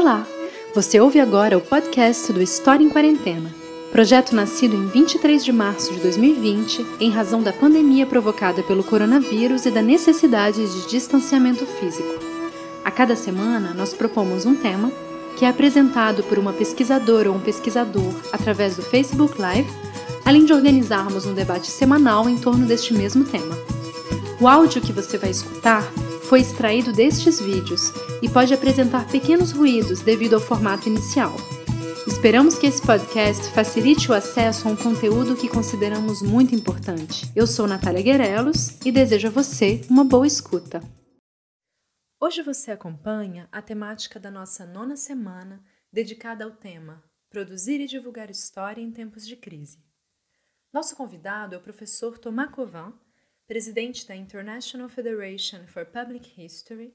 Olá! 0.00 0.26
Você 0.74 0.98
ouve 0.98 1.20
agora 1.20 1.58
o 1.58 1.60
podcast 1.60 2.32
do 2.32 2.40
História 2.40 2.82
em 2.82 2.88
Quarentena, 2.88 3.54
projeto 3.92 4.34
nascido 4.34 4.74
em 4.74 4.86
23 4.86 5.44
de 5.44 5.52
março 5.52 5.92
de 5.92 6.00
2020 6.00 6.86
em 7.00 7.10
razão 7.10 7.42
da 7.42 7.52
pandemia 7.52 8.06
provocada 8.06 8.62
pelo 8.62 8.82
coronavírus 8.82 9.66
e 9.66 9.70
da 9.70 9.82
necessidade 9.82 10.66
de 10.66 10.88
distanciamento 10.88 11.66
físico. 11.66 12.08
A 12.82 12.90
cada 12.90 13.14
semana, 13.14 13.74
nós 13.74 13.92
propomos 13.92 14.46
um 14.46 14.54
tema 14.54 14.90
que 15.36 15.44
é 15.44 15.48
apresentado 15.50 16.22
por 16.22 16.38
uma 16.38 16.54
pesquisadora 16.54 17.28
ou 17.28 17.36
um 17.36 17.40
pesquisador 17.40 18.14
através 18.32 18.76
do 18.76 18.82
Facebook 18.82 19.38
Live, 19.38 19.70
além 20.24 20.46
de 20.46 20.54
organizarmos 20.54 21.26
um 21.26 21.34
debate 21.34 21.70
semanal 21.70 22.26
em 22.26 22.38
torno 22.38 22.64
deste 22.64 22.94
mesmo 22.94 23.22
tema. 23.22 23.54
O 24.40 24.48
áudio 24.48 24.80
que 24.80 24.94
você 24.94 25.18
vai 25.18 25.28
escutar 25.28 25.92
foi 26.30 26.42
extraído 26.42 26.92
destes 26.92 27.40
vídeos 27.40 27.90
e 28.22 28.28
pode 28.28 28.54
apresentar 28.54 29.04
pequenos 29.10 29.50
ruídos 29.50 30.00
devido 30.00 30.34
ao 30.34 30.40
formato 30.40 30.88
inicial. 30.88 31.34
Esperamos 32.06 32.56
que 32.56 32.68
esse 32.68 32.80
podcast 32.80 33.50
facilite 33.52 34.08
o 34.08 34.14
acesso 34.14 34.68
a 34.68 34.70
um 34.70 34.76
conteúdo 34.76 35.34
que 35.34 35.48
consideramos 35.48 36.22
muito 36.22 36.54
importante. 36.54 37.26
Eu 37.34 37.48
sou 37.48 37.66
Natália 37.66 38.00
Guerelos 38.00 38.78
e 38.86 38.92
desejo 38.92 39.26
a 39.26 39.30
você 39.32 39.80
uma 39.90 40.04
boa 40.04 40.24
escuta. 40.24 40.80
Hoje 42.20 42.42
você 42.42 42.70
acompanha 42.70 43.48
a 43.50 43.60
temática 43.60 44.20
da 44.20 44.30
nossa 44.30 44.64
nona 44.64 44.94
semana 44.94 45.60
dedicada 45.92 46.44
ao 46.44 46.52
tema 46.52 47.02
Produzir 47.28 47.80
e 47.80 47.88
divulgar 47.88 48.30
história 48.30 48.80
em 48.80 48.92
tempos 48.92 49.26
de 49.26 49.34
crise. 49.34 49.82
Nosso 50.72 50.94
convidado 50.94 51.56
é 51.56 51.58
o 51.58 51.62
professor 51.62 52.18
Thomas 52.18 52.52
Covin, 52.52 52.92
presidente 53.50 54.06
da 54.06 54.14
International 54.14 54.88
Federation 54.88 55.66
for 55.66 55.84
Public 55.84 56.40
History 56.40 56.94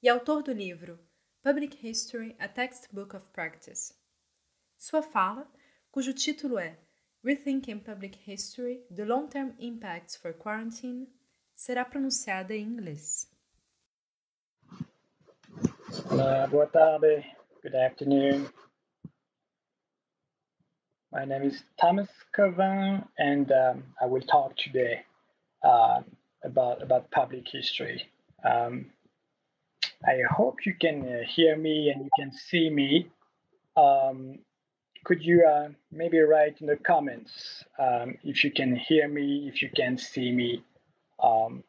e 0.00 0.08
autor 0.08 0.44
do 0.44 0.52
livro 0.52 0.96
Public 1.42 1.76
History: 1.84 2.36
A 2.38 2.46
Textbook 2.46 3.16
of 3.16 3.28
Practice. 3.32 3.92
Sua 4.76 5.02
fala, 5.02 5.50
cujo 5.90 6.12
título 6.12 6.56
é 6.56 6.78
Rethinking 7.24 7.80
Public 7.80 8.16
History: 8.30 8.86
The 8.94 9.04
Long-Term 9.04 9.56
Impacts 9.58 10.14
for 10.14 10.32
Quarantine, 10.34 11.08
será 11.56 11.84
pronunciada 11.84 12.54
em 12.54 12.62
inglês. 12.62 13.28
Olá, 16.12 16.46
boa 16.46 16.68
tarde. 16.68 17.24
Good 17.60 17.74
afternoon. 17.74 18.48
My 21.10 21.26
name 21.26 21.48
is 21.48 21.64
Thomas 21.76 22.08
Covin, 22.32 23.02
and 23.18 23.50
um, 23.50 23.82
I 24.00 24.06
will 24.06 24.24
talk 24.24 24.54
today 24.54 25.07
uh, 25.62 26.02
about 26.44 26.82
about 26.82 27.10
public 27.10 27.46
history. 27.48 28.08
Um, 28.44 28.86
I 30.04 30.20
hope 30.30 30.64
you 30.64 30.74
can 30.74 31.02
uh, 31.02 31.22
hear 31.28 31.56
me 31.56 31.90
and 31.90 32.04
you 32.04 32.10
can 32.16 32.32
see 32.32 32.70
me. 32.70 33.08
Um, 33.76 34.38
could 35.04 35.24
you 35.24 35.44
uh, 35.46 35.68
maybe 35.90 36.18
write 36.18 36.60
in 36.60 36.66
the 36.66 36.76
comments 36.76 37.64
um, 37.78 38.16
if 38.22 38.44
you 38.44 38.50
can 38.50 38.76
hear 38.76 39.08
me, 39.08 39.48
if 39.48 39.62
you 39.62 39.70
can 39.74 39.96
see 39.96 40.30
me, 40.30 40.62
um, 41.22 41.64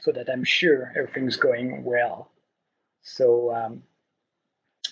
so 0.00 0.12
that 0.12 0.28
I'm 0.28 0.44
sure 0.44 0.92
everything's 0.96 1.36
going 1.36 1.84
well. 1.84 2.30
So, 3.02 3.54
um, 3.54 3.82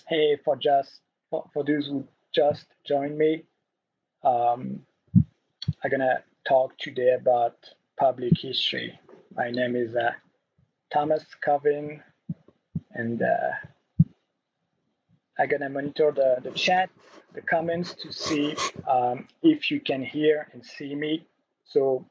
hey, 0.07 0.37
for 0.43 0.55
just 0.55 1.01
for, 1.29 1.49
for 1.53 1.63
those 1.63 1.87
who 1.87 2.07
just 2.33 2.65
joined 2.85 3.17
me, 3.17 3.43
um, 4.23 4.85
I'm 5.15 5.91
gonna 5.91 6.23
talk 6.47 6.77
today 6.77 7.15
about 7.19 7.57
public 7.97 8.33
history. 8.39 8.99
My 9.35 9.51
name 9.51 9.75
is 9.75 9.95
uh, 9.95 10.11
Thomas 10.91 11.23
Cauvin, 11.43 12.01
and 12.91 13.21
uh, 13.21 13.51
I'm 15.39 15.49
gonna 15.49 15.69
monitor 15.69 16.11
the, 16.11 16.37
the 16.43 16.55
chat, 16.55 16.89
the 17.33 17.41
comments 17.41 17.93
to 17.95 18.11
see 18.11 18.55
um, 18.89 19.27
if 19.41 19.71
you 19.71 19.79
can 19.79 20.03
hear 20.03 20.47
and 20.53 20.63
see 20.63 20.95
me. 20.95 21.25
So 21.65 22.05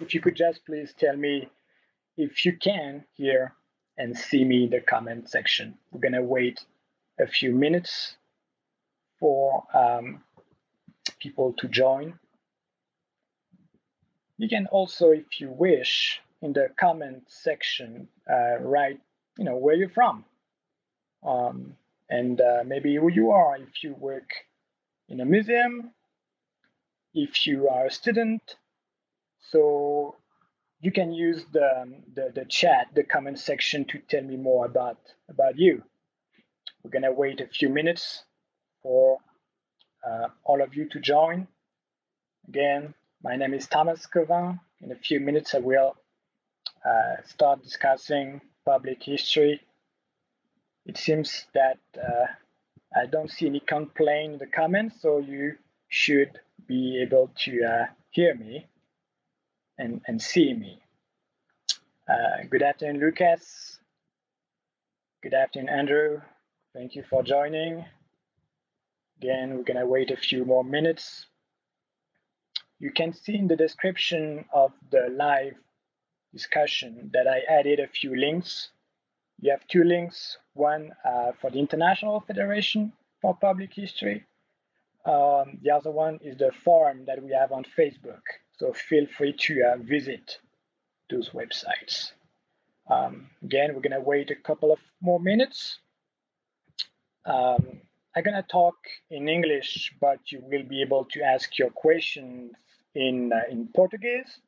if 0.00 0.14
you 0.14 0.20
could 0.20 0.36
just 0.36 0.64
please 0.66 0.94
tell 0.98 1.16
me 1.16 1.48
if 2.16 2.44
you 2.44 2.56
can 2.56 3.04
hear 3.14 3.54
and 3.98 4.16
see 4.16 4.44
me 4.44 4.64
in 4.64 4.70
the 4.70 4.80
comment 4.80 5.30
section. 5.30 5.74
We're 5.92 6.00
gonna 6.00 6.22
wait 6.22 6.60
a 7.20 7.26
few 7.26 7.52
minutes 7.52 8.16
for 9.20 9.64
um, 9.72 10.22
people 11.20 11.54
to 11.58 11.68
join. 11.68 12.18
You 14.36 14.48
can 14.48 14.66
also, 14.66 15.10
if 15.10 15.40
you 15.40 15.50
wish, 15.50 16.20
in 16.42 16.52
the 16.52 16.68
comment 16.78 17.24
section, 17.28 18.08
uh, 18.30 18.58
write, 18.60 19.00
you 19.38 19.44
know, 19.44 19.56
where 19.56 19.74
you're 19.74 19.88
from, 19.88 20.24
um, 21.24 21.76
and 22.10 22.40
uh, 22.40 22.62
maybe 22.66 22.96
who 22.96 23.10
you 23.10 23.30
are. 23.30 23.56
If 23.56 23.82
you 23.82 23.94
work 23.94 24.30
in 25.08 25.20
a 25.20 25.24
museum, 25.24 25.92
if 27.14 27.46
you 27.46 27.68
are 27.68 27.86
a 27.86 27.90
student, 27.90 28.56
so 29.50 30.16
you 30.80 30.90
can 30.90 31.12
use 31.12 31.44
the, 31.52 31.94
the, 32.14 32.32
the 32.34 32.44
chat, 32.44 32.88
the 32.94 33.04
comment 33.04 33.38
section, 33.38 33.84
to 33.86 33.98
tell 34.00 34.22
me 34.22 34.36
more 34.36 34.66
about 34.66 34.98
about 35.28 35.58
you. 35.58 35.82
We're 36.82 36.90
gonna 36.90 37.12
wait 37.12 37.40
a 37.40 37.46
few 37.46 37.68
minutes 37.68 38.24
for 38.82 39.18
uh, 40.06 40.28
all 40.44 40.60
of 40.60 40.74
you 40.74 40.88
to 40.90 41.00
join. 41.00 41.46
Again, 42.48 42.94
my 43.24 43.36
name 43.36 43.54
is 43.54 43.66
Thomas 43.66 44.06
Cauvin. 44.06 44.60
In 44.82 44.92
a 44.92 44.96
few 44.96 45.18
minutes, 45.18 45.54
I 45.54 45.58
will 45.58 45.96
uh, 46.84 47.22
start 47.24 47.62
discussing 47.62 48.42
public 48.66 49.02
history. 49.02 49.62
It 50.84 50.98
seems 50.98 51.46
that 51.54 51.78
uh, 51.96 52.26
I 52.94 53.06
don't 53.06 53.30
see 53.30 53.46
any 53.46 53.60
complaint 53.60 54.34
in 54.34 54.38
the 54.38 54.46
comments, 54.46 55.00
so 55.00 55.20
you 55.20 55.54
should 55.88 56.38
be 56.68 57.00
able 57.00 57.30
to 57.44 57.64
uh, 57.64 57.86
hear 58.10 58.34
me 58.34 58.66
and, 59.78 60.02
and 60.06 60.20
see 60.20 60.52
me. 60.52 60.82
Uh, 62.06 62.44
good 62.50 62.62
afternoon, 62.62 63.00
Lucas. 63.00 63.78
Good 65.22 65.32
afternoon, 65.32 65.70
Andrew. 65.70 66.20
Thank 66.74 66.94
you 66.94 67.02
for 67.08 67.22
joining. 67.22 67.86
Again, 69.16 69.56
we're 69.56 69.62
going 69.62 69.80
to 69.80 69.86
wait 69.86 70.10
a 70.10 70.16
few 70.16 70.44
more 70.44 70.62
minutes 70.62 71.24
you 72.78 72.90
can 72.90 73.12
see 73.12 73.36
in 73.36 73.48
the 73.48 73.56
description 73.56 74.44
of 74.52 74.72
the 74.90 75.08
live 75.10 75.54
discussion 76.32 77.10
that 77.12 77.26
I 77.28 77.40
added 77.48 77.80
a 77.80 77.86
few 77.86 78.16
links. 78.16 78.70
You 79.40 79.50
have 79.52 79.66
two 79.68 79.84
links, 79.84 80.38
one 80.54 80.92
uh, 81.04 81.32
for 81.40 81.50
the 81.50 81.58
International 81.58 82.20
Federation 82.20 82.92
for 83.20 83.36
Public 83.36 83.72
History. 83.72 84.24
Um, 85.06 85.58
the 85.62 85.70
other 85.70 85.90
one 85.90 86.18
is 86.22 86.38
the 86.38 86.50
forum 86.64 87.04
that 87.06 87.22
we 87.22 87.32
have 87.32 87.52
on 87.52 87.64
Facebook. 87.78 88.22
So 88.58 88.72
feel 88.72 89.06
free 89.06 89.34
to 89.46 89.62
uh, 89.62 89.76
visit 89.78 90.38
those 91.10 91.30
websites. 91.30 92.12
Um, 92.90 93.28
again, 93.42 93.74
we're 93.74 93.80
going 93.80 93.92
to 93.92 94.00
wait 94.00 94.30
a 94.30 94.34
couple 94.34 94.72
of 94.72 94.78
more 95.00 95.20
minutes. 95.20 95.78
Um, 97.26 97.80
I'm 98.16 98.22
going 98.22 98.36
to 98.36 98.48
talk 98.48 98.76
in 99.10 99.28
English, 99.28 99.94
but 100.00 100.20
you 100.30 100.42
will 100.42 100.62
be 100.62 100.82
able 100.82 101.04
to 101.12 101.22
ask 101.22 101.58
your 101.58 101.70
questions 101.70 102.52
in 102.94 103.32
uh, 103.32 103.50
in 103.50 103.68
Portuguese, 103.74 104.38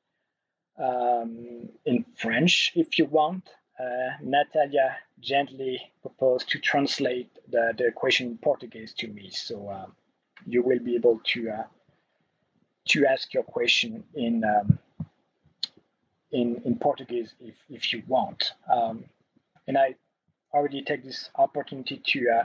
um, 0.78 1.68
in 1.84 2.04
French 2.16 2.72
if 2.74 2.98
you 2.98 3.06
want. 3.06 3.48
Uh, 3.78 4.16
Natalia 4.22 4.96
gently 5.20 5.92
proposed 6.00 6.48
to 6.48 6.58
translate 6.58 7.30
the, 7.50 7.74
the 7.76 7.92
question 7.92 8.28
in 8.28 8.38
Portuguese 8.38 8.94
to 8.94 9.06
me, 9.08 9.28
so 9.30 9.68
um, 9.68 9.92
you 10.46 10.62
will 10.62 10.78
be 10.78 10.94
able 10.94 11.20
to 11.24 11.50
uh, 11.50 11.64
to 12.88 13.04
ask 13.04 13.34
your 13.34 13.42
question 13.42 14.04
in 14.14 14.44
um, 14.44 14.78
in 16.32 16.62
in 16.64 16.78
Portuguese 16.78 17.34
if 17.40 17.54
if 17.68 17.92
you 17.92 18.02
want. 18.06 18.52
Um, 18.72 19.04
and 19.68 19.76
I 19.76 19.96
already 20.54 20.82
take 20.82 21.04
this 21.04 21.28
opportunity 21.36 22.00
to 22.12 22.30
uh, 22.30 22.44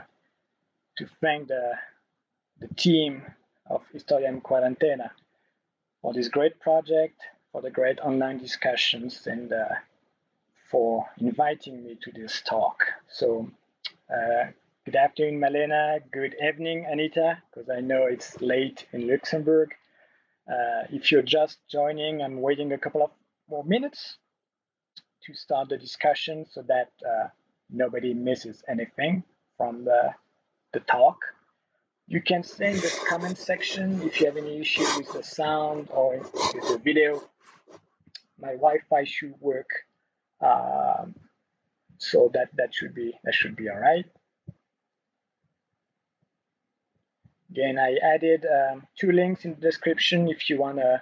to 0.98 1.06
thank 1.20 1.48
the 1.48 1.72
the 2.60 2.68
team 2.74 3.22
of 3.70 3.82
História 3.94 4.28
em 4.28 4.40
Quarentena 4.40 5.10
for 6.02 6.12
this 6.12 6.28
great 6.28 6.60
project, 6.60 7.20
for 7.52 7.62
the 7.62 7.70
great 7.70 8.00
online 8.00 8.38
discussions, 8.38 9.26
and 9.26 9.52
uh, 9.52 9.68
for 10.70 11.06
inviting 11.18 11.84
me 11.84 11.96
to 12.02 12.10
this 12.12 12.42
talk. 12.42 12.82
So, 13.08 13.50
uh, 14.12 14.46
good 14.84 14.96
afternoon, 14.96 15.40
Malena. 15.40 16.00
Good 16.12 16.34
evening, 16.42 16.86
Anita, 16.90 17.38
because 17.50 17.70
I 17.70 17.80
know 17.80 18.06
it's 18.06 18.40
late 18.40 18.86
in 18.92 19.06
Luxembourg. 19.08 19.70
Uh, 20.48 20.84
if 20.90 21.12
you're 21.12 21.22
just 21.22 21.58
joining, 21.70 22.22
I'm 22.22 22.40
waiting 22.40 22.72
a 22.72 22.78
couple 22.78 23.02
of 23.02 23.10
more 23.48 23.64
minutes 23.64 24.18
to 25.24 25.34
start 25.34 25.68
the 25.68 25.76
discussion 25.78 26.46
so 26.50 26.62
that 26.62 26.90
uh, 27.06 27.28
nobody 27.70 28.14
misses 28.14 28.62
anything 28.68 29.22
from 29.56 29.84
the, 29.84 30.14
the 30.72 30.80
talk. 30.80 31.18
You 32.12 32.20
can 32.20 32.42
say 32.42 32.72
in 32.72 32.76
the 32.76 32.94
comment 33.08 33.38
section 33.38 34.02
if 34.02 34.20
you 34.20 34.26
have 34.26 34.36
any 34.36 34.60
issue 34.60 34.84
with 34.98 35.10
the 35.14 35.22
sound 35.22 35.88
or 35.90 36.18
with 36.18 36.68
the 36.68 36.78
video. 36.84 37.22
My 38.38 38.50
Wi-Fi 38.50 39.04
should 39.04 39.32
work, 39.40 39.70
um, 40.42 41.14
so 41.96 42.30
that 42.34 42.50
that 42.58 42.74
should 42.74 42.94
be 42.94 43.14
that 43.24 43.34
should 43.34 43.56
be 43.56 43.70
all 43.70 43.78
right. 43.78 44.04
Again, 47.50 47.78
I 47.78 47.96
added 48.14 48.44
um, 48.44 48.86
two 49.00 49.12
links 49.12 49.46
in 49.46 49.54
the 49.54 49.60
description 49.60 50.28
if 50.28 50.50
you 50.50 50.58
want 50.58 50.76
to 50.76 51.00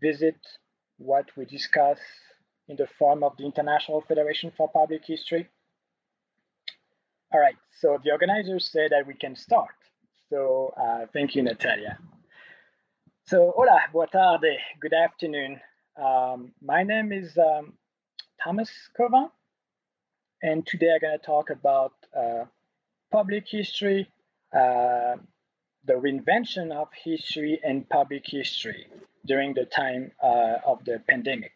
visit 0.00 0.38
what 0.98 1.26
we 1.36 1.46
discuss 1.46 1.98
in 2.68 2.76
the 2.76 2.86
form 2.96 3.24
of 3.24 3.36
the 3.38 3.44
International 3.44 4.02
Federation 4.02 4.52
for 4.56 4.70
Public 4.70 5.04
History. 5.04 5.48
All 7.32 7.40
right, 7.40 7.56
so 7.80 7.98
the 8.04 8.12
organizers 8.12 8.70
say 8.70 8.86
that 8.86 9.04
we 9.04 9.14
can 9.14 9.34
start. 9.34 9.77
So 10.30 10.72
uh, 10.76 11.06
thank 11.12 11.34
you, 11.34 11.42
Natalia. 11.42 11.98
So, 13.26 13.52
hola, 13.56 13.80
boa 13.92 14.06
tarde, 14.06 14.56
good 14.80 14.92
afternoon. 14.94 15.60
Um, 15.96 16.52
my 16.62 16.82
name 16.82 17.12
is 17.12 17.36
um, 17.38 17.74
Thomas 18.42 18.70
Cauvin, 18.96 19.30
and 20.42 20.66
today 20.66 20.92
I'm 20.94 21.00
going 21.00 21.18
to 21.18 21.24
talk 21.24 21.50
about 21.50 21.92
uh, 22.16 22.44
public 23.10 23.46
history, 23.48 24.10
uh, 24.54 25.16
the 25.84 25.94
reinvention 25.94 26.72
of 26.72 26.88
history 27.04 27.60
and 27.62 27.88
public 27.88 28.24
history 28.26 28.86
during 29.26 29.54
the 29.54 29.64
time 29.66 30.12
uh, 30.22 30.56
of 30.66 30.84
the 30.84 31.02
pandemic. 31.08 31.52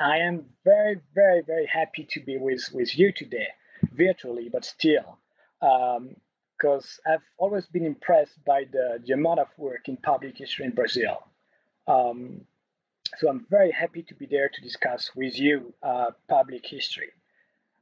I 0.00 0.18
am 0.18 0.46
very, 0.64 1.00
very, 1.14 1.42
very 1.42 1.66
happy 1.66 2.06
to 2.10 2.20
be 2.20 2.36
with, 2.38 2.68
with 2.72 2.98
you 2.98 3.12
today, 3.12 3.48
virtually, 3.92 4.48
but 4.50 4.64
still. 4.64 5.18
Um, 5.62 6.16
because 6.56 7.00
I've 7.06 7.22
always 7.38 7.66
been 7.66 7.84
impressed 7.84 8.44
by 8.44 8.64
the, 8.70 9.00
the 9.04 9.12
amount 9.12 9.40
of 9.40 9.48
work 9.56 9.88
in 9.88 9.96
public 9.96 10.38
history 10.38 10.64
in 10.64 10.72
Brazil. 10.72 11.18
Um, 11.86 12.42
so 13.16 13.28
I'm 13.28 13.46
very 13.50 13.70
happy 13.70 14.02
to 14.02 14.14
be 14.14 14.26
there 14.26 14.48
to 14.48 14.60
discuss 14.62 15.10
with 15.14 15.38
you 15.38 15.74
uh, 15.82 16.10
public 16.28 16.66
history. 16.66 17.10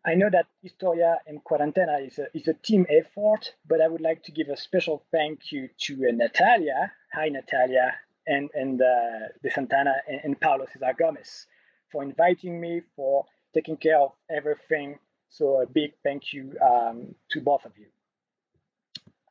I 0.04 0.14
know 0.14 0.28
that 0.30 0.46
História 0.64 1.18
em 1.28 1.40
Quarentena 1.40 2.04
is 2.04 2.18
a, 2.18 2.26
is 2.34 2.48
a 2.48 2.54
team 2.54 2.86
effort, 2.90 3.54
but 3.66 3.80
I 3.80 3.86
would 3.86 4.00
like 4.00 4.24
to 4.24 4.32
give 4.32 4.48
a 4.48 4.56
special 4.56 5.04
thank 5.12 5.52
you 5.52 5.68
to 5.82 6.08
uh, 6.08 6.12
Natalia. 6.12 6.92
Hi, 7.12 7.28
Natalia, 7.28 7.94
and, 8.26 8.50
and 8.52 8.82
uh, 8.82 9.28
De 9.42 9.50
Santana 9.50 9.94
and, 10.08 10.20
and 10.24 10.40
Paulo 10.40 10.66
Cesar 10.72 10.94
Gomes 10.98 11.46
for 11.92 12.02
inviting 12.02 12.60
me, 12.60 12.82
for 12.96 13.26
taking 13.54 13.76
care 13.76 14.00
of 14.00 14.12
everything. 14.28 14.98
So 15.28 15.62
a 15.62 15.66
big 15.66 15.92
thank 16.02 16.32
you 16.32 16.56
um, 16.60 17.14
to 17.30 17.40
both 17.40 17.64
of 17.64 17.72
you. 17.78 17.86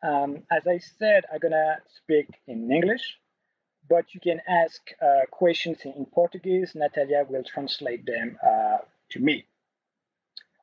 Um, 0.03 0.43
as 0.49 0.65
I 0.67 0.79
said, 0.79 1.25
I'm 1.31 1.39
gonna 1.39 1.77
speak 1.97 2.27
in 2.47 2.71
English, 2.71 3.17
but 3.89 4.13
you 4.13 4.19
can 4.19 4.41
ask 4.47 4.81
uh, 5.01 5.25
questions 5.29 5.79
in 5.83 6.05
Portuguese. 6.05 6.73
Natalia 6.75 7.25
will 7.27 7.43
translate 7.43 8.05
them 8.05 8.37
uh, 8.43 8.79
to 9.11 9.19
me, 9.19 9.45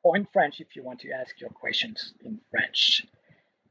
or 0.03 0.17
in 0.17 0.27
French 0.33 0.59
if 0.59 0.75
you 0.75 0.83
want 0.83 0.99
to 1.01 1.11
ask 1.11 1.39
your 1.39 1.51
questions 1.51 2.13
in 2.25 2.39
French. 2.51 3.05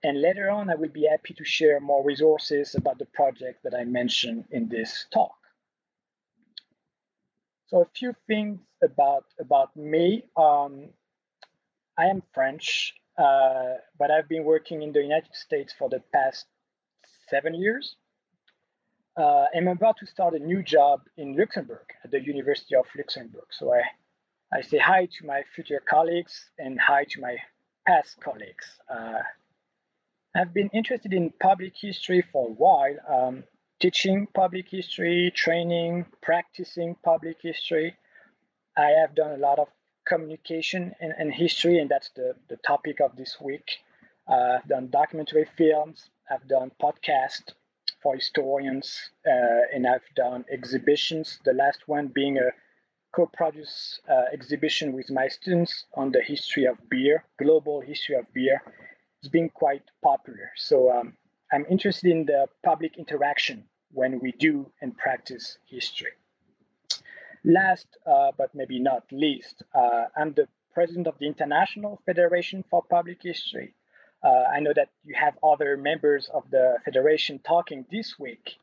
And 0.03 0.21
later 0.21 0.49
on, 0.49 0.71
I 0.71 0.77
will 0.77 0.91
be 0.91 1.09
happy 1.11 1.35
to 1.35 1.45
share 1.45 1.81
more 1.81 2.05
resources 2.05 2.75
about 2.75 2.99
the 2.99 3.07
project 3.07 3.65
that 3.65 3.75
I 3.75 3.85
mentioned 3.85 4.45
in 4.51 4.69
this 4.69 5.07
talk. 5.13 5.35
So 7.67 7.83
a 7.83 7.89
few 7.95 8.15
things 8.27 8.61
about 8.83 9.25
about 9.39 9.77
me. 9.77 10.25
Um, 10.37 10.89
I 11.99 12.07
am 12.07 12.23
French 12.33 12.95
uh, 13.19 13.75
but 13.99 14.11
I've 14.11 14.29
been 14.29 14.45
working 14.45 14.83
in 14.83 14.93
the 14.93 15.03
United 15.03 15.35
States 15.35 15.75
for 15.77 15.89
the 15.89 16.01
past 16.13 16.47
seven 17.29 17.55
years. 17.55 17.97
Uh, 19.17 19.47
I'm 19.55 19.67
about 19.67 19.97
to 19.99 20.07
start 20.07 20.35
a 20.35 20.39
new 20.39 20.63
job 20.63 21.01
in 21.17 21.37
Luxembourg 21.37 21.87
at 22.05 22.13
the 22.13 22.23
University 22.23 22.77
of 22.77 22.87
Luxembourg. 22.97 23.47
So 23.51 23.75
I, 23.75 23.83
I 24.57 24.63
say 24.63 24.79
hi 24.79 25.09
to 25.19 25.27
my 25.27 25.43
future 25.55 25.83
colleagues 25.91 26.51
and 26.59 26.79
hi 26.79 27.05
to 27.11 27.21
my 27.21 27.37
past 27.85 28.21
colleagues. 28.21 28.67
Uh, 28.89 29.19
I've 30.37 30.55
been 30.55 30.71
interested 30.73 31.13
in 31.13 31.33
public 31.41 31.73
history 31.77 32.23
for 32.33 32.49
a 32.49 32.53
while, 32.53 32.97
um, 33.09 33.45
teaching 33.81 34.29
public 34.35 34.69
history, 34.71 35.33
training, 35.35 36.07
practicing 36.23 36.95
public 37.03 37.39
history. 37.43 37.97
I 38.77 38.91
have 39.01 39.17
done 39.17 39.33
a 39.33 39.39
lot 39.39 39.59
of 39.59 39.69
communication 40.09 40.95
and, 41.01 41.13
and 41.19 41.33
history, 41.33 41.79
and 41.79 41.91
that's 41.91 42.11
the, 42.17 42.35
the 42.49 42.57
topic 42.67 43.01
of 43.01 43.17
this 43.17 43.37
week. 43.41 43.69
Uh, 44.29 44.59
I've 44.59 44.69
done 44.69 44.89
documentary 44.91 45.47
films, 45.57 46.11
I've 46.31 46.47
done 46.49 46.71
podcasts 46.83 47.53
for 48.03 48.15
historians, 48.15 48.97
uh, 49.27 49.75
and 49.75 49.87
I've 49.87 50.09
done 50.17 50.45
exhibitions. 50.51 51.39
The 51.45 51.53
last 51.53 51.81
one 51.87 52.09
being 52.09 52.39
a 52.39 52.51
co-produced 53.15 54.01
uh, 54.09 54.25
exhibition 54.33 54.93
with 54.93 55.11
my 55.11 55.29
students 55.29 55.87
on 55.95 56.13
the 56.13 56.23
history 56.23 56.65
of 56.67 56.77
beer, 56.91 57.25
global 57.39 57.81
history 57.81 58.17
of 58.17 58.25
beer. 58.35 58.63
It's 59.21 59.31
been 59.31 59.49
quite 59.49 59.83
popular. 60.03 60.51
So 60.57 60.93
um, 60.93 61.15
I'm 61.53 61.67
interested 61.71 62.11
in 62.11 62.27
the 62.27 62.47
public 62.65 62.99
interaction 62.99 63.65
when 63.91 64.21
we 64.21 64.33
do 64.33 64.71
and 64.83 64.97
practice 64.97 65.59
history. 65.67 66.13
Last, 67.49 67.87
uh, 68.07 68.31
but 68.37 68.55
maybe 68.55 68.79
not 68.79 69.05
least, 69.11 69.63
uh, 69.75 70.05
I'm 70.15 70.35
the 70.35 70.49
president 70.75 71.07
of 71.07 71.15
the 71.19 71.27
International 71.27 71.99
Federation 72.05 72.63
for 72.71 72.83
Public 72.83 73.23
History. 73.23 73.73
Uh, 74.23 74.45
I 74.55 74.61
know 74.61 74.75
that 74.77 74.91
you 75.07 75.15
have 75.15 75.33
other 75.43 75.79
members 75.79 76.29
of 76.35 76.43
the 76.51 76.77
federation 76.85 77.39
talking 77.39 77.87
this 77.91 78.19
week 78.19 78.59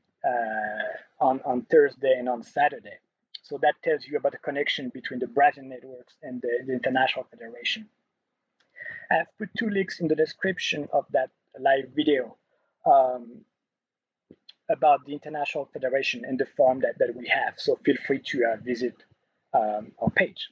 on, 1.20 1.42
on 1.46 1.64
Thursday 1.64 2.16
and 2.20 2.30
on 2.30 2.44
Saturday. 2.44 3.00
So 3.42 3.58
that 3.64 3.74
tells 3.84 4.06
you 4.06 4.18
about 4.18 4.34
the 4.34 4.38
connection 4.38 4.90
between 4.90 5.20
the 5.20 5.28
Brazilian 5.28 5.70
networks 5.70 6.14
and 6.22 6.40
the, 6.42 6.50
the 6.68 6.74
International 6.74 7.26
Federation. 7.32 7.88
I've 9.12 9.36
put 9.40 9.50
two 9.58 9.70
links 9.70 10.00
in 10.00 10.08
the 10.08 10.16
description 10.16 10.88
of 10.94 11.06
that 11.12 11.32
live 11.60 11.90
video. 11.96 12.38
Um, 12.86 13.46
about 14.70 15.06
the 15.06 15.14
International 15.14 15.70
Federation 15.72 16.24
and 16.26 16.40
the 16.40 16.46
form 16.58 16.80
that, 16.82 16.98
that 17.00 17.16
we 17.16 17.28
have. 17.28 17.54
So 17.58 17.78
feel 17.86 17.98
free 18.08 18.22
to 18.28 18.46
uh, 18.46 18.58
visit 18.64 18.96
um, 19.54 19.92
our 20.00 20.10
page. 20.10 20.50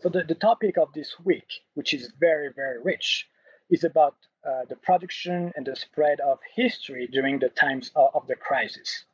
So 0.00 0.08
the, 0.08 0.24
the 0.24 0.34
topic 0.34 0.78
of 0.78 0.92
this 0.92 1.14
week, 1.24 1.46
which 1.74 1.92
is 1.92 2.12
very, 2.18 2.50
very 2.54 2.80
rich, 2.82 3.28
is 3.70 3.84
about 3.84 4.14
uh, 4.46 4.64
the 4.68 4.76
production 4.76 5.52
and 5.56 5.66
the 5.66 5.74
spread 5.74 6.20
of 6.20 6.38
history 6.54 7.08
during 7.10 7.38
the 7.38 7.48
times 7.48 7.90
of, 7.96 8.10
of 8.14 8.26
the 8.28 8.36
crisis. 8.36 9.04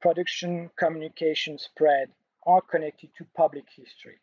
Production, 0.00 0.70
communication, 0.78 1.58
spread 1.58 2.08
are 2.46 2.60
connected 2.60 3.10
to 3.18 3.26
public 3.36 3.64
history. 3.76 4.14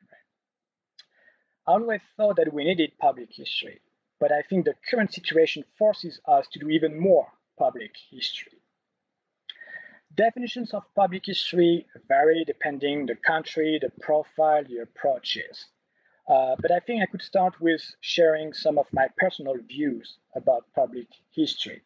I 1.68 1.72
always 1.74 2.02
thought 2.16 2.38
that 2.38 2.54
we 2.54 2.64
needed 2.64 2.92
public 3.00 3.30
history, 3.32 3.82
but 4.20 4.32
I 4.32 4.44
think 4.44 4.66
the 4.66 4.76
current 4.90 5.14
situation 5.14 5.66
forces 5.78 6.20
us 6.26 6.48
to 6.54 6.60
do 6.60 6.70
even 6.70 7.00
more 7.00 7.28
public 7.58 7.92
history. 8.12 8.60
Definitions 10.16 10.74
of 10.74 10.84
public 10.96 11.26
history 11.26 11.86
vary 12.08 12.46
depending 12.46 13.06
the 13.06 13.16
country, 13.16 13.80
the 13.82 13.92
profile, 14.02 14.64
the 14.64 14.78
approaches. 14.78 15.66
Uh, 16.28 16.56
but 16.60 16.72
I 16.72 16.80
think 16.80 17.04
I 17.04 17.06
could 17.06 17.22
start 17.22 17.60
with 17.60 17.82
sharing 18.02 18.54
some 18.54 18.78
of 18.78 18.88
my 18.94 19.08
personal 19.18 19.56
views 19.68 20.18
about 20.36 20.66
public 20.74 21.08
history. 21.32 21.82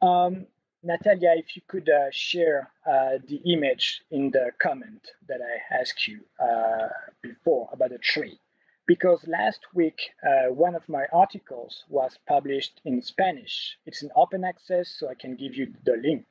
Um, 0.00 0.46
Natalia, 0.82 1.34
if 1.36 1.56
you 1.56 1.62
could 1.66 1.88
uh, 1.88 2.10
share 2.12 2.70
uh, 2.86 3.18
the 3.26 3.40
image 3.44 4.02
in 4.10 4.30
the 4.30 4.50
comment 4.62 5.10
that 5.28 5.40
I 5.40 5.74
asked 5.74 6.06
you 6.06 6.20
uh, 6.38 6.88
before 7.22 7.68
about 7.72 7.90
the 7.90 7.98
tree 7.98 8.38
because 8.86 9.26
last 9.26 9.60
week 9.74 9.98
uh, 10.24 10.52
one 10.52 10.74
of 10.74 10.88
my 10.88 11.06
articles 11.12 11.84
was 11.88 12.18
published 12.28 12.80
in 12.84 13.02
Spanish. 13.02 13.78
It's 13.84 14.02
in 14.02 14.10
open 14.14 14.44
access, 14.44 14.88
so 14.98 15.08
I 15.08 15.14
can 15.14 15.34
give 15.36 15.54
you 15.56 15.72
the 15.84 15.96
link. 16.02 16.26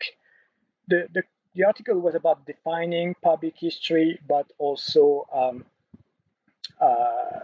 The, 0.88 1.07
the, 1.13 1.24
the 1.53 1.63
article 1.65 2.00
was 2.00 2.15
about 2.15 2.45
defining 2.45 3.15
public 3.21 3.55
history, 3.57 4.19
but 4.27 4.51
also 4.57 5.27
um, 5.33 5.65
uh, 6.79 7.41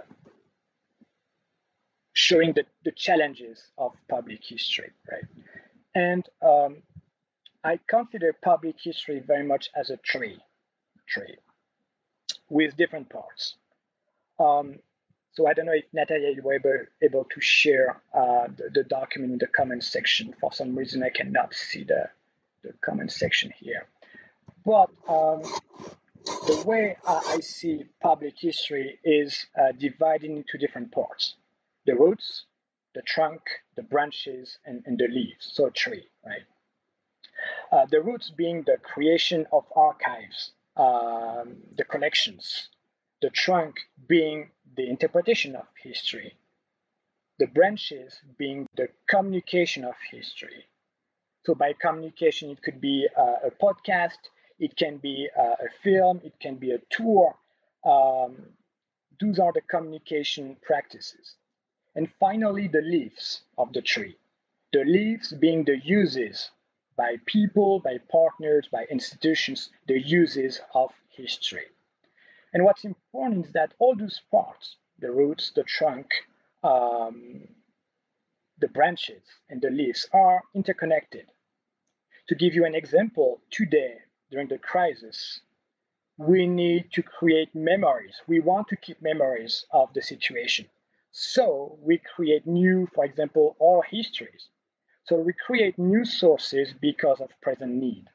showing 2.14 2.54
the, 2.54 2.66
the 2.86 2.92
challenges 2.92 3.72
of 3.78 3.94
public 4.10 4.40
history, 4.44 4.92
right? 5.10 5.26
And 5.96 6.26
um, 6.42 6.78
I 7.64 7.80
consider 7.88 8.34
public 8.42 8.76
history 8.82 9.20
very 9.26 9.46
much 9.46 9.70
as 9.76 9.90
a 9.90 9.98
tree, 9.98 10.40
tree 11.08 11.38
with 12.50 12.76
different 12.78 13.10
parts. 13.10 13.56
Um, 14.40 14.80
so 15.34 15.48
I 15.48 15.54
don't 15.54 15.66
know 15.66 15.74
if 15.74 15.86
Natalia 15.94 16.32
you 16.36 16.42
were 16.42 16.56
able, 16.56 16.80
able 17.02 17.24
to 17.26 17.42
share 17.42 18.02
uh, 18.14 18.48
the, 18.56 18.70
the, 18.74 18.84
document 18.84 19.34
in 19.34 19.40
the 19.40 19.48
comment 19.48 19.84
section. 19.84 20.34
For 20.40 20.52
some 20.52 20.76
reason, 20.76 21.04
I 21.04 21.10
cannot 21.10 21.54
see 21.54 21.84
the, 21.84 22.10
the 22.64 22.74
comment 22.84 23.12
section 23.12 23.54
here. 23.58 23.88
But 24.66 24.90
um, 25.08 25.42
the 26.48 26.64
way 26.66 26.98
I 27.08 27.40
see 27.40 27.86
public 28.02 28.36
history 28.38 29.00
is 29.04 29.46
uh, 29.60 29.72
divided 29.72 30.30
into 30.30 30.58
different 30.58 30.92
parts. 30.92 31.36
The 31.86 31.96
roots, 31.96 32.46
the 32.94 33.02
trunk, 33.02 33.42
the 33.76 33.84
branches, 33.84 34.58
and, 34.66 34.84
and 34.86 34.98
the 34.98 35.08
leaves, 35.08 35.50
so 35.54 35.70
tree, 35.70 36.08
right? 36.26 36.44
Uh, 37.72 37.86
the 37.90 38.02
roots 38.02 38.30
being 38.30 38.64
the 38.64 38.78
creation 38.84 39.48
of 39.52 39.64
archives, 39.76 40.52
um, 40.76 41.56
the 41.78 41.86
collections, 41.86 42.70
the 43.22 43.30
trunk 43.30 43.76
being 44.08 44.50
the 44.76 44.90
interpretation 44.90 45.56
of 45.56 45.66
history, 45.82 46.36
the 47.40 47.48
branches 47.48 48.20
being 48.38 48.68
the 48.76 48.88
communication 49.08 49.84
of 49.84 49.96
history. 50.12 50.66
So 51.44 51.56
by 51.56 51.74
communication, 51.74 52.52
it 52.52 52.62
could 52.62 52.80
be 52.80 53.08
uh, 53.18 53.48
a 53.48 53.52
podcast, 53.52 54.20
it 54.60 54.76
can 54.76 54.98
be 54.98 55.28
uh, 55.38 55.56
a 55.66 55.70
film, 55.84 56.22
it 56.24 56.34
can 56.40 56.56
be 56.56 56.72
a 56.72 56.80
tour. 56.90 57.36
Um, 57.84 58.36
those 59.20 59.40
are 59.40 59.52
the 59.52 59.62
communication 59.62 60.58
practices. 60.62 61.36
And 61.96 62.10
finally, 62.20 62.68
the 62.68 62.82
leaves 62.82 63.42
of 63.58 63.74
the 63.74 63.82
tree. 63.82 64.18
The 64.72 64.84
leaves 64.86 65.34
being 65.34 65.66
the 65.66 65.78
uses 65.78 66.52
by 66.96 67.18
people, 67.26 67.80
by 67.80 67.98
partners, 68.12 68.68
by 68.72 68.86
institutions, 68.90 69.70
the 69.88 70.00
uses 70.00 70.62
of 70.74 70.92
history. 71.10 71.66
And 72.54 72.66
what's 72.66 72.84
important 72.84 73.48
is 73.48 73.54
that 73.54 73.74
all 73.80 73.96
those 73.96 74.22
parts, 74.30 74.76
the 75.00 75.12
roots, 75.12 75.52
the 75.56 75.64
trunk, 75.64 76.12
um, 76.64 77.48
the 78.60 78.68
branches, 78.68 79.24
and 79.50 79.62
the 79.62 79.70
leaves 79.70 80.08
are 80.14 80.42
interconnected. 80.54 81.32
To 82.28 82.36
give 82.36 82.54
you 82.54 82.66
an 82.66 82.76
example, 82.76 83.42
today, 83.52 84.00
during 84.30 84.48
the 84.48 84.58
crisis, 84.58 85.42
we 86.18 86.46
need 86.46 86.92
to 86.94 87.02
create 87.02 87.56
memories. 87.56 88.22
We 88.28 88.40
want 88.42 88.68
to 88.70 88.76
keep 88.76 89.02
memories 89.02 89.66
of 89.72 89.94
the 89.94 90.02
situation. 90.02 90.70
So 91.12 91.78
we 91.82 91.98
create 92.16 92.46
new, 92.46 92.88
for 92.94 93.06
example, 93.06 93.56
oral 93.60 93.82
histories. 93.82 94.50
So 95.06 95.16
we 95.16 95.34
create 95.34 95.80
new 95.80 96.06
sources 96.06 96.74
because 96.80 97.22
of 97.22 97.30
present 97.42 97.74
need. 97.74 98.08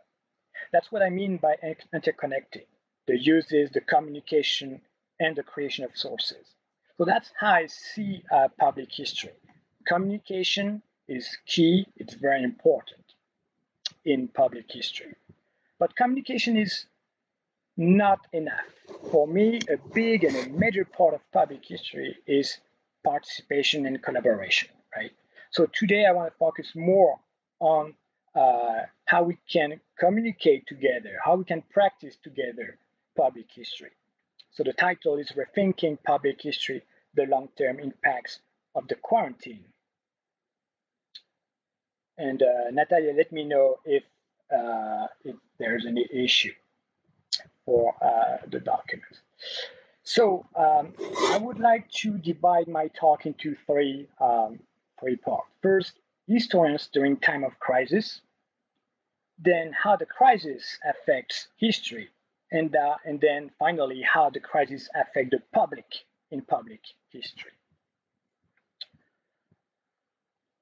That's 0.73 0.93
what 0.93 1.03
I 1.03 1.11
mean 1.11 1.39
by 1.39 1.57
interconnecting 1.93 2.67
the 3.07 3.19
uses, 3.19 3.71
the 3.71 3.81
communication, 3.81 4.81
and 5.21 5.37
the 5.37 5.43
creation 5.43 5.85
of 5.85 5.97
sources. 5.97 6.55
So 6.99 7.05
that's 7.05 7.31
how 7.39 7.53
I 7.53 7.67
see 7.67 8.23
uh, 8.33 8.49
public 8.59 8.91
history. 8.91 9.33
Communication 9.87 10.83
is 11.09 11.37
key, 11.47 11.87
it's 11.97 12.15
very 12.15 12.43
important 12.43 13.05
in 14.05 14.29
public 14.29 14.67
history. 14.69 15.15
But 15.79 15.95
communication 15.95 16.57
is 16.57 16.87
not 17.77 18.21
enough. 18.33 18.73
For 19.11 19.27
me, 19.27 19.61
a 19.71 19.77
big 19.93 20.25
and 20.25 20.35
a 20.37 20.49
major 20.59 20.85
part 20.85 21.15
of 21.15 21.21
public 21.33 21.65
history 21.65 22.17
is 22.27 22.59
participation 23.05 23.87
and 23.87 24.03
collaboration, 24.03 24.71
right? 24.97 25.13
So 25.51 25.67
today 25.67 26.07
I 26.07 26.13
want 26.13 26.33
to 26.33 26.39
focus 26.39 26.73
more 26.75 27.21
on 27.61 27.95
uh, 28.35 28.83
how 29.05 29.23
we 29.23 29.39
can 29.51 29.81
communicate 29.99 30.67
together, 30.67 31.17
how 31.25 31.37
we 31.37 31.45
can 31.45 31.63
practice 31.71 32.17
together 32.23 32.79
public 33.17 33.47
history. 33.53 33.91
So 34.51 34.63
the 34.63 34.73
title 34.73 35.17
is 35.19 35.33
Rethinking 35.33 35.99
Public 36.05 36.41
History, 36.41 36.83
the 37.15 37.25
long-term 37.25 37.79
impacts 37.81 38.41
of 38.75 38.89
the 38.89 38.95
quarantine. 38.95 39.65
And 42.19 42.43
uh, 42.43 42.71
Natalia, 42.73 43.13
let 43.15 43.33
me 43.33 43.45
know 43.45 43.79
if, 43.85 44.03
uh, 44.51 45.07
if 45.25 45.37
there's 45.59 45.85
any 45.87 46.07
issue 46.13 46.53
for 47.65 47.95
uh, 48.03 48.47
the 48.51 48.61
document. 48.61 49.21
So 50.05 50.47
um, 50.55 50.95
I 51.31 51.39
would 51.39 51.59
like 51.59 51.91
to 52.03 52.17
divide 52.17 52.69
my 52.69 52.89
talk 52.89 53.27
into 53.27 53.57
three, 53.67 54.07
um, 54.21 54.61
three 55.01 55.17
parts. 55.17 55.49
First, 55.63 55.93
historians 56.29 56.89
during 56.93 57.17
time 57.17 57.45
of 57.45 57.59
crisis, 57.59 58.21
then 59.39 59.73
how 59.73 59.97
the 59.97 60.07
crisis 60.07 60.79
affects 60.89 61.49
history, 61.57 62.09
and, 62.51 62.75
uh, 62.75 62.95
and 63.05 63.21
then 63.21 63.51
finally 63.59 64.03
how 64.03 64.31
the 64.31 64.41
crisis 64.41 64.89
affect 64.95 65.31
the 65.31 65.41
public 65.53 65.87
in 66.31 66.43
public 66.43 66.81
history. 67.11 67.53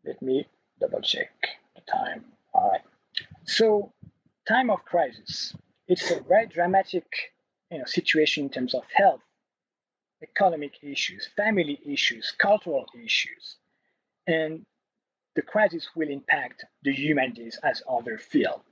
Let 0.04 0.20
me 0.20 0.46
double 0.80 1.00
check 1.00 1.30
the 1.74 1.80
time. 1.90 2.24
All 2.52 2.70
right. 2.70 2.80
So, 3.44 3.92
time 4.46 4.70
of 4.70 4.84
crisis. 4.84 5.54
It's 5.86 6.10
a 6.10 6.20
very 6.20 6.46
dramatic 6.46 7.04
you 7.70 7.78
know, 7.78 7.84
situation 7.84 8.44
in 8.44 8.50
terms 8.50 8.74
of 8.74 8.84
health, 8.92 9.20
economic 10.22 10.78
issues, 10.82 11.28
family 11.36 11.78
issues, 11.84 12.32
cultural 12.38 12.86
issues. 13.02 13.56
And 14.26 14.64
the 15.34 15.42
crisis 15.42 15.88
will 15.94 16.08
impact 16.08 16.64
the 16.82 16.92
humanities 16.92 17.58
as 17.62 17.82
other 17.88 18.18
field. 18.18 18.62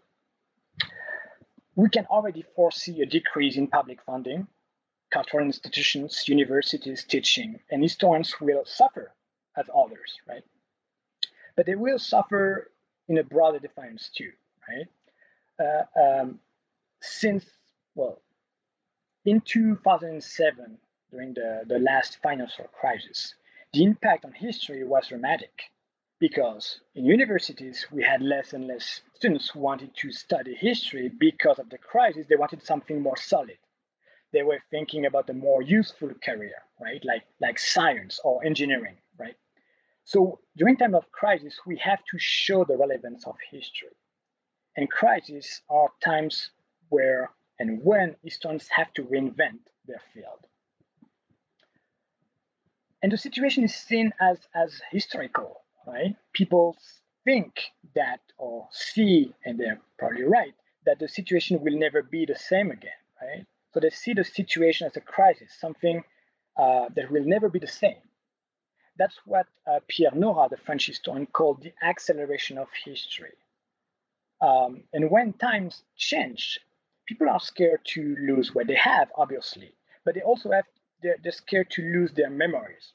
We 1.75 1.89
can 1.89 2.07
already 2.07 2.45
foresee 2.55 3.01
a 3.03 3.07
decrease 3.07 3.57
in 3.57 3.67
public 3.67 4.03
funding 4.03 4.47
cultural 5.13 5.45
institutions, 5.45 6.25
universities 6.27 7.05
teaching, 7.05 7.61
and 7.71 7.83
historians 7.83 8.35
will 8.41 8.65
suffer 8.65 9.13
as 9.57 9.67
others, 9.75 10.19
right? 10.27 10.43
But 11.55 11.67
they 11.67 11.75
will 11.75 11.99
suffer 11.99 12.71
in 13.09 13.19
a 13.19 13.23
broader 13.23 13.59
definition 13.59 13.99
too, 14.17 14.33
right? 14.69 14.89
Uh, 15.97 16.01
um, 16.01 16.41
since, 17.01 17.45
well, 17.95 18.21
in 19.25 19.41
2007, 19.43 20.79
during 21.11 21.35
the, 21.35 21.63
the 21.67 21.79
last 21.79 22.19
financial 22.23 22.65
crisis, 22.65 23.35
the 23.75 23.85
impact 23.85 24.25
on 24.25 24.33
history 24.33 24.83
was 24.85 25.09
dramatic 25.09 25.71
because 26.23 26.81
in 26.95 27.05
universities 27.05 27.87
we 27.91 28.03
had 28.03 28.23
less 28.23 28.53
and 28.55 28.67
less 28.69 29.03
students 29.15 29.51
who 29.51 29.61
wanted 29.61 29.91
to 29.97 30.13
study 30.13 30.55
history 30.55 31.11
because 31.27 31.59
of 31.59 31.69
the 31.71 31.79
crisis. 31.79 32.27
They 32.29 32.37
wanted 32.37 32.63
something 32.65 33.03
more 33.03 33.17
solid 33.17 33.59
they 34.33 34.43
were 34.43 34.61
thinking 34.71 35.07
about 35.07 35.31
a 35.31 35.35
more 35.35 35.63
useful 35.63 36.11
career, 36.25 36.55
right? 36.81 37.03
Like 37.05 37.25
like 37.41 37.59
science 37.59 38.19
or 38.25 38.45
engineering, 38.45 38.97
right? 39.19 39.37
So 40.05 40.41
during 40.57 40.77
time 40.77 40.95
of 40.95 41.11
crisis, 41.13 41.55
we 41.67 41.77
have 41.79 42.01
to 42.11 42.19
show 42.19 42.65
the 42.65 42.77
relevance 42.77 43.27
of 43.27 43.37
history. 43.51 43.97
And 44.77 44.91
crises 44.91 45.61
are 45.69 45.89
times 46.03 46.51
where 46.89 47.31
and 47.59 47.81
when 47.85 48.17
historians 48.25 48.69
have 48.75 48.93
to 48.95 49.03
reinvent 49.05 49.61
their 49.87 50.01
field. 50.13 50.47
And 53.03 53.13
the 53.13 53.19
situation 53.19 53.65
is 53.65 53.75
seen 53.75 54.13
as, 54.21 54.39
as 54.55 54.81
historical, 54.91 55.62
right? 55.87 56.17
People 56.33 56.77
think 57.25 57.61
that 57.95 58.21
or 58.39 58.69
see, 58.71 59.33
and 59.45 59.59
they're 59.59 59.81
probably 59.99 60.25
right, 60.25 60.55
that 60.87 60.99
the 60.99 61.09
situation 61.09 61.61
will 61.63 61.79
never 61.79 62.03
be 62.03 62.27
the 62.27 62.37
same 62.37 62.71
again, 62.71 62.91
right? 63.21 63.47
So 63.73 63.81
they 63.81 63.91
see 63.91 64.15
the 64.15 64.25
situation 64.25 64.87
as 64.87 64.97
a 64.97 65.01
crisis, 65.01 65.55
something 65.59 66.03
uh, 66.57 66.87
that 66.95 67.11
will 67.11 67.25
never 67.25 67.49
be 67.49 67.59
the 67.59 67.67
same. 67.67 68.03
That's 68.99 69.17
what 69.25 69.47
uh, 69.67 69.81
Pierre 69.89 70.15
Nora, 70.15 70.49
the 70.51 70.59
French 70.59 70.87
historian, 70.87 71.27
called 71.27 71.63
the 71.63 71.73
acceleration 71.83 72.59
of 72.59 72.69
history. 72.85 73.33
Um, 74.43 74.83
and 74.93 75.11
when 75.11 75.33
times 75.35 75.83
change, 75.97 76.59
people 77.07 77.29
are 77.31 77.41
scared 77.41 77.81
to 77.95 78.17
lose 78.21 78.55
what 78.55 78.67
they 78.67 78.75
have, 78.75 79.09
obviously, 79.17 79.73
but 80.05 80.15
they 80.15 80.21
also 80.21 80.51
have 80.51 80.65
they're, 81.03 81.17
they're 81.23 81.33
scared 81.33 81.71
to 81.71 81.83
lose 81.83 82.13
their 82.13 82.31
memories? 82.31 82.93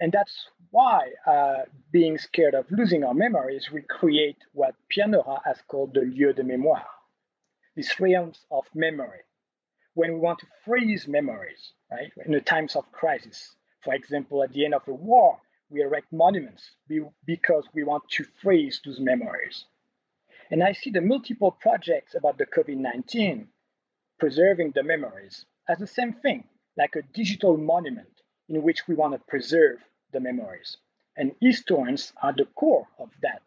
And 0.00 0.12
that's 0.12 0.48
why, 0.70 1.12
uh, 1.26 1.64
being 1.90 2.18
scared 2.18 2.54
of 2.54 2.70
losing 2.70 3.02
our 3.04 3.14
memories, 3.14 3.70
we 3.72 3.82
create 3.82 4.38
what 4.52 4.74
Pierre 4.88 5.08
Nora 5.08 5.40
has 5.44 5.60
called 5.66 5.94
the 5.94 6.02
lieu 6.02 6.32
de 6.32 6.42
mémoire, 6.42 6.86
these 7.74 7.98
realms 7.98 8.44
of 8.50 8.64
memory 8.74 9.20
when 9.98 10.12
we 10.14 10.20
want 10.20 10.38
to 10.38 10.46
freeze 10.64 11.08
memories, 11.08 11.72
right, 11.90 12.12
in 12.24 12.30
the 12.30 12.40
times 12.40 12.76
of 12.76 12.90
crisis. 12.92 13.56
For 13.80 13.94
example, 13.94 14.44
at 14.44 14.52
the 14.52 14.64
end 14.64 14.74
of 14.74 14.86
a 14.86 14.94
war, 14.94 15.40
we 15.70 15.82
erect 15.82 16.12
monuments 16.12 16.70
because 17.26 17.64
we 17.74 17.82
want 17.82 18.04
to 18.10 18.24
freeze 18.40 18.80
those 18.84 19.00
memories. 19.00 19.64
And 20.52 20.62
I 20.62 20.72
see 20.72 20.90
the 20.90 21.00
multiple 21.00 21.50
projects 21.50 22.14
about 22.14 22.38
the 22.38 22.46
COVID 22.46 22.76
19 22.76 23.48
preserving 24.20 24.72
the 24.76 24.84
memories 24.84 25.44
as 25.68 25.78
the 25.78 25.86
same 25.86 26.12
thing, 26.12 26.44
like 26.76 26.94
a 26.94 27.02
digital 27.02 27.56
monument 27.56 28.22
in 28.48 28.62
which 28.62 28.86
we 28.88 28.94
want 28.94 29.14
to 29.14 29.18
preserve 29.26 29.78
the 30.12 30.20
memories. 30.20 30.76
And 31.16 31.32
historians 31.40 32.12
are 32.22 32.32
the 32.32 32.46
core 32.46 32.86
of 32.98 33.10
that 33.22 33.42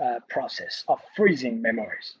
uh, 0.00 0.20
process 0.28 0.84
of 0.88 1.00
freezing 1.16 1.60
memories. 1.62 2.16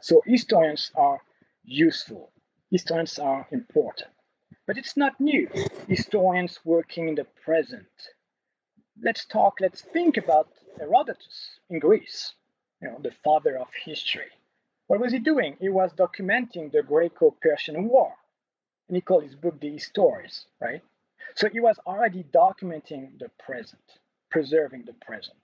So 0.00 0.22
historians 0.26 0.90
are 0.96 1.20
useful 1.64 2.32
historians 2.70 3.18
are 3.18 3.46
important. 3.50 4.10
But 4.66 4.78
it's 4.78 4.96
not 4.96 5.20
new. 5.20 5.48
Historians 5.88 6.58
working 6.64 7.08
in 7.08 7.14
the 7.14 7.26
present. 7.44 7.88
Let's 9.00 9.24
talk, 9.26 9.60
let's 9.60 9.82
think 9.82 10.16
about 10.16 10.48
Herodotus 10.78 11.60
in 11.70 11.78
Greece, 11.78 12.34
you 12.80 12.88
know, 12.88 12.98
the 13.00 13.14
father 13.24 13.58
of 13.58 13.68
history. 13.84 14.30
What 14.86 15.00
was 15.00 15.12
he 15.12 15.18
doing? 15.18 15.56
He 15.60 15.68
was 15.68 15.92
documenting 15.92 16.72
the 16.72 16.82
Greco 16.82 17.34
Persian 17.40 17.88
War. 17.88 18.12
And 18.88 18.96
he 18.96 19.00
called 19.00 19.24
his 19.24 19.34
book 19.34 19.60
The 19.60 19.72
Histories, 19.72 20.46
right? 20.60 20.82
So 21.34 21.48
he 21.48 21.60
was 21.60 21.78
already 21.86 22.24
documenting 22.24 23.18
the 23.18 23.30
present, 23.44 23.82
preserving 24.30 24.84
the 24.86 24.94
present. 24.94 25.36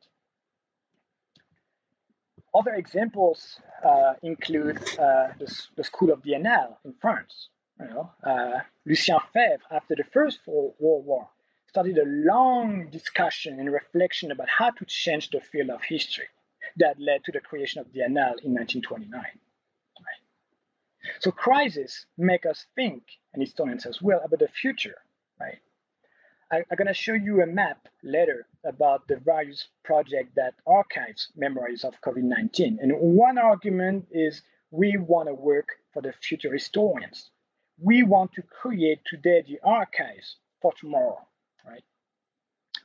Other 2.54 2.74
examples 2.74 3.58
uh, 3.84 4.14
include 4.22 4.76
uh, 4.98 5.28
the, 5.38 5.62
the, 5.76 5.84
School 5.84 6.10
of 6.12 6.22
Annales 6.22 6.76
in 6.84 6.94
France. 7.00 7.48
You 7.80 7.86
know, 7.86 8.10
uh, 8.22 8.60
Lucien 8.84 9.18
Febvre, 9.34 9.62
after 9.70 9.94
the 9.96 10.04
First 10.12 10.40
World 10.46 10.74
War, 10.78 11.28
started 11.68 11.96
a 11.96 12.04
long 12.04 12.90
discussion 12.90 13.58
and 13.58 13.72
reflection 13.72 14.30
about 14.30 14.48
how 14.50 14.70
to 14.70 14.84
change 14.84 15.30
the 15.30 15.40
field 15.40 15.70
of 15.70 15.82
history 15.82 16.28
that 16.76 17.00
led 17.00 17.24
to 17.24 17.32
the 17.32 17.40
creation 17.40 17.80
of 17.80 17.86
Annales 17.88 18.44
in 18.44 18.52
1929. 18.52 19.24
So 21.20 21.30
crises 21.30 22.06
make 22.16 22.46
us 22.46 22.66
think, 22.74 23.02
and 23.32 23.42
historians 23.42 23.86
as 23.86 24.00
well, 24.00 24.20
about 24.24 24.38
the 24.38 24.48
future, 24.48 24.96
right? 25.40 25.58
I, 26.52 26.58
am 26.58 26.76
going 26.76 26.86
to 26.86 26.92
show 26.92 27.14
you 27.14 27.40
a 27.40 27.46
map 27.46 27.88
later 28.02 28.46
about 28.62 29.08
the 29.08 29.16
various 29.16 29.68
projects 29.84 30.32
that 30.36 30.52
archives 30.66 31.28
memories 31.34 31.82
of 31.82 31.98
COVID-19. 32.02 32.76
And 32.78 32.92
one 33.00 33.38
argument 33.38 34.08
is 34.10 34.42
we 34.70 34.98
want 34.98 35.28
to 35.28 35.34
work 35.34 35.68
for 35.94 36.02
the 36.02 36.12
future 36.12 36.52
historians. 36.52 37.30
We 37.78 38.02
want 38.02 38.34
to 38.34 38.42
create 38.42 39.00
today 39.06 39.42
the 39.48 39.60
archives 39.64 40.36
for 40.60 40.74
tomorrow, 40.78 41.26
right? 41.66 41.82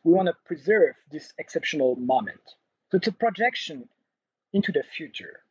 We 0.06 0.14
want 0.14 0.28
to 0.28 0.36
preserve 0.46 0.96
this 1.12 1.34
exceptional 1.38 1.98
moment. 1.98 2.40
So 2.90 2.98
it's 3.00 3.08
a 3.08 3.12
projection 3.12 3.90
into 4.54 4.72
the 4.72 4.84
future. 4.84 5.42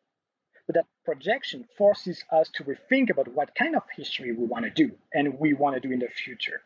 But 0.67 0.77
that 0.77 0.87
projection 1.05 1.69
forces 1.77 2.25
us 2.33 2.49
to 2.55 2.65
rethink 2.65 3.11
about 3.11 3.29
what 3.29 3.55
kind 3.55 3.77
of 3.77 3.83
history 3.95 4.33
we 4.33 4.47
want 4.47 4.65
to 4.65 4.71
do 4.71 4.93
and 5.13 5.39
we 5.39 5.53
want 5.53 5.75
to 5.75 5.87
do 5.87 5.93
in 5.93 5.99
the 5.99 6.09
future. 6.09 6.63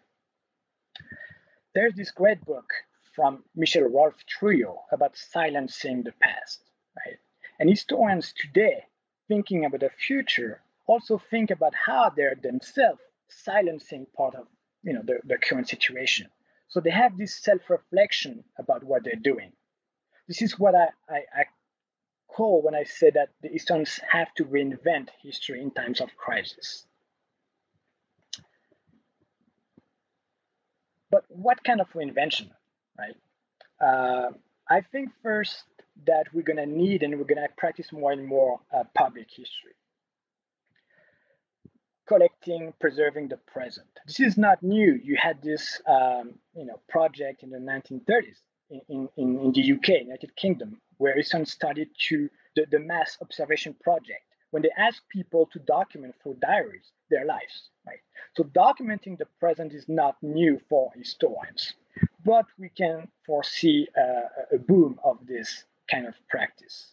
There's 1.75 1.95
this 1.95 2.11
great 2.11 2.45
book 2.45 2.69
from 3.15 3.45
Michel-Rolph 3.55 4.25
Trouillot 4.27 4.79
about 4.91 5.17
silencing 5.17 6.03
the 6.03 6.12
past, 6.21 6.65
right? 6.97 7.19
And 7.61 7.71
historians 7.71 8.33
today, 8.33 8.87
thinking 9.29 9.65
about 9.65 9.81
the 9.81 9.91
future, 9.91 10.62
also 10.87 11.19
think 11.31 11.50
about 11.50 11.75
how 11.75 12.11
they're 12.11 12.35
themselves 12.35 13.00
silencing 13.29 14.07
part 14.17 14.35
of 14.35 14.49
you 14.83 14.93
know 14.93 15.03
the, 15.05 15.21
the 15.25 15.39
current 15.39 15.69
situation. 15.69 16.27
So 16.69 16.81
they 16.81 16.91
have 16.91 17.17
this 17.17 17.37
self-reflection 17.37 18.43
about 18.59 18.83
what 18.83 19.05
they're 19.05 19.15
doing. 19.15 19.53
This 20.27 20.43
is 20.43 20.59
what 20.59 20.75
I, 20.75 20.89
I, 21.09 21.19
I 21.33 21.45
call 22.29 22.62
when 22.62 22.75
I 22.75 22.85
say 22.85 23.11
that 23.11 23.29
the 23.43 23.49
historians 23.49 24.00
have 24.11 24.33
to 24.35 24.45
reinvent 24.45 25.09
history 25.23 25.61
in 25.61 25.71
times 25.71 26.00
of 26.00 26.17
crisis. 26.17 26.87
But 31.11 31.25
what 31.29 31.62
kind 31.64 31.81
of 31.81 31.90
reinvention, 31.93 32.50
right? 32.99 33.17
Uh, 33.81 34.31
I 34.69 34.81
think 34.81 35.11
first 35.23 35.64
that 36.07 36.25
we're 36.33 36.43
going 36.43 36.57
to 36.57 36.67
need 36.67 37.02
and 37.02 37.19
we're 37.19 37.25
going 37.25 37.43
to 37.43 37.49
practice 37.57 37.93
more 37.93 38.12
and 38.12 38.26
more 38.26 38.61
uh, 38.73 38.85
public 38.95 39.26
history. 39.29 39.73
Collecting, 42.07 42.73
preserving 42.81 43.29
the 43.29 43.37
present. 43.37 43.87
This 44.07 44.21
is 44.21 44.38
not 44.38 44.62
new. 44.62 44.99
You 45.02 45.17
had 45.21 45.43
this, 45.43 45.81
um, 45.87 46.35
you 46.55 46.64
know, 46.64 46.81
project 46.88 47.43
in 47.43 47.50
the 47.50 47.59
1930s 47.59 48.38
in, 48.71 49.09
in, 49.17 49.38
in 49.38 49.52
the 49.52 49.73
UK, 49.73 50.02
United 50.02 50.35
Kingdom, 50.37 50.81
where 50.99 51.19
Easton 51.19 51.47
started 51.47 51.88
to 52.09 52.29
the, 52.57 52.67
the 52.71 52.79
mass 52.79 53.17
observation 53.21 53.75
project 53.83 54.23
when 54.50 54.62
they 54.62 54.71
ask 54.76 55.02
people 55.09 55.47
to 55.52 55.59
document 55.61 56.14
through 56.23 56.37
diaries 56.40 56.90
their 57.11 57.25
lives, 57.25 57.71
right? 57.87 58.00
So 58.37 58.45
documenting 58.45 59.19
the 59.19 59.26
present 59.38 59.73
is 59.73 59.88
not 59.88 60.16
new 60.23 60.61
for 60.69 60.90
historians, 60.97 61.75
but 62.25 62.47
we 62.59 62.69
can 62.69 63.09
foresee 63.26 63.88
a, 63.97 64.57
a 64.57 64.59
boom 64.59 64.99
of 65.04 65.19
this 65.26 65.64
kind 65.90 66.07
of 66.07 66.14
practice. 66.28 66.92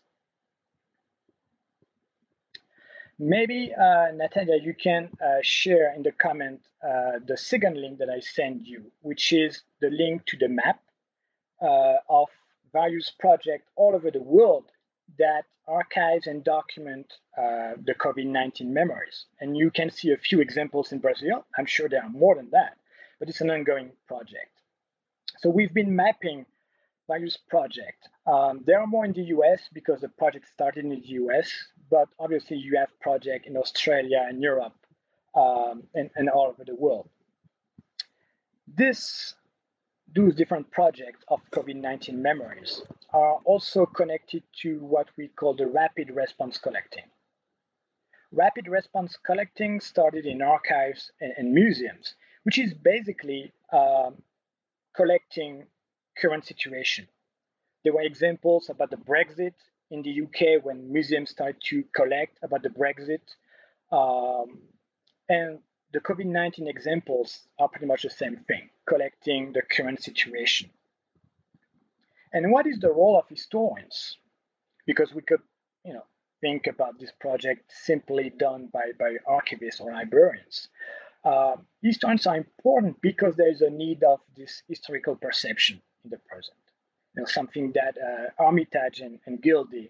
Maybe, 3.20 3.74
uh, 3.74 4.12
Natalia, 4.14 4.58
you 4.62 4.76
can 4.76 5.10
uh, 5.20 5.38
share 5.42 5.94
in 5.96 6.04
the 6.04 6.12
comment 6.12 6.62
uh, 6.84 7.14
the 7.26 7.36
second 7.36 7.78
link 7.78 7.98
that 7.98 8.10
I 8.10 8.20
sent 8.20 8.66
you, 8.68 8.92
which 9.02 9.34
is 9.34 9.64
the 9.82 9.90
link 9.90 10.26
to 10.28 10.38
the 10.38 10.48
map 10.48 10.80
uh, 11.60 11.96
of 12.10 12.28
various 12.72 13.12
projects 13.20 13.68
all 13.76 13.96
over 13.96 14.12
the 14.12 14.22
world 14.22 14.66
that 15.18 15.46
archives 15.68 16.28
and 16.28 16.44
document 16.44 17.14
uh, 17.38 17.74
the 17.84 17.94
COVID-19 17.94 18.68
memories. 18.68 19.26
And 19.40 19.58
you 19.58 19.70
can 19.72 19.90
see 19.90 20.12
a 20.12 20.18
few 20.18 20.40
examples 20.40 20.92
in 20.92 21.00
Brazil. 21.00 21.46
I'm 21.58 21.66
sure 21.66 21.90
there 21.90 22.04
are 22.04 22.10
more 22.10 22.36
than 22.36 22.50
that, 22.52 22.78
but 23.20 23.30
it's 23.30 23.42
an 23.42 23.50
ongoing 23.50 23.92
project. 24.08 24.52
So 25.40 25.50
we've 25.50 25.74
been 25.74 25.96
mapping 25.96 26.46
various 27.08 27.38
projects. 27.50 28.08
Um, 28.26 28.62
there 28.66 28.80
are 28.80 28.88
more 28.88 29.06
in 29.06 29.14
the 29.14 29.24
US 29.24 29.62
because 29.74 30.02
the 30.02 30.10
project 30.10 30.48
started 30.54 30.84
in 30.86 30.90
the 30.90 31.08
US, 31.22 31.52
but 31.90 32.08
obviously 32.20 32.58
you 32.58 32.78
have 32.78 32.90
projects 33.00 33.48
in 33.48 33.58
Australia 33.58 34.26
and 34.28 34.42
Europe 34.42 34.76
um, 35.36 35.84
and, 35.96 36.10
and 36.16 36.30
all 36.30 36.48
over 36.48 36.64
the 36.66 36.76
world. 36.76 37.10
This 38.68 39.34
those 40.16 40.36
different 40.36 40.72
projects 40.72 41.24
of 41.28 41.42
COVID-19 41.52 42.14
memories 42.14 42.82
are 43.14 43.36
also 43.46 43.86
connected 43.86 44.44
to 44.62 44.80
what 44.80 45.08
we 45.18 45.28
call 45.30 45.54
the 45.54 45.68
rapid 45.68 46.12
response 46.12 46.58
collecting. 46.58 47.04
Rapid 48.32 48.68
response 48.68 49.18
collecting 49.26 49.80
started 49.80 50.26
in 50.26 50.42
archives 50.42 51.12
and, 51.22 51.34
and 51.38 51.54
museums, 51.54 52.16
which 52.44 52.60
is 52.60 52.74
basically 52.74 53.54
um, 53.72 54.22
collecting 54.96 55.66
current 56.18 56.46
situation. 56.46 57.08
There 57.84 57.94
were 57.94 58.02
examples 58.02 58.70
about 58.70 58.92
the 58.92 58.98
Brexit 58.98 59.54
in 59.90 60.02
the 60.02 60.24
UK 60.24 60.64
when 60.66 60.92
museums 60.92 61.30
started 61.30 61.62
to 61.70 61.84
collect 61.96 62.38
about 62.44 62.64
the 62.64 62.70
Brexit. 62.70 63.22
Um, 63.92 64.60
and 65.30 65.60
the 65.94 66.02
COVID 66.02 66.26
19 66.26 66.68
examples 66.68 67.48
are 67.58 67.70
pretty 67.70 67.86
much 67.86 68.04
the 68.04 68.10
same 68.10 68.38
thing, 68.48 68.70
collecting 68.86 69.54
the 69.54 69.62
current 69.62 70.04
situation. 70.04 70.70
And 72.34 72.52
what 72.52 72.68
is 72.68 72.80
the 72.80 72.92
role 72.92 73.18
of 73.18 73.28
historians? 73.30 74.18
Because 74.86 75.14
we 75.14 75.22
could, 75.22 75.42
you 75.84 75.94
know, 75.94 76.06
think 76.42 76.68
about 76.68 77.00
this 77.00 77.12
project 77.20 77.72
simply 77.72 78.30
done 78.30 78.70
by, 78.72 78.92
by 79.00 79.16
archivists 79.28 79.82
or 79.82 79.92
librarians. 79.92 80.70
Uh, 81.24 81.56
historians 81.82 82.28
are 82.28 82.38
important 82.38 83.02
because 83.02 83.36
there 83.36 83.52
is 83.52 83.62
a 83.62 83.70
need 83.70 84.04
of 84.04 84.20
this 84.36 84.64
historical 84.68 85.16
perception 85.16 85.82
in 86.04 86.10
the 86.10 86.20
present. 86.20 86.58
You 87.16 87.22
know, 87.22 87.26
something 87.26 87.74
that 87.74 87.98
uh, 87.98 88.44
Armitage 88.44 89.00
and, 89.02 89.20
and 89.26 89.42
Guldi 89.42 89.90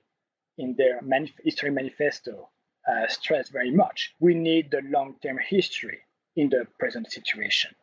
in 0.58 0.76
their 0.78 1.02
manif- 1.02 1.40
history 1.44 1.70
manifesto 1.70 2.50
uh, 2.90 3.08
stress 3.08 3.50
very 3.50 3.72
much. 3.72 4.16
We 4.20 4.34
need 4.34 4.72
the 4.72 4.82
long-term 4.90 5.38
history 5.48 6.00
in 6.36 6.50
the 6.50 6.66
present 6.80 7.12
situation. 7.12 7.76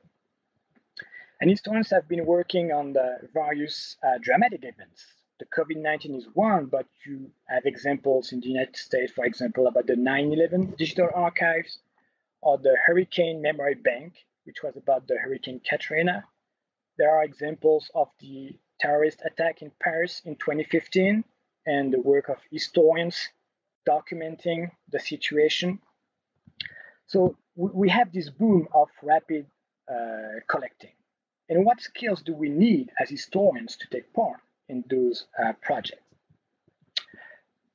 And 1.45 1.51
historians 1.51 1.91
have 1.91 2.09
been 2.09 2.25
working 2.25 2.73
on 2.73 2.95
the 2.95 3.19
various 3.35 3.99
uh, 4.03 4.17
dramatic 4.23 4.65
events. 4.65 5.05
The 5.39 5.45
COVID-19 5.55 6.17
is 6.17 6.27
one, 6.33 6.65
but 6.65 6.87
you 7.05 7.31
have 7.51 7.67
examples 7.67 8.33
in 8.33 8.41
the 8.41 8.49
United 8.49 8.77
States, 8.77 9.13
for 9.13 9.27
example, 9.27 9.67
about 9.67 9.87
the 9.87 9.93
9-11 9.93 10.75
digital 10.79 11.11
archives 11.15 11.81
or 12.41 12.57
the 12.57 12.75
Hurricane 12.87 13.43
Memory 13.43 13.75
Bank, 13.75 14.15
which 14.45 14.63
was 14.63 14.79
about 14.79 15.07
the 15.07 15.19
Hurricane 15.19 15.61
Katrina. 15.69 16.25
There 16.97 17.15
are 17.15 17.25
examples 17.25 17.91
of 17.95 18.09
the 18.21 18.59
terrorist 18.81 19.21
attack 19.23 19.61
in 19.61 19.71
Paris 19.79 20.23
in 20.25 20.37
2015 20.37 21.25
and 21.67 21.93
the 21.93 22.01
work 22.01 22.31
of 22.31 22.39
historians 22.51 23.29
documenting 23.87 24.71
the 24.91 24.99
situation. 24.99 25.79
So 27.07 27.37
we 27.55 27.91
have 27.91 28.15
this 28.15 28.31
boom 28.31 28.67
of 28.73 28.89
rapid 29.03 29.45
uh, 29.93 30.41
collecting. 30.49 30.93
And 31.49 31.65
what 31.67 31.81
skills 31.81 32.23
do 32.23 32.35
we 32.35 32.49
need 32.49 32.91
as 32.99 33.11
historians 33.11 33.77
to 33.77 33.89
take 33.89 34.13
part 34.13 34.41
in 34.69 34.85
those 34.89 35.27
uh, 35.39 35.53
projects? 35.61 36.01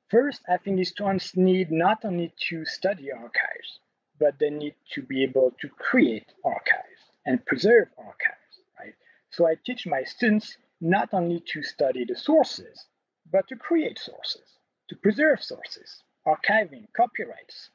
First, 0.08 0.42
I 0.48 0.56
think 0.56 0.78
historians 0.78 1.36
need 1.36 1.70
not 1.70 2.04
only 2.04 2.32
to 2.48 2.64
study 2.64 3.12
archives, 3.12 3.78
but 4.18 4.38
they 4.40 4.50
need 4.50 4.74
to 4.94 5.02
be 5.02 5.22
able 5.22 5.52
to 5.60 5.68
create 5.68 6.32
archives 6.44 7.02
and 7.24 7.46
preserve 7.46 7.88
archives, 7.96 8.60
right? 8.78 8.94
So 9.30 9.46
I 9.46 9.54
teach 9.64 9.86
my 9.86 10.02
students 10.02 10.56
not 10.80 11.10
only 11.12 11.40
to 11.52 11.62
study 11.62 12.04
the 12.04 12.16
sources, 12.16 12.86
but 13.30 13.46
to 13.48 13.56
create 13.56 14.00
sources, 14.00 14.58
to 14.88 14.96
preserve 14.96 15.44
sources, 15.44 16.02
archiving, 16.26 16.86
copyrights. 16.96 17.70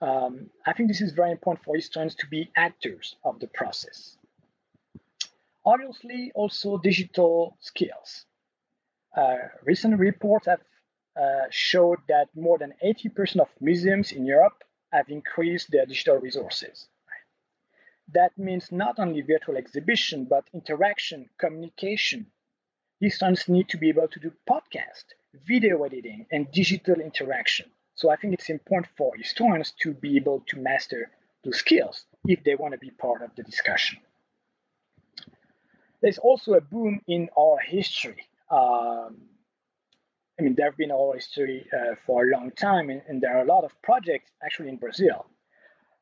Um, 0.00 0.50
I 0.64 0.74
think 0.74 0.88
this 0.88 1.00
is 1.00 1.12
very 1.12 1.32
important 1.32 1.64
for 1.64 1.74
historians 1.74 2.14
to 2.16 2.26
be 2.28 2.52
actors 2.56 3.16
of 3.24 3.40
the 3.40 3.48
process. 3.48 4.16
Obviously, 5.64 6.30
also 6.34 6.78
digital 6.78 7.56
skills. 7.60 8.26
Uh, 9.16 9.36
recent 9.64 9.98
reports 9.98 10.46
have 10.46 10.60
uh, 11.16 11.46
showed 11.50 11.98
that 12.08 12.28
more 12.34 12.58
than 12.58 12.74
80% 12.84 13.40
of 13.40 13.48
museums 13.60 14.12
in 14.12 14.26
Europe 14.26 14.64
have 14.92 15.08
increased 15.08 15.70
their 15.70 15.86
digital 15.86 16.16
resources. 16.16 16.88
That 18.12 18.36
means 18.36 18.70
not 18.70 18.98
only 18.98 19.22
virtual 19.22 19.56
exhibition, 19.56 20.26
but 20.26 20.44
interaction, 20.52 21.30
communication. 21.38 22.26
These 23.00 23.16
students 23.16 23.48
need 23.48 23.68
to 23.70 23.78
be 23.78 23.88
able 23.88 24.08
to 24.08 24.20
do 24.20 24.32
podcast, 24.48 25.04
video 25.46 25.82
editing, 25.84 26.26
and 26.30 26.50
digital 26.52 27.00
interaction. 27.00 27.70
So 27.94 28.10
I 28.10 28.16
think 28.16 28.34
it's 28.34 28.50
important 28.50 28.92
for 28.96 29.16
historians 29.16 29.72
to 29.82 29.94
be 29.94 30.16
able 30.16 30.40
to 30.48 30.58
master 30.58 31.10
those 31.44 31.58
skills 31.58 32.04
if 32.26 32.44
they 32.44 32.56
want 32.56 32.72
to 32.72 32.78
be 32.78 32.90
part 32.90 33.22
of 33.22 33.34
the 33.36 33.42
discussion. 33.42 33.98
There's 36.04 36.18
also 36.18 36.52
a 36.52 36.60
boom 36.60 37.00
in 37.08 37.30
our 37.34 37.58
history. 37.58 38.28
Um, 38.50 39.16
I 40.38 40.42
mean, 40.42 40.54
there 40.54 40.66
have 40.66 40.76
been 40.76 40.90
oral 40.90 41.14
history 41.14 41.66
uh, 41.72 41.94
for 42.04 42.24
a 42.24 42.30
long 42.30 42.50
time, 42.50 42.90
and, 42.90 43.00
and, 43.08 43.22
there 43.22 43.34
are 43.34 43.42
a 43.42 43.46
lot 43.46 43.64
of 43.64 43.72
projects 43.80 44.30
actually 44.44 44.68
in 44.68 44.76
Brazil. 44.76 45.24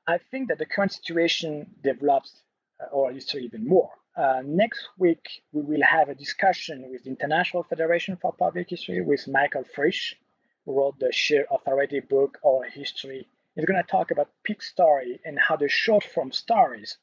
I 0.08 0.18
think 0.18 0.48
that 0.48 0.58
the 0.58 0.66
current 0.66 0.90
situation 0.90 1.70
develops 1.84 2.42
uh, 2.80 2.86
oral 2.86 3.14
history 3.14 3.44
even 3.44 3.64
more. 3.64 3.90
Uh, 4.16 4.42
next 4.44 4.88
week, 4.98 5.24
we 5.52 5.62
will 5.62 5.84
have 5.84 6.08
a 6.08 6.16
discussion 6.16 6.90
with 6.90 7.04
the 7.04 7.10
International 7.10 7.62
Federation 7.62 8.16
for 8.16 8.32
Public 8.32 8.70
History 8.70 9.02
with 9.02 9.28
Michael 9.28 9.62
Frisch, 9.72 10.16
who 10.64 10.80
wrote 10.80 10.98
the 10.98 11.12
Shared 11.12 11.46
Authority 11.48 12.00
book, 12.00 12.38
Oral 12.42 12.68
History. 12.68 13.28
He's 13.54 13.66
going 13.66 13.80
to 13.80 13.88
talk 13.88 14.10
about 14.10 14.30
peak 14.42 14.62
story 14.62 15.20
and 15.24 15.38
how 15.38 15.54
the 15.54 15.68
short 15.68 16.02
form 16.02 16.32
stories 16.32 16.98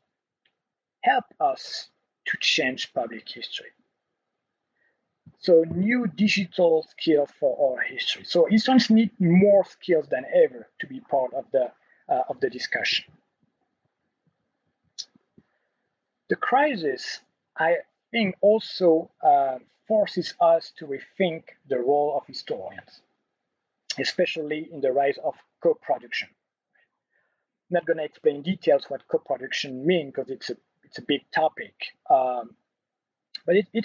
help 1.01 1.23
us 1.39 1.87
to 2.29 2.37
change 2.39 2.93
public 2.93 3.27
history. 3.27 3.71
So 5.39 5.63
new 5.63 6.05
digital 6.07 6.85
skills 6.89 7.29
for 7.39 7.77
our 7.77 7.81
history. 7.81 8.25
So 8.25 8.45
historians 8.49 8.89
need 8.89 9.11
more 9.19 9.63
skills 9.65 10.07
than 10.09 10.25
ever 10.33 10.67
to 10.79 10.87
be 10.87 10.99
part 10.99 11.33
of 11.33 11.45
the 11.51 11.71
uh, 12.09 12.23
of 12.29 12.39
the 12.39 12.49
discussion. 12.49 13.05
The 16.29 16.35
crisis, 16.35 17.19
I 17.57 17.77
think, 18.11 18.35
also 18.41 19.11
uh, 19.23 19.59
forces 19.87 20.33
us 20.41 20.73
to 20.77 20.85
rethink 20.87 21.43
the 21.67 21.79
role 21.79 22.15
of 22.17 22.27
historians, 22.27 23.01
especially 23.99 24.69
in 24.71 24.81
the 24.81 24.91
rise 24.91 25.17
of 25.23 25.35
co-production. 25.63 26.29
Not 27.69 27.85
going 27.85 27.97
to 27.97 28.03
explain 28.03 28.41
details 28.41 28.85
what 28.89 29.07
co-production 29.07 29.85
means 29.85 30.13
because 30.13 30.29
it's 30.29 30.49
a 30.49 30.57
it's 30.89 30.97
a 30.97 31.03
big 31.03 31.21
topic. 31.31 31.73
Um, 32.09 32.55
but 33.45 33.55
it, 33.55 33.67
you, 33.73 33.83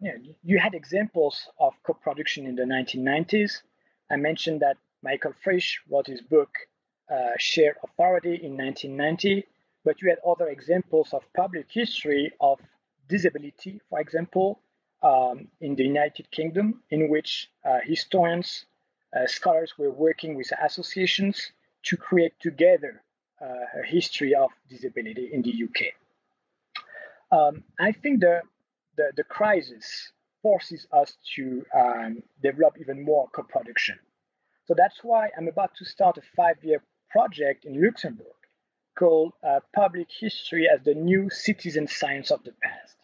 know, 0.00 0.14
you 0.42 0.58
had 0.58 0.74
examples 0.74 1.46
of 1.60 1.74
co-production 1.84 2.46
in 2.46 2.56
the 2.56 2.62
1990s. 2.62 3.60
I 4.10 4.16
mentioned 4.16 4.60
that 4.60 4.78
Michael 5.02 5.34
Frisch 5.44 5.80
wrote 5.90 6.06
his 6.06 6.22
book 6.22 6.48
uh, 7.10 7.32
Shared 7.38 7.76
Authority 7.84 8.34
in 8.42 8.56
1990, 8.56 9.46
but 9.84 10.00
you 10.00 10.08
had 10.08 10.18
other 10.26 10.48
examples 10.48 11.12
of 11.12 11.22
public 11.36 11.66
history 11.70 12.32
of 12.40 12.58
disability, 13.08 13.80
for 13.90 14.00
example, 14.00 14.60
um, 15.02 15.48
in 15.60 15.76
the 15.76 15.84
United 15.84 16.30
Kingdom, 16.30 16.82
in 16.90 17.08
which 17.08 17.50
uh, 17.64 17.78
historians, 17.84 18.64
uh, 19.14 19.26
scholars 19.26 19.74
were 19.78 19.90
working 19.90 20.34
with 20.34 20.50
associations 20.62 21.52
to 21.84 21.96
create 21.96 22.32
together 22.40 23.02
uh, 23.40 23.80
a 23.82 23.86
history 23.86 24.34
of 24.34 24.50
disability 24.68 25.30
in 25.32 25.42
the 25.42 25.52
UK. 25.64 25.94
Um, 27.30 27.64
I 27.78 27.92
think 27.92 28.20
the 28.20 28.42
the, 28.96 29.12
the 29.16 29.24
crisis 29.24 30.12
forces 30.42 30.86
us 30.92 31.16
to 31.36 31.64
um, 31.74 32.22
develop 32.42 32.74
even 32.80 33.04
more 33.04 33.28
co-production. 33.34 33.98
So 34.66 34.74
that's 34.76 34.98
why 35.02 35.30
I'm 35.36 35.48
about 35.48 35.74
to 35.76 35.84
start 35.84 36.18
a 36.18 36.22
five-year 36.36 36.82
project 37.10 37.64
in 37.64 37.82
Luxembourg 37.82 38.26
called 38.98 39.32
uh, 39.46 39.60
Public 39.74 40.08
History 40.20 40.68
as 40.72 40.82
the 40.82 40.94
New 40.94 41.30
Citizen 41.30 41.86
Science 41.86 42.30
of 42.30 42.42
the 42.42 42.52
Past, 42.62 42.96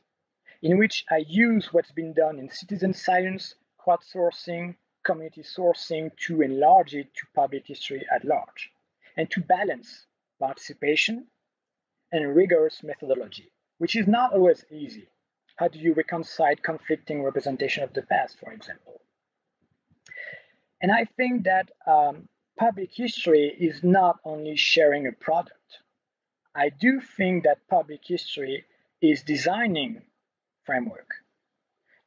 in 0.62 0.78
which 0.78 1.04
I 1.10 1.24
use 1.26 1.72
what's 1.72 1.92
been 1.92 2.12
done 2.12 2.38
in 2.38 2.50
citizen 2.50 2.92
science, 2.92 3.54
crowdsourcing, 3.80 4.74
community 5.04 5.42
sourcing 5.42 6.10
to 6.26 6.42
enlarge 6.42 6.94
it 6.94 7.14
to 7.14 7.26
public 7.34 7.64
history 7.66 8.04
at 8.14 8.24
large, 8.24 8.70
and 9.16 9.30
to 9.30 9.40
balance 9.40 10.06
participation 10.40 11.26
and 12.10 12.34
rigorous 12.34 12.82
methodology, 12.82 13.50
which 13.84 13.96
is 13.96 14.06
not 14.06 14.32
always 14.32 14.64
easy 14.70 15.06
how 15.56 15.68
do 15.68 15.78
you 15.78 15.94
reconcile 15.94 16.56
conflicting 16.56 17.22
representation 17.22 17.84
of 17.84 17.92
the 17.92 18.02
past, 18.02 18.38
for 18.38 18.52
example? 18.52 19.00
And 20.82 20.90
I 20.90 21.04
think 21.16 21.44
that 21.44 21.70
um, 21.86 22.28
public 22.58 22.90
history 22.92 23.54
is 23.58 23.84
not 23.84 24.18
only 24.24 24.56
sharing 24.56 25.06
a 25.06 25.12
product. 25.12 25.78
I 26.54 26.70
do 26.70 27.00
think 27.00 27.44
that 27.44 27.68
public 27.68 28.00
history 28.04 28.64
is 29.00 29.22
designing 29.22 30.02
framework, 30.64 31.10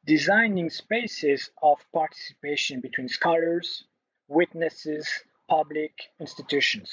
designing 0.06 0.70
spaces 0.70 1.50
of 1.62 1.78
participation 1.92 2.80
between 2.80 3.08
scholars, 3.08 3.84
witnesses, 4.28 5.08
public 5.48 5.92
institutions. 6.20 6.90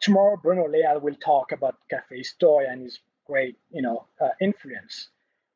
Tomorrow, 0.00 0.38
Bruno 0.42 0.68
Leal 0.68 1.00
will 1.00 1.16
talk 1.16 1.52
about 1.52 1.76
Cafe 1.90 2.18
Historia 2.18 2.70
and 2.70 2.82
his 2.82 2.98
great, 3.28 3.56
you 3.70 3.82
know, 3.82 4.06
uh, 4.20 4.28
influence. 4.40 5.08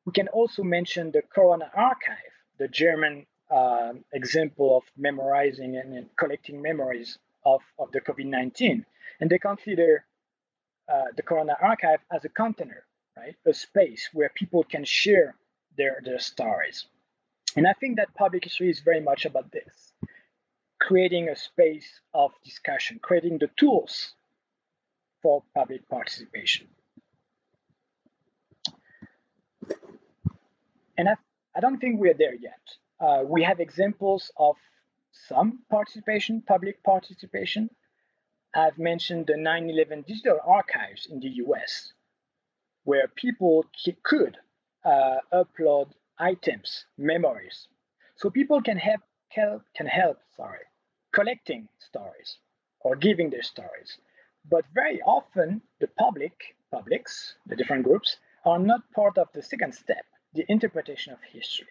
We 0.05 0.13
can 0.13 0.29
also 0.29 0.63
mention 0.63 1.11
the 1.11 1.23
Corona 1.23 1.71
Archive, 1.75 2.35
the 2.59 2.69
German 2.69 3.27
uh, 3.51 3.93
example 4.13 4.77
of 4.77 4.83
memorizing 4.97 5.77
and, 5.77 5.95
and, 5.95 6.07
collecting 6.17 6.61
memories 6.63 7.19
of, 7.45 7.61
of 7.79 7.91
the 7.93 8.01
COVID 8.01 8.27
19. 8.27 8.85
And 9.21 9.31
they 9.31 9.39
consider 9.39 10.05
uh, 10.93 11.03
the 11.17 11.23
Corona 11.23 11.57
Archive 11.61 12.01
as 12.11 12.25
a 12.25 12.29
container, 12.29 12.85
right? 13.17 13.37
A 13.47 13.55
space 13.55 14.09
where 14.13 14.31
people 14.35 14.65
can 14.65 14.85
share 14.85 15.35
their, 15.77 16.01
their 16.05 16.19
stories. 16.19 16.87
And 17.57 17.67
I 17.67 17.75
think 17.75 17.97
that 17.97 18.15
public 18.15 18.45
history 18.45 18.71
is 18.71 18.81
very 18.81 19.01
much 19.01 19.25
about 19.25 19.53
this 19.53 19.93
creating 20.81 21.29
a 21.29 21.37
space 21.37 22.01
of 22.13 22.33
discussion, 22.45 22.99
creating 23.01 23.39
the 23.39 23.49
tools 23.57 24.15
for 25.23 25.45
public 25.55 25.89
participation. 25.89 26.67
And 31.03 31.09
I, 31.09 31.17
I 31.57 31.59
don't 31.59 31.81
think 31.81 31.99
we're 31.99 32.15
there 32.15 32.37
yet. 32.37 32.63
Uh, 33.01 33.25
we 33.27 33.43
have 33.43 33.59
examples 33.59 34.31
of 34.37 34.55
some 35.11 35.59
participation, 35.69 36.45
public 36.47 36.81
participation. 36.85 37.71
I've 38.55 38.79
mentioned 38.79 39.27
the 39.27 39.37
9 39.37 39.69
11 39.69 40.05
digital 40.07 40.39
archives 40.47 41.09
in 41.11 41.19
the 41.19 41.31
US, 41.47 41.93
where 42.85 43.09
people 43.09 43.67
could 44.05 44.37
uh, 44.85 45.17
upload 45.33 45.89
items, 46.21 46.87
memories. 46.97 47.67
So 48.15 48.31
people 48.31 48.63
can 48.63 48.77
help, 48.77 49.01
help, 49.27 49.63
can 49.75 49.89
help 49.89 50.19
sorry, 50.37 50.67
collecting 51.13 51.69
stories 51.81 52.37
or 52.79 52.95
giving 52.95 53.29
their 53.31 53.43
stories. 53.43 53.99
But 54.49 54.67
very 54.73 55.03
often, 55.03 55.63
the 55.81 55.89
public, 55.99 56.55
publics, 56.71 57.35
the 57.45 57.57
different 57.57 57.83
groups, 57.83 58.19
are 58.45 58.61
not 58.61 58.89
part 58.93 59.19
of 59.19 59.27
the 59.35 59.43
second 59.43 59.75
step 59.75 60.05
the 60.35 60.45
interpretation 60.49 61.13
of 61.13 61.19
history. 61.23 61.69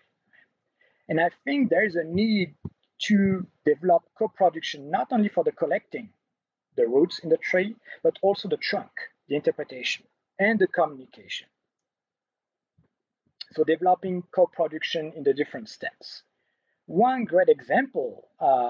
And 1.09 1.19
I 1.19 1.29
think 1.43 1.69
there 1.69 1.85
is 1.85 1.95
a 1.95 2.03
need 2.03 2.55
to 3.03 3.45
develop 3.65 4.03
co-production 4.17 4.91
not 4.91 5.07
only 5.11 5.29
for 5.29 5.43
the 5.43 5.51
collecting, 5.51 6.09
the 6.77 6.87
roots 6.87 7.19
in 7.19 7.29
the 7.29 7.37
tree, 7.37 7.75
but 8.03 8.17
also 8.21 8.47
the 8.47 8.57
trunk, 8.57 8.91
the 9.27 9.35
interpretation, 9.35 10.05
and 10.39 10.59
the 10.59 10.67
communication. 10.67 11.47
So 13.51 13.63
developing 13.63 14.23
co-production 14.33 15.11
in 15.15 15.23
the 15.23 15.33
different 15.33 15.67
steps. 15.69 16.23
One 16.85 17.25
great 17.25 17.49
example, 17.49 18.29
uh, 18.39 18.69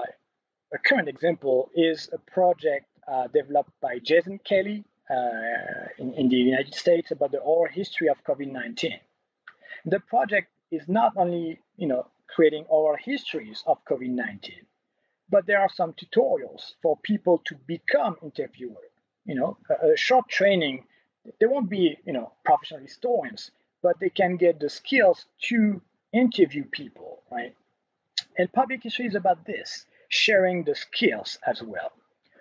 a 0.72 0.78
current 0.84 1.08
example, 1.08 1.70
is 1.74 2.08
a 2.12 2.18
project 2.18 2.86
uh, 3.06 3.28
developed 3.28 3.72
by 3.80 3.98
Jason 4.02 4.40
Kelly 4.44 4.84
uh, 5.10 5.88
in, 5.98 6.14
in 6.14 6.28
the 6.28 6.36
United 6.36 6.74
States 6.74 7.10
about 7.10 7.32
the 7.32 7.38
oral 7.38 7.72
history 7.72 8.08
of 8.08 8.16
COVID-19. 8.24 8.98
The 9.84 10.00
project 10.00 10.48
is 10.70 10.88
not 10.88 11.12
only, 11.16 11.60
you 11.76 11.86
know, 11.88 12.06
creating 12.28 12.66
oral 12.68 12.96
histories 12.96 13.62
of 13.66 13.84
COVID-19, 13.84 14.64
but 15.28 15.46
there 15.46 15.60
are 15.60 15.68
some 15.68 15.94
tutorials 15.94 16.74
for 16.82 16.96
people 17.02 17.38
to 17.46 17.54
become 17.66 18.16
interviewers. 18.22 18.90
You 19.24 19.34
know, 19.36 19.58
a, 19.70 19.92
a 19.92 19.96
short 19.96 20.28
training. 20.28 20.84
They 21.40 21.46
won't 21.46 21.70
be, 21.70 21.96
you 22.04 22.12
know, 22.12 22.32
professional 22.44 22.80
historians, 22.80 23.50
but 23.82 23.98
they 24.00 24.10
can 24.10 24.36
get 24.36 24.60
the 24.60 24.70
skills 24.70 25.26
to 25.48 25.80
interview 26.12 26.64
people, 26.64 27.22
right? 27.30 27.54
And 28.38 28.52
public 28.52 28.82
history 28.82 29.06
is 29.06 29.14
about 29.14 29.44
this, 29.44 29.86
sharing 30.08 30.64
the 30.64 30.74
skills 30.74 31.38
as 31.46 31.62
well. 31.62 31.92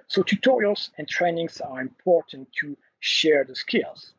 So 0.08 0.24
tutorials 0.24 0.90
and 0.98 1.08
trainings 1.08 1.62
are 1.62 1.82
important 1.82 2.50
to 2.62 2.78
share 3.00 3.44
the 3.44 3.56
skills. 3.56 4.14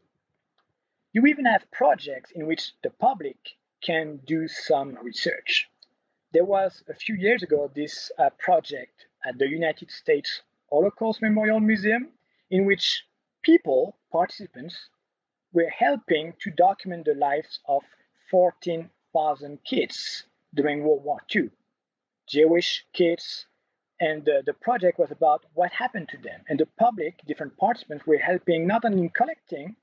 You 1.14 1.26
even 1.26 1.44
have 1.44 1.70
projects 1.70 2.30
in 2.30 2.46
which 2.46 2.72
the 2.82 2.88
public 2.88 3.36
can 3.82 4.16
do 4.24 4.48
some 4.48 4.96
research. 5.02 5.68
There 6.32 6.46
was 6.46 6.82
a 6.88 6.94
few 6.94 7.14
years 7.14 7.42
ago 7.42 7.70
this 7.74 8.10
uh, 8.18 8.30
project 8.38 9.06
at 9.22 9.36
the 9.36 9.46
United 9.46 9.90
States 9.90 10.40
Holocaust 10.70 11.20
Memorial 11.20 11.60
Museum 11.60 12.08
in 12.50 12.64
which 12.64 13.04
people, 13.42 13.98
participants, 14.10 14.88
were 15.52 15.68
helping 15.68 16.32
to 16.40 16.50
document 16.50 17.04
the 17.04 17.14
lives 17.14 17.60
of 17.68 17.82
14,000 18.30 19.62
kids 19.64 20.24
during 20.54 20.82
World 20.82 21.04
War 21.04 21.20
II, 21.34 21.50
Jewish 22.26 22.86
kids. 22.94 23.46
And 24.00 24.26
uh, 24.26 24.40
the 24.46 24.54
project 24.54 24.98
was 24.98 25.10
about 25.10 25.44
what 25.52 25.72
happened 25.72 26.08
to 26.08 26.16
them. 26.16 26.40
And 26.48 26.58
the 26.58 26.66
public, 26.78 27.20
different 27.26 27.58
participants, 27.58 28.06
were 28.06 28.16
helping 28.16 28.66
not 28.66 28.86
only 28.86 29.00
in 29.02 29.10
collecting, 29.10 29.76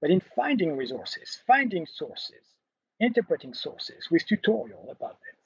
but 0.00 0.10
in 0.10 0.20
finding 0.34 0.76
resources, 0.76 1.38
finding 1.46 1.86
sources, 1.86 2.44
interpreting 3.00 3.54
sources 3.54 4.10
with 4.10 4.26
tutorial 4.26 4.88
about 4.90 5.18
this. 5.20 5.36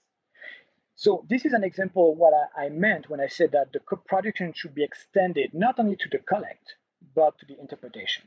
So 0.96 1.24
this 1.28 1.44
is 1.44 1.52
an 1.52 1.64
example 1.64 2.12
of 2.12 2.18
what 2.18 2.34
I, 2.34 2.66
I 2.66 2.68
meant 2.68 3.08
when 3.08 3.20
I 3.20 3.28
said 3.28 3.52
that 3.52 3.72
the 3.72 3.80
co-production 3.80 4.52
should 4.54 4.74
be 4.74 4.84
extended 4.84 5.54
not 5.54 5.78
only 5.78 5.96
to 5.96 6.08
the 6.10 6.18
collect, 6.18 6.74
but 7.14 7.38
to 7.38 7.46
the 7.46 7.58
interpretation. 7.58 8.24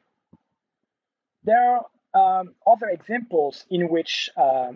There 1.43 1.61
are 1.61 2.39
um, 2.39 2.55
other 2.65 2.87
examples 2.89 3.65
in 3.69 3.89
which, 3.89 4.29
uh, 4.37 4.71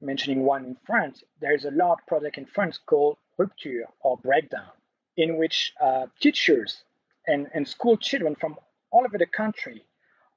mentioning 0.00 0.44
one 0.44 0.64
in 0.64 0.76
France, 0.86 1.24
there 1.40 1.54
is 1.54 1.64
a 1.64 1.70
large 1.70 1.98
project 2.06 2.38
in 2.38 2.46
France 2.46 2.78
called 2.86 3.16
Rupture 3.36 3.88
or 4.02 4.16
Breakdown, 4.18 4.70
in 5.16 5.36
which 5.36 5.72
uh, 5.80 6.06
teachers 6.20 6.84
and, 7.26 7.48
and 7.54 7.66
school 7.66 7.96
children 7.96 8.36
from 8.36 8.56
all 8.90 9.04
over 9.04 9.18
the 9.18 9.26
country 9.26 9.84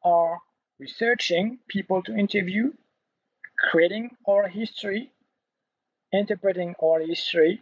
are 0.03 0.39
researching 0.79 1.59
people 1.67 2.01
to 2.03 2.15
interview, 2.15 2.71
creating 3.69 4.11
oral 4.25 4.49
history, 4.49 5.11
interpreting 6.11 6.75
oral 6.79 7.07
history 7.07 7.61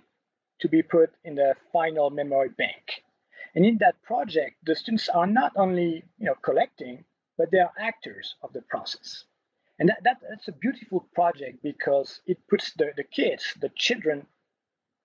to 0.60 0.70
be 0.70 0.82
put 0.82 1.12
in 1.24 1.36
the 1.36 1.56
final 1.74 2.10
memory 2.10 2.50
bank. 2.50 3.04
And 3.56 3.66
in 3.66 3.78
that 3.80 4.02
project, 4.04 4.56
the 4.64 4.76
students 4.76 5.10
are 5.10 5.28
not 5.28 5.54
only 5.56 6.04
you 6.18 6.26
know 6.26 6.36
collecting, 6.42 7.04
but 7.38 7.52
they 7.52 7.60
are 7.60 7.74
actors 7.80 8.36
of 8.42 8.54
the 8.54 8.62
process. 8.62 9.26
And 9.80 9.90
that, 9.90 10.04
that, 10.04 10.18
that's 10.30 10.48
a 10.48 10.52
beautiful 10.52 11.08
project 11.16 11.64
because 11.64 12.22
it 12.28 12.38
puts 12.48 12.72
the, 12.74 12.92
the 12.96 13.04
kids, 13.04 13.56
the 13.60 13.70
children, 13.76 14.28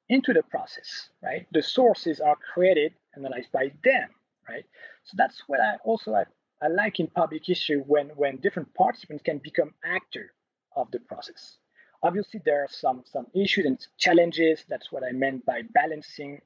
into 0.09 0.33
the 0.33 0.43
process, 0.43 1.09
right? 1.23 1.47
The 1.53 1.63
sources 1.63 2.21
are 2.21 2.37
created 2.53 2.93
and 3.15 3.25
analyzed 3.25 3.51
by 3.53 3.73
them, 3.83 4.11
right? 4.49 4.65
So 5.05 5.15
that's 5.17 5.43
what 5.47 5.61
I 5.61 5.77
also 5.85 6.15
I, 6.15 6.25
I 6.63 6.69
like 6.69 7.01
in 7.01 7.09
public 7.09 7.45
history 7.45 7.77
when, 7.77 8.09
when 8.11 8.39
different 8.39 8.73
participants 8.75 9.23
can 9.23 9.39
become 9.39 9.75
actor 9.85 10.33
of 10.75 10.91
the 10.91 11.01
process. 11.01 11.59
Obviously, 12.03 12.41
there 12.45 12.63
are 12.63 12.69
some, 12.71 13.03
some 13.05 13.27
issues 13.35 13.67
and 13.67 13.79
challenges. 13.99 14.65
That's 14.69 14.91
what 14.91 15.05
I 15.05 15.13
meant 15.13 15.45
by 15.45 15.63
balancing 15.75 16.41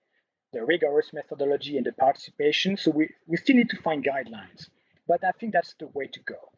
the 0.52 0.64
rigorous 0.64 1.12
methodology 1.12 1.76
and 1.76 1.86
the 1.86 1.92
participation. 1.92 2.76
So 2.76 2.90
we, 2.90 3.08
we 3.26 3.36
still 3.36 3.56
need 3.56 3.70
to 3.70 3.76
find 3.82 4.04
guidelines, 4.04 4.68
but 5.06 5.22
I 5.24 5.30
think 5.32 5.52
that's 5.52 5.74
the 5.78 5.88
way 5.94 6.06
to 6.06 6.20
go. 6.20 6.50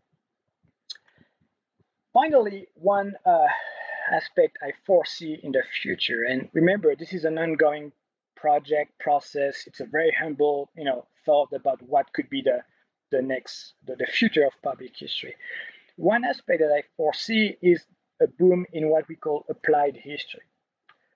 Finally, 2.15 2.69
one 2.75 3.15
uh, 3.25 3.47
aspect 4.11 4.59
I 4.63 4.73
foresee 4.87 5.39
in 5.43 5.53
the 5.53 5.63
future, 5.83 6.25
and 6.29 6.49
remember, 6.53 6.95
this 6.95 7.13
is 7.13 7.25
an 7.25 7.39
ongoing 7.39 7.93
project 8.37 8.99
process. 8.99 9.65
It's 9.67 9.81
a 9.81 9.87
very 9.87 10.15
humble, 10.19 10.71
you 10.77 10.85
know, 10.85 11.07
thought 11.25 11.53
about 11.55 11.81
what 11.83 12.13
could 12.13 12.29
be 12.29 12.43
the 12.43 12.63
the 13.13 13.23
next 13.23 13.75
the, 13.87 13.95
the 13.95 14.07
future 14.07 14.45
of 14.45 14.53
public 14.63 14.93
history. 14.97 15.35
One 15.97 16.25
aspect 16.25 16.61
that 16.61 16.73
I 16.75 16.83
foresee 16.97 17.57
is 17.63 17.85
a 18.21 18.27
boom 18.27 18.67
in 18.73 18.89
what 18.89 19.07
we 19.09 19.17
call 19.17 19.45
applied 19.49 19.97
history. 19.97 20.43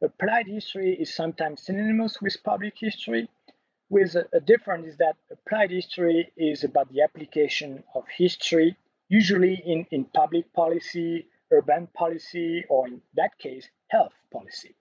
Applied 0.02 0.46
history 0.46 0.94
is 1.00 1.14
sometimes 1.14 1.62
synonymous 1.62 2.20
with 2.20 2.36
public 2.44 2.74
history, 2.78 3.28
with 3.88 4.14
a, 4.14 4.26
a 4.32 4.40
difference 4.40 4.86
is 4.86 4.96
that 4.98 5.16
applied 5.30 5.70
history 5.70 6.30
is 6.36 6.64
about 6.64 6.92
the 6.92 7.02
application 7.02 7.82
of 7.94 8.04
history, 8.08 8.76
usually 9.08 9.62
in, 9.64 9.86
in 9.90 10.04
public 10.04 10.52
policy, 10.52 11.26
urban 11.50 11.88
policy, 11.94 12.64
or 12.68 12.86
in 12.88 13.00
that 13.14 13.38
case, 13.38 13.68
health 13.88 14.12
policy. 14.32 14.74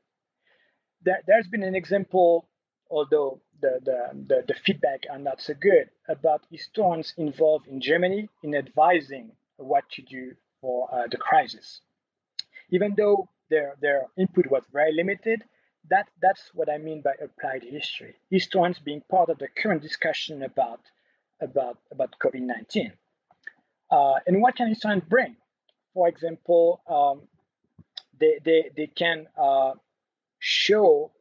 There, 1.03 1.21
there's 1.27 1.47
been 1.47 1.63
an 1.63 1.75
example, 1.75 2.47
although 2.89 3.39
the, 3.61 3.79
the, 3.83 4.25
the, 4.27 4.43
the 4.47 4.53
feedback 4.53 5.05
are 5.09 5.19
not 5.19 5.41
so 5.41 5.53
good, 5.53 5.89
about 6.07 6.43
historians 6.51 7.13
involved 7.17 7.67
in 7.67 7.81
Germany 7.81 8.29
in 8.43 8.55
advising 8.55 9.31
what 9.57 9.89
to 9.91 10.01
do 10.01 10.33
for 10.61 10.89
uh, 10.93 11.07
the 11.09 11.17
crisis. 11.17 11.81
Even 12.69 12.93
though 12.97 13.29
their, 13.49 13.75
their 13.81 14.07
input 14.17 14.49
was 14.49 14.63
very 14.71 14.93
limited, 14.93 15.43
that, 15.89 16.07
that's 16.21 16.49
what 16.53 16.69
I 16.69 16.77
mean 16.77 17.01
by 17.01 17.13
applied 17.21 17.63
history. 17.63 18.15
Historians 18.29 18.79
being 18.79 19.01
part 19.09 19.29
of 19.29 19.37
the 19.37 19.47
current 19.47 19.81
discussion 19.81 20.43
about, 20.43 20.81
about, 21.41 21.77
about 21.91 22.15
COVID 22.23 22.41
19. 22.41 22.91
Uh, 23.91 24.13
and 24.25 24.41
what 24.41 24.55
can 24.55 24.67
historians 24.67 25.03
bring? 25.07 25.35
For 25.93 26.07
example, 26.07 26.81
um, 26.89 27.27
they, 28.19 28.39
they, 28.43 28.71
they 28.75 28.87
can 28.87 29.27
uh, 29.37 29.73
show 30.39 31.11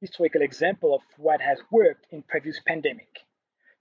historical 0.00 0.42
example 0.42 0.94
of 0.94 1.02
what 1.18 1.40
has 1.40 1.58
worked 1.70 2.06
in 2.10 2.22
previous 2.22 2.60
pandemic. 2.66 3.20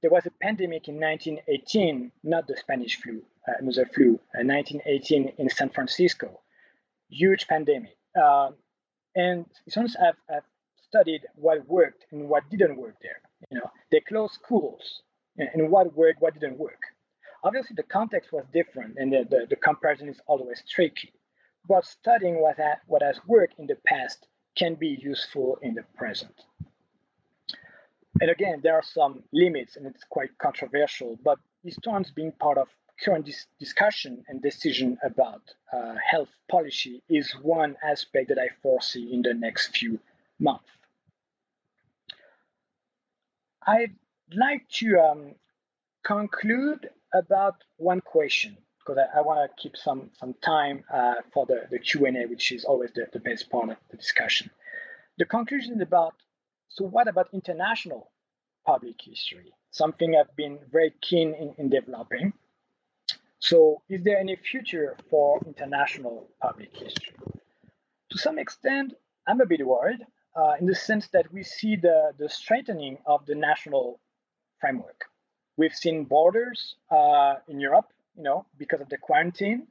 There 0.02 0.12
was 0.12 0.26
a 0.26 0.32
pandemic 0.42 0.88
in 0.88 1.00
1918, 1.00 2.12
not 2.24 2.48
the 2.48 2.56
Spanish 2.58 3.02
flu, 3.02 3.22
uh, 3.48 3.54
another 3.60 3.86
flu, 3.86 4.20
uh, 4.36 4.44
1918 4.44 5.34
in 5.38 5.50
San 5.50 5.70
Francisco, 5.70 6.40
huge 7.10 7.48
pandemic. 7.48 7.98
Uh, 8.20 8.52
and 9.16 9.46
students 9.68 9.96
have, 10.00 10.16
have 10.30 10.44
studied 10.88 11.22
what 11.36 11.68
worked 11.68 12.06
and 12.12 12.30
what 12.30 12.50
didn't 12.50 12.78
work 12.78 12.96
there. 13.02 13.22
You 13.52 13.60
know, 13.60 13.72
they 13.92 14.00
closed 14.00 14.34
schools 14.34 15.02
and 15.38 15.70
what 15.70 15.96
worked, 15.96 16.22
what 16.22 16.34
didn't 16.34 16.58
work. 16.58 16.82
Obviously, 17.44 17.76
the 17.76 17.84
context 17.84 18.34
was 18.34 18.46
different, 18.54 18.98
and 18.98 19.14
the, 19.14 19.26
the, 19.30 19.48
the 19.50 19.56
comparison 19.56 20.10
is 20.10 20.20
always 20.28 20.62
tricky. 20.70 21.14
But 21.68 21.86
studying 21.86 22.42
what, 22.42 22.58
ha- 22.58 22.82
what 22.88 23.02
has 23.02 23.20
worked 23.26 23.60
in 23.60 23.68
the 23.68 23.78
past 23.88 24.28
can 24.56 24.76
be 24.76 24.98
useful 25.02 25.58
in 25.62 25.74
the 25.76 25.84
present. 25.96 26.34
And 28.22 28.30
again, 28.30 28.60
there 28.62 28.74
are 28.74 28.84
some 28.84 29.24
limits, 29.32 29.78
and 29.78 29.86
it's 29.86 30.04
quite 30.04 30.38
controversial, 30.38 31.18
but 31.24 31.40
historians 31.64 32.12
being 32.12 32.32
part 32.34 32.58
of 32.58 32.68
current 33.04 33.26
dis- 33.26 33.48
discussion 33.60 34.24
and 34.28 34.42
decision 34.42 34.98
about 35.04 35.42
uh, 35.72 35.96
health 36.10 36.30
policy 36.50 37.02
is 37.10 37.32
one 37.42 37.76
aspect 37.84 38.30
that 38.30 38.38
I 38.38 38.50
foresee 38.62 39.14
in 39.14 39.22
the 39.22 39.34
next 39.34 39.78
few 39.78 40.00
months. 40.40 40.70
I'd 43.66 43.96
like 44.36 44.68
to 44.80 45.00
um, 45.00 45.36
conclude 46.04 46.90
about 47.14 47.64
one 47.78 48.02
question 48.02 48.58
because 48.90 49.04
I, 49.14 49.20
I 49.20 49.22
want 49.22 49.40
to 49.40 49.62
keep 49.62 49.78
some 49.78 50.10
some 50.20 50.34
time 50.42 50.84
uh, 50.94 51.16
for 51.34 51.46
the, 51.46 51.68
the 51.70 51.80
Q&A, 51.80 52.26
which 52.26 52.52
is 52.52 52.66
always 52.66 52.92
the, 52.94 53.08
the 53.14 53.20
best 53.20 53.50
part 53.50 53.70
of 53.70 53.78
the 53.92 53.98
discussion. 53.98 54.50
The 55.18 55.26
conclusion 55.26 55.76
is 55.76 55.82
about, 55.82 56.16
so 56.70 56.86
what 56.86 57.08
about 57.08 57.30
international 57.34 58.10
public 58.66 58.96
history? 59.02 59.54
Something 59.72 60.16
I've 60.16 60.36
been 60.36 60.60
very 60.72 60.94
keen 61.02 61.34
in, 61.34 61.54
in 61.58 61.70
developing. 61.70 62.34
So 63.40 63.82
is 63.90 64.04
there 64.04 64.18
any 64.18 64.36
future 64.36 64.98
for 65.10 65.40
international 65.46 66.28
public 66.42 66.76
history? 66.76 67.16
To 68.12 68.18
some 68.18 68.40
extent, 68.40 68.94
I'm 69.28 69.40
a 69.42 69.46
bit 69.46 69.66
worried 69.66 70.02
uh, 70.36 70.54
in 70.60 70.66
the 70.66 70.76
sense 70.76 71.08
that 71.10 71.32
we 71.32 71.44
see 71.44 71.76
the, 71.76 72.12
the 72.18 72.28
strengthening 72.28 72.98
of 73.06 73.26
the 73.28 73.36
national 73.36 74.00
framework. 74.60 75.06
We've 75.58 75.76
seen 75.76 76.06
borders 76.06 76.76
uh, 76.90 77.36
in 77.48 77.60
Europe, 77.60 77.90
you 78.16 78.24
know, 78.24 78.46
because 78.58 78.82
of 78.82 78.90
the 78.90 78.98
quarantine. 78.98 79.68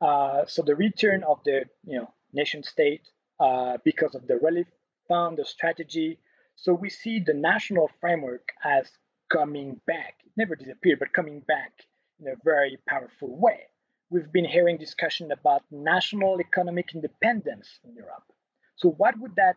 Uh, 0.00 0.44
so 0.46 0.62
the 0.62 0.74
return 0.74 1.22
of 1.24 1.38
the, 1.44 1.64
you 1.84 1.98
know, 1.98 2.12
nation 2.32 2.62
state 2.62 3.02
uh, 3.40 3.76
because 3.84 4.14
of 4.14 4.26
the 4.26 4.36
relief 4.38 4.66
fund, 5.08 5.38
the 5.38 5.44
strategy. 5.44 6.18
So 6.56 6.72
we 6.74 6.90
see 6.90 7.20
the 7.20 7.34
national 7.34 7.90
framework 8.00 8.48
as 8.64 8.86
coming 9.30 9.80
back. 9.86 10.16
It 10.24 10.32
never 10.36 10.56
disappeared, 10.56 10.98
but 10.98 11.12
coming 11.12 11.40
back 11.40 11.72
in 12.20 12.28
a 12.28 12.36
very 12.44 12.78
powerful 12.88 13.36
way. 13.38 13.60
We've 14.10 14.30
been 14.30 14.44
hearing 14.44 14.76
discussion 14.76 15.32
about 15.32 15.62
national 15.70 16.40
economic 16.40 16.90
independence 16.94 17.68
in 17.84 17.94
Europe. 17.94 18.24
So 18.76 18.90
what 18.90 19.18
would 19.18 19.36
that, 19.36 19.56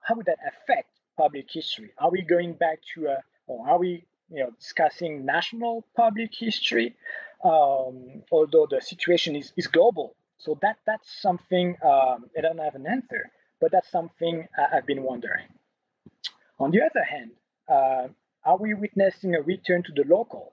how 0.00 0.16
would 0.16 0.26
that 0.26 0.38
affect 0.46 0.88
public 1.16 1.46
history? 1.50 1.92
Are 1.98 2.10
we 2.10 2.22
going 2.22 2.54
back 2.54 2.80
to 2.94 3.06
a, 3.06 3.18
or 3.46 3.68
are 3.68 3.78
we 3.78 4.06
you 4.30 4.40
know, 4.40 4.50
discussing 4.58 5.24
national 5.24 5.84
public 5.96 6.34
history, 6.34 6.96
um, 7.44 8.22
although 8.30 8.66
the 8.70 8.80
situation 8.80 9.36
is, 9.36 9.52
is 9.56 9.66
global. 9.66 10.14
So 10.38 10.58
that 10.62 10.76
that's 10.86 11.20
something 11.20 11.76
um, 11.82 12.30
I 12.36 12.40
don't 12.40 12.58
have 12.58 12.74
an 12.74 12.86
answer, 12.86 13.30
but 13.60 13.72
that's 13.72 13.90
something 13.90 14.48
I've 14.56 14.86
been 14.86 15.02
wondering. 15.02 15.46
On 16.58 16.70
the 16.70 16.82
other 16.82 17.04
hand, 17.04 17.32
uh, 17.68 18.08
are 18.44 18.56
we 18.56 18.74
witnessing 18.74 19.34
a 19.34 19.42
return 19.42 19.82
to 19.82 19.92
the 19.92 20.04
local? 20.08 20.52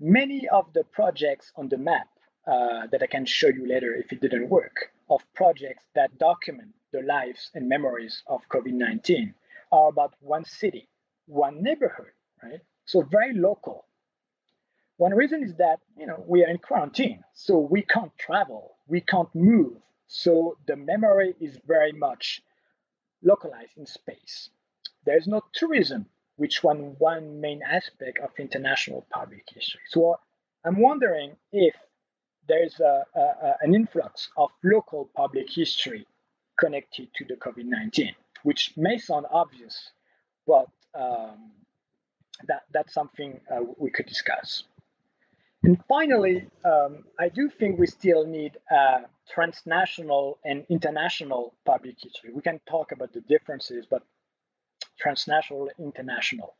Many 0.00 0.48
of 0.48 0.72
the 0.72 0.84
projects 0.84 1.52
on 1.56 1.68
the 1.68 1.78
map 1.78 2.08
uh, 2.46 2.86
that 2.90 3.02
I 3.02 3.06
can 3.06 3.26
show 3.26 3.48
you 3.48 3.68
later 3.68 3.94
if 3.94 4.12
it 4.12 4.20
didn't 4.20 4.48
work, 4.48 4.90
of 5.08 5.20
projects 5.34 5.84
that 5.94 6.18
document 6.18 6.70
the 6.92 7.02
lives 7.02 7.50
and 7.54 7.68
memories 7.68 8.22
of 8.26 8.40
COVID 8.48 8.72
19 8.72 9.34
are 9.70 9.88
about 9.88 10.14
one 10.20 10.44
city, 10.44 10.88
one 11.26 11.62
neighborhood, 11.62 12.10
right? 12.42 12.60
So 12.84 13.02
very 13.02 13.34
local. 13.34 13.86
One 14.96 15.14
reason 15.14 15.42
is 15.42 15.54
that 15.56 15.80
you 15.96 16.06
know 16.06 16.22
we 16.26 16.44
are 16.44 16.48
in 16.48 16.58
quarantine, 16.58 17.24
so 17.32 17.58
we 17.58 17.82
can't 17.82 18.16
travel, 18.18 18.76
we 18.86 19.00
can't 19.00 19.34
move. 19.34 19.76
So 20.08 20.58
the 20.66 20.76
memory 20.76 21.34
is 21.40 21.58
very 21.66 21.92
much 21.92 22.42
localized 23.22 23.76
in 23.76 23.86
space. 23.86 24.50
There 25.06 25.16
is 25.16 25.26
no 25.26 25.42
tourism, 25.54 26.06
which 26.36 26.62
one 26.62 26.96
one 26.98 27.40
main 27.40 27.62
aspect 27.62 28.18
of 28.18 28.30
international 28.38 29.06
public 29.10 29.44
history. 29.54 29.80
So 29.88 30.18
I'm 30.64 30.80
wondering 30.80 31.36
if 31.52 31.74
there's 32.48 32.80
a, 32.80 33.04
a, 33.14 33.54
an 33.62 33.74
influx 33.74 34.28
of 34.36 34.50
local 34.64 35.10
public 35.16 35.48
history 35.48 36.06
connected 36.58 37.08
to 37.14 37.24
the 37.24 37.36
COVID 37.36 37.64
19, 37.64 38.14
which 38.42 38.74
may 38.76 38.98
sound 38.98 39.26
obvious, 39.30 39.92
but 40.46 40.66
um, 40.94 41.52
that, 42.48 42.62
that's 42.72 42.92
something 42.94 43.40
uh, 43.50 43.60
we 43.78 43.90
could 43.90 44.06
discuss. 44.06 44.64
And 45.62 45.78
finally, 45.88 46.46
um, 46.64 47.04
I 47.18 47.28
do 47.28 47.50
think 47.50 47.78
we 47.78 47.86
still 47.86 48.26
need 48.26 48.56
uh, 48.74 49.00
transnational 49.28 50.38
and 50.44 50.64
international 50.70 51.54
public 51.66 51.96
history. 52.00 52.30
We 52.32 52.40
can 52.40 52.60
talk 52.68 52.92
about 52.92 53.12
the 53.12 53.20
differences, 53.20 53.84
but 53.88 54.02
transnational, 54.98 55.68
international. 55.78 56.54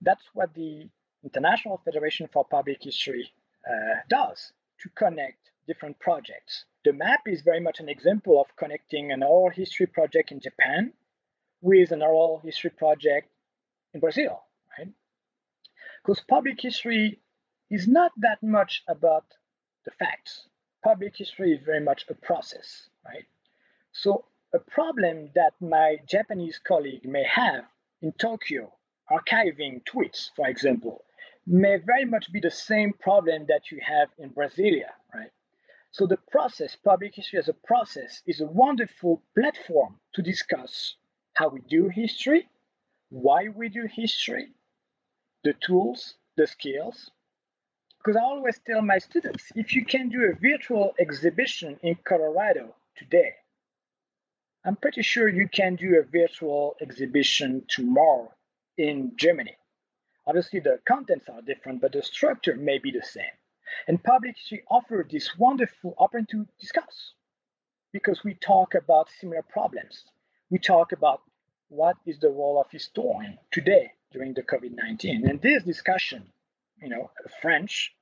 That's 0.00 0.24
what 0.32 0.54
the 0.54 0.88
International 1.22 1.80
Federation 1.84 2.28
for 2.32 2.44
Public 2.44 2.82
History 2.82 3.30
uh, 3.68 4.00
does 4.08 4.52
to 4.80 4.88
connect 4.90 5.50
different 5.66 5.98
projects. 6.00 6.64
The 6.84 6.92
map 6.92 7.20
is 7.26 7.42
very 7.42 7.60
much 7.60 7.80
an 7.80 7.88
example 7.88 8.40
of 8.40 8.46
connecting 8.56 9.12
an 9.12 9.22
oral 9.22 9.50
history 9.50 9.86
project 9.86 10.32
in 10.32 10.40
Japan 10.40 10.92
with 11.60 11.92
an 11.92 12.02
oral 12.02 12.40
history 12.42 12.70
project 12.70 13.28
in 13.94 14.00
Brazil? 14.00 14.42
Because 16.02 16.20
public 16.28 16.60
history 16.60 17.20
is 17.70 17.86
not 17.86 18.12
that 18.16 18.42
much 18.42 18.82
about 18.88 19.24
the 19.84 19.92
facts. 19.92 20.48
Public 20.82 21.16
history 21.16 21.52
is 21.52 21.64
very 21.64 21.80
much 21.80 22.04
a 22.08 22.14
process, 22.14 22.88
right? 23.04 23.26
So 23.92 24.24
a 24.52 24.58
problem 24.58 25.30
that 25.34 25.54
my 25.60 25.98
Japanese 26.06 26.58
colleague 26.58 27.04
may 27.04 27.24
have 27.24 27.64
in 28.00 28.12
Tokyo, 28.12 28.72
archiving 29.10 29.82
tweets, 29.84 30.30
for 30.34 30.48
example, 30.48 31.04
may 31.46 31.76
very 31.76 32.04
much 32.04 32.32
be 32.32 32.40
the 32.40 32.50
same 32.50 32.92
problem 32.92 33.46
that 33.46 33.70
you 33.70 33.80
have 33.80 34.08
in 34.18 34.30
Brasilia, 34.30 34.90
right? 35.14 35.30
So 35.92 36.06
the 36.06 36.18
process, 36.30 36.76
public 36.76 37.14
history 37.14 37.38
as 37.38 37.48
a 37.48 37.54
process, 37.54 38.22
is 38.26 38.40
a 38.40 38.46
wonderful 38.46 39.22
platform 39.36 40.00
to 40.14 40.22
discuss 40.22 40.96
how 41.34 41.48
we 41.48 41.60
do 41.60 41.88
history, 41.88 42.48
why 43.10 43.48
we 43.48 43.68
do 43.68 43.86
history, 43.86 44.48
the 45.44 45.54
tools, 45.54 46.14
the 46.36 46.46
skills, 46.46 47.10
because 47.98 48.16
I 48.16 48.24
always 48.24 48.60
tell 48.66 48.82
my 48.82 48.98
students 48.98 49.44
if 49.54 49.74
you 49.74 49.84
can 49.84 50.08
do 50.08 50.22
a 50.22 50.34
virtual 50.34 50.94
exhibition 50.98 51.78
in 51.82 51.96
Colorado 52.04 52.74
today, 52.96 53.34
I'm 54.64 54.76
pretty 54.76 55.02
sure 55.02 55.28
you 55.28 55.48
can 55.48 55.76
do 55.76 55.98
a 55.98 56.02
virtual 56.02 56.76
exhibition 56.80 57.64
tomorrow 57.68 58.32
in 58.76 59.12
Germany. 59.16 59.56
Obviously, 60.26 60.60
the 60.60 60.78
contents 60.86 61.28
are 61.28 61.42
different, 61.42 61.80
but 61.80 61.92
the 61.92 62.02
structure 62.02 62.56
may 62.56 62.78
be 62.78 62.92
the 62.92 63.02
same. 63.02 63.36
And 63.88 64.02
public 64.02 64.36
history 64.36 64.62
offers 64.70 65.06
this 65.10 65.36
wonderful 65.38 65.94
opportunity 65.98 66.48
to 66.50 66.60
discuss 66.60 67.12
because 67.92 68.22
we 68.24 68.34
talk 68.34 68.74
about 68.74 69.10
similar 69.20 69.42
problems. 69.42 70.04
We 70.50 70.58
talk 70.58 70.92
about 70.92 71.22
what 71.72 71.96
is 72.06 72.18
the 72.18 72.28
role 72.28 72.60
of 72.60 72.70
historian 72.70 73.38
today 73.50 73.92
during 74.12 74.34
the 74.34 74.42
COVID 74.42 74.72
19. 74.74 75.26
And 75.28 75.40
this 75.40 75.62
discussion 75.64 76.24
you 76.82 76.88
know, 76.88 77.10
French, 77.40 77.94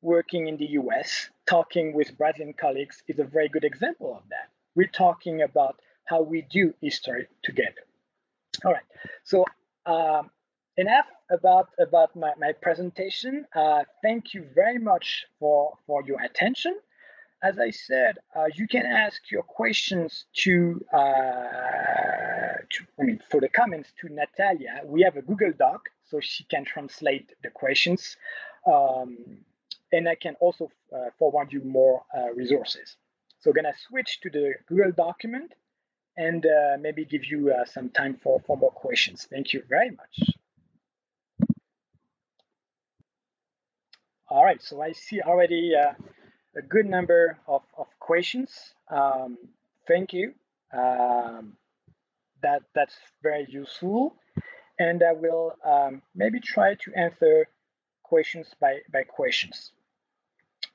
working 0.00 0.48
in 0.48 0.56
the 0.56 0.70
US, 0.80 1.28
talking 1.46 1.92
with 1.92 2.16
Brazilian 2.16 2.54
colleagues 2.54 3.02
is 3.06 3.18
a 3.18 3.24
very 3.24 3.48
good 3.48 3.64
example 3.64 4.16
of 4.16 4.22
that. 4.30 4.48
We're 4.74 4.88
talking 4.88 5.42
about 5.42 5.78
how 6.06 6.22
we 6.22 6.42
do 6.50 6.74
history 6.80 7.28
together. 7.42 7.84
All 8.64 8.72
right, 8.72 8.82
so 9.24 9.44
um, 9.86 10.30
enough 10.76 11.06
about 11.30 11.68
about 11.78 12.16
my, 12.16 12.32
my 12.38 12.52
presentation. 12.52 13.46
Uh, 13.54 13.84
thank 14.02 14.34
you 14.34 14.46
very 14.54 14.78
much 14.78 15.26
for 15.38 15.76
for 15.86 16.02
your 16.04 16.20
attention. 16.22 16.74
As 17.42 17.58
I 17.58 17.70
said, 17.70 18.18
uh, 18.36 18.44
you 18.54 18.68
can 18.68 18.86
ask 18.86 19.30
your 19.30 19.42
questions 19.42 20.26
to, 20.44 20.80
uh, 20.92 20.98
to, 22.70 22.86
I 23.00 23.02
mean, 23.02 23.20
for 23.30 23.40
the 23.40 23.48
comments 23.48 23.92
to 24.00 24.08
Natalia. 24.08 24.80
We 24.84 25.02
have 25.02 25.16
a 25.16 25.22
Google 25.22 25.52
Doc 25.58 25.88
so 26.08 26.20
she 26.20 26.44
can 26.44 26.64
translate 26.64 27.32
the 27.42 27.50
questions. 27.50 28.16
Um, 28.64 29.18
and 29.90 30.08
I 30.08 30.14
can 30.14 30.36
also 30.40 30.70
uh, 30.94 31.10
forward 31.18 31.52
you 31.52 31.62
more 31.64 32.04
uh, 32.16 32.32
resources. 32.32 32.96
So 33.40 33.50
I'm 33.50 33.56
gonna 33.56 33.74
switch 33.88 34.20
to 34.20 34.30
the 34.30 34.54
Google 34.68 34.92
document 34.92 35.52
and 36.16 36.46
uh, 36.46 36.76
maybe 36.80 37.04
give 37.04 37.24
you 37.24 37.52
uh, 37.52 37.64
some 37.64 37.90
time 37.90 38.18
for, 38.22 38.40
for 38.46 38.56
more 38.56 38.70
questions. 38.70 39.26
Thank 39.28 39.52
you 39.52 39.64
very 39.68 39.90
much. 39.90 40.30
All 44.28 44.44
right, 44.44 44.62
so 44.62 44.80
I 44.80 44.92
see 44.92 45.20
already 45.20 45.74
a 46.56 46.62
good 46.62 46.86
number 46.86 47.38
of, 47.46 47.62
of 47.76 47.86
questions. 47.98 48.74
Um, 48.90 49.38
thank 49.86 50.12
you. 50.12 50.34
Um, 50.72 51.56
that 52.42 52.62
that's 52.74 52.96
very 53.22 53.46
useful 53.48 54.16
and 54.78 55.02
I 55.02 55.12
will 55.12 55.54
um, 55.64 56.02
maybe 56.14 56.40
try 56.40 56.74
to 56.74 56.94
answer 56.94 57.48
questions 58.02 58.48
by, 58.60 58.80
by 58.92 59.02
questions. 59.04 59.72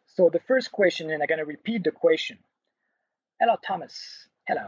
So 0.06 0.30
the 0.32 0.40
first 0.48 0.72
question, 0.72 1.12
and 1.12 1.22
I'm 1.22 1.28
going 1.28 1.40
to 1.40 1.46
repeat 1.46 1.84
the 1.84 1.92
question. 1.92 2.38
Hello, 3.40 3.56
Thomas. 3.66 4.28
Hello. 4.48 4.68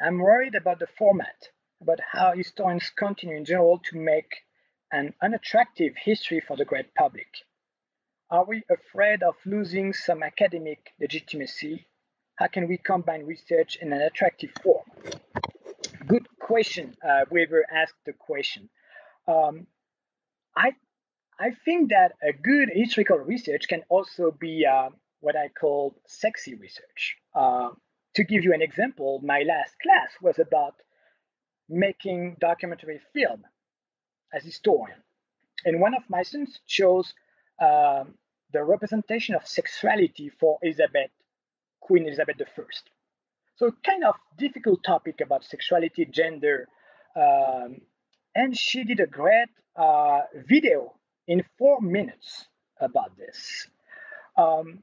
I'm 0.00 0.18
worried 0.18 0.54
about 0.54 0.78
the 0.78 0.86
format, 0.98 1.48
about 1.80 2.00
how 2.12 2.32
historians 2.32 2.90
continue 2.96 3.36
in 3.36 3.44
general 3.44 3.80
to 3.90 3.98
make 3.98 4.32
an 4.92 5.12
unattractive 5.22 5.94
history 5.96 6.40
for 6.40 6.56
the 6.56 6.64
great 6.64 6.94
public. 6.94 7.26
Are 8.30 8.44
we 8.44 8.62
afraid 8.70 9.22
of 9.22 9.34
losing 9.44 9.92
some 9.92 10.22
academic 10.22 10.92
legitimacy? 11.00 11.86
How 12.36 12.46
can 12.48 12.66
we 12.66 12.78
combine 12.78 13.26
research 13.26 13.76
in 13.80 13.92
an 13.92 14.00
attractive 14.00 14.50
form? 14.62 14.84
good 16.06 16.26
question. 16.38 16.94
Uh, 17.06 17.24
Weaver 17.30 17.64
asked 17.72 18.04
the 18.06 18.12
question. 18.12 18.68
Um, 19.26 19.66
I 20.56 20.72
I 21.38 21.50
think 21.64 21.90
that 21.90 22.12
a 22.22 22.32
good 22.32 22.70
historical 22.72 23.18
research 23.18 23.66
can 23.68 23.82
also 23.88 24.30
be 24.30 24.66
uh, 24.66 24.90
what 25.20 25.36
I 25.36 25.48
call 25.48 25.94
sexy 26.06 26.54
research. 26.54 27.16
Uh, 27.34 27.70
to 28.14 28.24
give 28.24 28.44
you 28.44 28.52
an 28.54 28.62
example, 28.62 29.20
my 29.24 29.40
last 29.42 29.74
class 29.82 30.10
was 30.22 30.38
about 30.38 30.74
making 31.68 32.36
documentary 32.40 33.00
film 33.12 33.42
as 34.32 34.44
historian, 34.44 35.02
and 35.64 35.80
one 35.80 35.94
of 35.94 36.02
my 36.08 36.22
students 36.22 36.60
chose 36.66 37.14
um, 37.60 38.14
the 38.52 38.62
representation 38.62 39.34
of 39.34 39.46
sexuality 39.46 40.30
for 40.40 40.58
Elizabeth, 40.62 41.10
Queen 41.80 42.06
Elizabeth 42.06 42.36
I. 42.40 42.62
So 43.56 43.72
kind 43.84 44.04
of 44.04 44.14
difficult 44.36 44.82
topic 44.82 45.20
about 45.20 45.44
sexuality, 45.44 46.06
gender, 46.06 46.68
um, 47.16 47.80
and 48.34 48.56
she 48.56 48.84
did 48.84 49.00
a 49.00 49.06
great 49.06 49.48
uh, 49.76 50.20
video 50.48 50.94
in 51.26 51.44
four 51.58 51.80
minutes 51.80 52.46
about 52.80 53.16
this. 53.16 53.66
Um, 54.36 54.80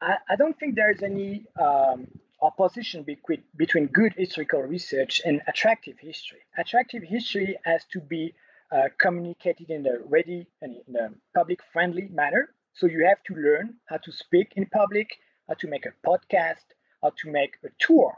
I, 0.00 0.16
I, 0.28 0.36
don't 0.36 0.58
think 0.58 0.74
there 0.74 0.90
is 0.90 1.02
any 1.02 1.44
um, 1.60 2.08
opposition 2.42 3.04
between, 3.04 3.42
between 3.56 3.86
good 3.86 4.14
historical 4.16 4.62
research 4.62 5.20
and 5.24 5.40
attractive 5.46 5.98
history. 5.98 6.40
Attractive 6.58 7.02
history 7.04 7.56
has 7.64 7.84
to 7.92 8.00
be 8.00 8.34
uh, 8.72 8.88
communicated 8.98 9.70
in 9.70 9.86
a 9.86 9.98
ready 10.06 10.46
and 10.62 10.76
in 10.86 10.96
a 10.96 11.10
public 11.36 11.60
friendly 11.72 12.08
manner. 12.08 12.54
So 12.74 12.86
you 12.86 13.04
have 13.06 13.22
to 13.24 13.34
learn 13.34 13.74
how 13.86 13.98
to 13.98 14.12
speak 14.12 14.52
in 14.56 14.66
public, 14.66 15.08
how 15.48 15.54
to 15.54 15.68
make 15.68 15.86
a 15.86 16.06
podcast, 16.06 16.64
how 17.02 17.12
to 17.18 17.30
make 17.30 17.56
a 17.64 17.68
tour. 17.78 18.16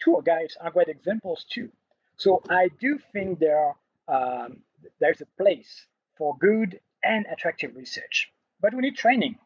Tour 0.00 0.22
guides 0.22 0.56
are 0.60 0.70
great 0.70 0.88
examples 0.88 1.44
too. 1.50 1.70
So 2.16 2.42
I 2.48 2.68
do 2.80 2.98
think 3.12 3.38
there 3.38 3.74
um, 4.08 4.58
there's 5.00 5.20
a 5.20 5.42
place 5.42 5.86
for 6.16 6.36
good 6.38 6.80
and 7.02 7.26
attractive 7.32 7.74
research, 7.76 8.30
but 8.60 8.74
we 8.74 8.82
need 8.82 8.96
training, 8.96 9.38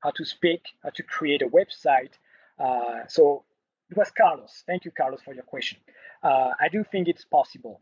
how 0.00 0.10
to 0.10 0.24
speak, 0.24 0.62
how 0.82 0.90
to 0.90 1.02
create 1.02 1.42
a 1.42 1.48
website. 1.48 2.12
Uh, 2.58 3.06
so 3.08 3.44
it 3.90 3.96
was 3.96 4.10
Carlos. 4.10 4.62
Thank 4.66 4.84
you, 4.84 4.90
Carlos, 4.90 5.22
for 5.22 5.34
your 5.34 5.44
question. 5.44 5.78
Uh, 6.22 6.50
I 6.60 6.68
do 6.68 6.84
think 6.84 7.08
it's 7.08 7.24
possible. 7.24 7.80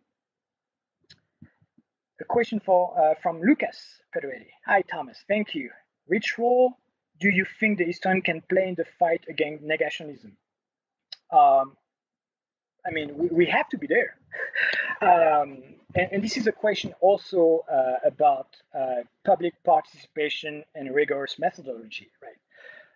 A 2.25 2.27
question 2.27 2.59
for 2.59 2.99
uh, 2.99 3.15
from 3.23 3.43
Lucas 3.43 4.01
Pedretti. 4.17 4.49
Hi, 4.65 4.81
Thomas. 4.81 5.19
Thank 5.29 5.55
you. 5.55 5.69
Which 6.07 6.39
role 6.39 6.73
do 7.21 7.29
you 7.29 7.45
think 7.61 7.77
the 7.77 7.85
historian 7.85 8.23
can 8.23 8.41
play 8.49 8.67
in 8.67 8.77
the 8.77 8.87
fight 8.99 9.27
against 9.29 9.63
negationism? 9.63 10.33
Um, 11.31 11.77
I 12.87 12.91
mean, 12.93 13.19
we, 13.19 13.27
we, 13.41 13.47
have 13.47 13.69
to 13.71 13.79
be 13.79 13.87
there. 13.87 14.17
um, 15.03 15.65
and, 15.95 16.09
and, 16.13 16.25
this 16.25 16.39
is 16.39 16.47
a 16.47 16.53
question 16.53 16.95
also 17.03 17.63
uh, 17.71 18.09
about 18.09 18.49
uh, 18.75 19.03
public 19.27 19.63
participation 19.63 20.65
and 20.75 20.95
rigorous 20.95 21.39
methodology, 21.39 22.11
right? 22.23 22.41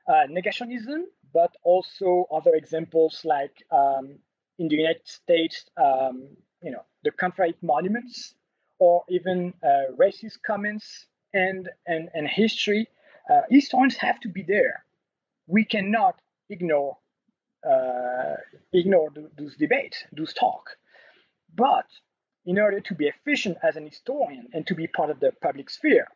Uh, 0.08 0.26
negationism, 0.26 1.02
but 1.34 1.54
also 1.64 2.26
other 2.32 2.54
examples 2.54 3.20
like 3.26 3.62
um, 3.70 4.20
in 4.58 4.68
the 4.68 4.76
United 4.76 5.06
States, 5.06 5.66
um, 5.76 6.28
you 6.62 6.70
know, 6.70 6.84
the 7.04 7.10
Confederate 7.10 7.62
monuments, 7.62 8.34
or 8.78 9.04
even 9.08 9.52
uh, 9.62 9.92
racist 9.96 10.38
comments 10.46 11.06
and, 11.34 11.68
and, 11.86 12.08
and 12.14 12.28
history 12.28 12.88
uh, 13.30 13.42
historians 13.50 13.96
have 13.96 14.18
to 14.20 14.28
be 14.28 14.42
there 14.42 14.84
we 15.46 15.64
cannot 15.64 16.20
ignore 16.50 16.96
uh, 17.68 18.36
ignore 18.72 19.10
those 19.36 19.56
debates, 19.56 20.04
those 20.12 20.32
talk. 20.32 20.70
But 21.54 21.86
in 22.46 22.58
order 22.58 22.80
to 22.80 22.94
be 22.94 23.08
efficient 23.08 23.58
as 23.62 23.76
an 23.76 23.86
historian 23.86 24.48
and 24.52 24.66
to 24.68 24.74
be 24.74 24.86
part 24.86 25.10
of 25.10 25.20
the 25.20 25.32
public 25.42 25.68
sphere, 25.68 26.06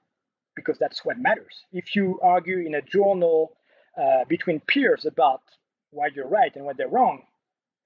because 0.55 0.79
that's 0.79 1.05
what 1.05 1.19
matters. 1.19 1.65
If 1.73 1.97
you 1.97 2.21
argue 2.23 2.59
in 2.59 2.75
a 2.75 2.83
journal 2.83 3.57
uh, 4.01 4.25
between 4.29 4.61
peers 4.61 5.05
about 5.05 5.43
why 5.91 6.09
you're 6.15 6.29
right 6.29 6.55
and 6.55 6.65
what 6.65 6.77
they're 6.77 6.89
wrong, 6.89 7.23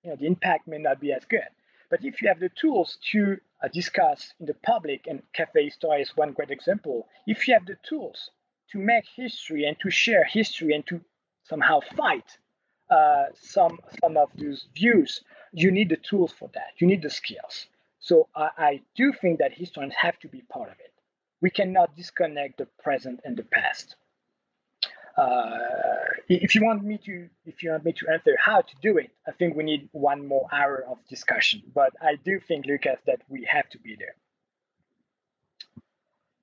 you 0.02 0.10
know, 0.10 0.16
the 0.16 0.26
impact 0.26 0.68
may 0.68 0.78
not 0.78 1.00
be 1.00 1.12
as 1.12 1.24
good. 1.24 1.48
But 1.90 2.04
if 2.04 2.20
you 2.20 2.28
have 2.28 2.40
the 2.40 2.50
tools 2.50 2.98
to 3.12 3.38
uh, 3.62 3.68
discuss 3.68 4.34
in 4.40 4.46
the 4.46 4.54
public, 4.54 5.06
and 5.06 5.22
Cafe 5.32 5.64
Histoire 5.64 6.00
is 6.00 6.16
one 6.16 6.32
great 6.32 6.50
example, 6.50 7.08
if 7.26 7.46
you 7.46 7.54
have 7.54 7.66
the 7.66 7.76
tools 7.88 8.30
to 8.72 8.78
make 8.78 9.04
history 9.14 9.64
and 9.64 9.78
to 9.80 9.90
share 9.90 10.24
history 10.24 10.74
and 10.74 10.86
to 10.86 11.00
somehow 11.44 11.80
fight 11.96 12.38
uh, 12.90 13.26
some 13.34 13.78
some 14.00 14.16
of 14.16 14.30
those 14.36 14.66
views, 14.74 15.22
you 15.52 15.70
need 15.70 15.88
the 15.88 15.96
tools 15.96 16.32
for 16.32 16.50
that. 16.54 16.72
You 16.78 16.86
need 16.86 17.02
the 17.02 17.10
skills. 17.10 17.66
So 18.00 18.28
I, 18.34 18.50
I 18.58 18.80
do 18.96 19.12
think 19.12 19.38
that 19.40 19.52
historians 19.52 19.94
have 20.00 20.18
to 20.20 20.28
be 20.28 20.42
part 20.42 20.70
of 20.70 20.78
it. 20.80 20.92
We 21.40 21.50
cannot 21.50 21.96
disconnect 21.96 22.58
the 22.58 22.66
present 22.82 23.20
and 23.24 23.36
the 23.36 23.42
past. 23.44 23.96
Uh, 25.16 26.05
if 26.28 26.54
you 26.54 26.64
want 26.64 26.84
me 26.84 26.98
to, 27.04 27.28
if 27.44 27.62
you 27.62 27.70
want 27.70 27.84
me 27.84 27.92
to 27.92 28.08
answer 28.08 28.36
how 28.38 28.60
to 28.60 28.74
do 28.82 28.98
it, 28.98 29.10
I 29.26 29.32
think 29.32 29.56
we 29.56 29.64
need 29.64 29.88
one 29.92 30.26
more 30.26 30.46
hour 30.52 30.84
of 30.88 30.98
discussion. 31.08 31.62
But 31.74 31.92
I 32.00 32.16
do 32.16 32.40
think, 32.40 32.66
Lucas, 32.66 32.98
that 33.06 33.20
we 33.28 33.46
have 33.48 33.68
to 33.70 33.78
be 33.78 33.96
there. 33.96 34.16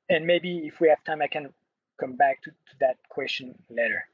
And 0.10 0.26
maybe 0.26 0.68
if 0.68 0.80
we 0.80 0.90
have 0.90 1.04
time, 1.04 1.22
I 1.22 1.28
can 1.28 1.54
come 2.00 2.16
back 2.16 2.42
to, 2.44 2.52
to 2.52 2.76
that 2.80 2.98
question 3.10 3.56
later. 3.70 4.06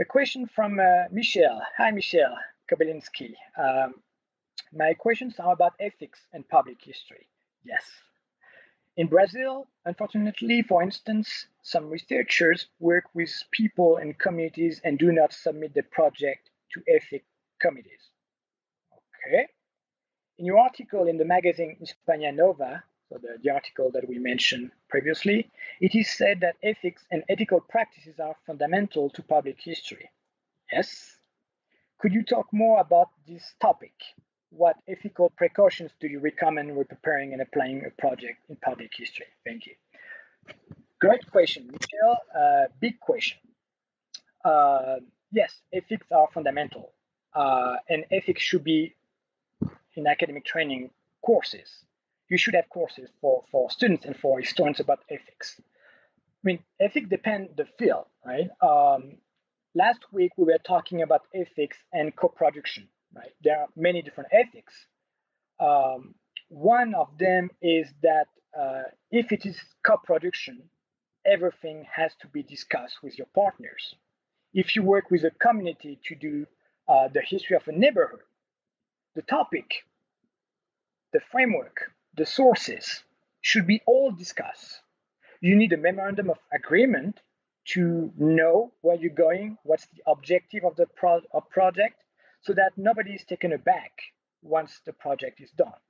A 0.00 0.04
question 0.04 0.46
from 0.46 0.80
uh, 0.80 1.04
Michelle. 1.10 1.60
Hi, 1.76 1.90
Michelle 1.90 2.36
Kobelinski. 2.70 3.34
Um, 3.58 3.94
my 4.72 4.94
questions 4.94 5.34
are 5.38 5.52
about 5.52 5.74
ethics 5.78 6.20
and 6.32 6.48
public 6.48 6.78
history. 6.82 7.26
Yes, 7.64 7.84
in 8.96 9.06
Brazil, 9.06 9.66
unfortunately, 9.84 10.62
for 10.62 10.82
instance, 10.82 11.46
some 11.62 11.88
researchers 11.88 12.66
work 12.80 13.04
with 13.14 13.32
people 13.52 13.96
and 13.96 14.18
communities 14.18 14.80
and 14.84 14.98
do 14.98 15.12
not 15.12 15.32
submit 15.32 15.74
the 15.74 15.82
project 15.82 16.50
to 16.72 16.82
ethics 16.88 17.26
committees. 17.60 18.10
Okay. 19.26 19.46
In 20.38 20.46
your 20.46 20.58
article 20.58 21.06
in 21.06 21.18
the 21.18 21.24
magazine 21.24 21.76
Hispania 21.78 22.32
Nova, 22.32 22.82
so 23.08 23.18
the, 23.20 23.38
the 23.42 23.50
article 23.50 23.90
that 23.92 24.08
we 24.08 24.18
mentioned 24.18 24.70
previously, 24.88 25.50
it 25.80 25.94
is 25.94 26.10
said 26.10 26.40
that 26.40 26.56
ethics 26.62 27.04
and 27.10 27.22
ethical 27.28 27.60
practices 27.60 28.18
are 28.20 28.36
fundamental 28.46 29.10
to 29.10 29.22
public 29.22 29.60
history. 29.60 30.10
Yes. 30.72 31.16
Could 31.98 32.14
you 32.14 32.22
talk 32.22 32.46
more 32.52 32.80
about 32.80 33.08
this 33.26 33.54
topic? 33.60 33.92
What 34.50 34.76
ethical 34.88 35.30
precautions 35.36 35.90
do 36.00 36.08
you 36.08 36.18
recommend 36.20 36.74
when 36.76 36.84
preparing 36.84 37.32
and 37.32 37.40
applying 37.40 37.84
a 37.86 37.90
project 38.00 38.38
in 38.48 38.56
public 38.56 38.90
history? 38.96 39.26
Thank 39.44 39.66
you. 39.66 39.74
Great 41.00 41.30
question, 41.30 41.70
Michelle. 41.72 42.18
Uh, 42.36 42.66
big 42.80 43.00
question. 43.00 43.38
Uh, 44.44 44.96
yes, 45.32 45.52
ethics 45.72 46.06
are 46.12 46.28
fundamental, 46.34 46.92
uh, 47.34 47.76
and 47.88 48.04
ethics 48.10 48.42
should 48.42 48.64
be 48.64 48.94
in 49.94 50.06
academic 50.06 50.44
training 50.44 50.90
courses. 51.24 51.84
You 52.28 52.36
should 52.36 52.54
have 52.54 52.68
courses 52.68 53.08
for, 53.20 53.44
for 53.50 53.70
students 53.70 54.04
and 54.04 54.16
for 54.16 54.38
historians 54.40 54.80
about 54.80 55.00
ethics. 55.10 55.56
I 55.58 56.42
mean, 56.44 56.60
ethics 56.80 57.08
depend 57.08 57.50
the 57.56 57.66
field, 57.78 58.06
right? 58.24 58.48
Um, 58.62 59.18
last 59.74 60.00
week 60.12 60.32
we 60.36 60.44
were 60.44 60.58
talking 60.64 61.02
about 61.02 61.22
ethics 61.34 61.76
and 61.92 62.14
co-production 62.14 62.88
right? 63.14 63.32
There 63.42 63.58
are 63.58 63.66
many 63.76 64.02
different 64.02 64.30
ethics. 64.32 64.74
Um, 65.58 66.14
one 66.48 66.94
of 66.94 67.08
them 67.18 67.50
is 67.62 67.88
that 68.02 68.26
uh, 68.58 68.82
if 69.10 69.32
it 69.32 69.46
is 69.46 69.56
co-production, 69.86 70.62
everything 71.24 71.86
has 71.92 72.12
to 72.22 72.28
be 72.28 72.42
discussed 72.42 73.02
with 73.02 73.18
your 73.18 73.28
partners. 73.34 73.94
If 74.52 74.74
you 74.74 74.82
work 74.82 75.10
with 75.10 75.24
a 75.24 75.30
community 75.30 75.98
to 76.06 76.14
do 76.14 76.46
uh, 76.88 77.08
the 77.08 77.20
history 77.20 77.56
of 77.56 77.68
a 77.68 77.72
neighborhood, 77.72 78.20
the 79.14 79.22
topic, 79.22 79.84
the 81.12 81.20
framework, 81.30 81.92
the 82.16 82.26
sources 82.26 83.02
should 83.40 83.66
be 83.66 83.80
all 83.86 84.10
discussed. 84.10 84.80
You 85.40 85.56
need 85.56 85.72
a 85.72 85.76
memorandum 85.76 86.30
of 86.30 86.38
agreement 86.52 87.20
to 87.68 88.12
know 88.18 88.72
where 88.80 88.96
you're 88.96 89.14
going, 89.14 89.56
what's 89.62 89.86
the 89.86 90.02
objective 90.06 90.64
of 90.64 90.76
the 90.76 90.86
pro- 90.86 91.22
of 91.32 91.48
project, 91.50 92.02
so 92.42 92.52
that 92.54 92.72
nobody 92.76 93.12
is 93.12 93.24
taken 93.24 93.52
aback 93.52 93.92
once 94.42 94.80
the 94.86 94.92
project 94.92 95.40
is 95.40 95.50
done. 95.50 95.80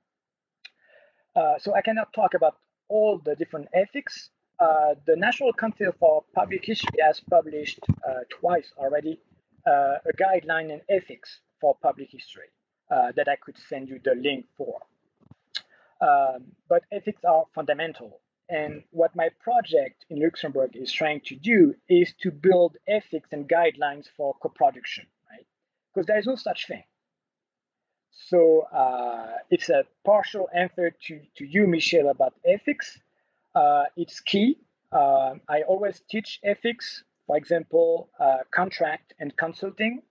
Uh, 1.35 1.57
so 1.59 1.73
I 1.73 1.81
cannot 1.81 2.13
talk 2.13 2.33
about 2.33 2.57
all 2.89 3.21
the 3.23 3.35
different 3.35 3.67
ethics. 3.73 4.29
Uh, 4.59 4.95
the 5.07 5.15
National 5.15 5.53
Council 5.53 5.91
for 5.97 6.23
Public 6.35 6.65
History 6.65 6.99
has 7.01 7.21
published 7.29 7.79
uh, 8.07 8.21
twice 8.29 8.71
already 8.77 9.19
uh, 9.65 9.95
a 10.05 10.13
guideline 10.17 10.71
in 10.71 10.81
ethics 10.89 11.39
for 11.59 11.75
public 11.81 12.09
history 12.11 12.47
uh, 12.89 13.11
that 13.15 13.27
I 13.29 13.37
could 13.37 13.57
send 13.69 13.87
you 13.87 13.99
the 14.03 14.15
link 14.15 14.45
for. 14.57 14.81
Um, 16.01 16.45
but 16.67 16.83
ethics 16.91 17.23
are 17.23 17.45
fundamental. 17.55 18.19
And 18.49 18.83
what 18.91 19.15
my 19.15 19.29
project 19.39 20.05
in 20.09 20.19
Luxembourg 20.19 20.71
is 20.73 20.91
trying 20.91 21.21
to 21.27 21.35
do 21.35 21.73
is 21.87 22.13
to 22.21 22.31
build 22.31 22.75
ethics 22.87 23.29
and 23.31 23.47
guidelines 23.47 24.07
for 24.17 24.35
co-production 24.41 25.05
because 25.93 26.07
there 26.07 26.17
is 26.17 26.27
no 26.27 26.35
such 26.35 26.67
thing. 26.67 26.83
So 28.11 28.67
uh, 28.73 29.37
it's 29.49 29.69
a 29.69 29.83
partial 30.05 30.47
answer 30.53 30.91
to, 31.07 31.19
to 31.37 31.45
you, 31.45 31.67
Michelle, 31.67 32.09
about 32.09 32.33
ethics. 32.45 32.99
Uh, 33.55 33.85
it's 33.97 34.19
key. 34.19 34.57
Uh, 34.91 35.35
I 35.49 35.63
always 35.63 36.01
teach 36.09 36.39
ethics, 36.43 37.03
for 37.27 37.37
example, 37.37 38.09
uh, 38.19 38.37
contract 38.51 39.13
and 39.19 39.35
consulting. 39.37 40.01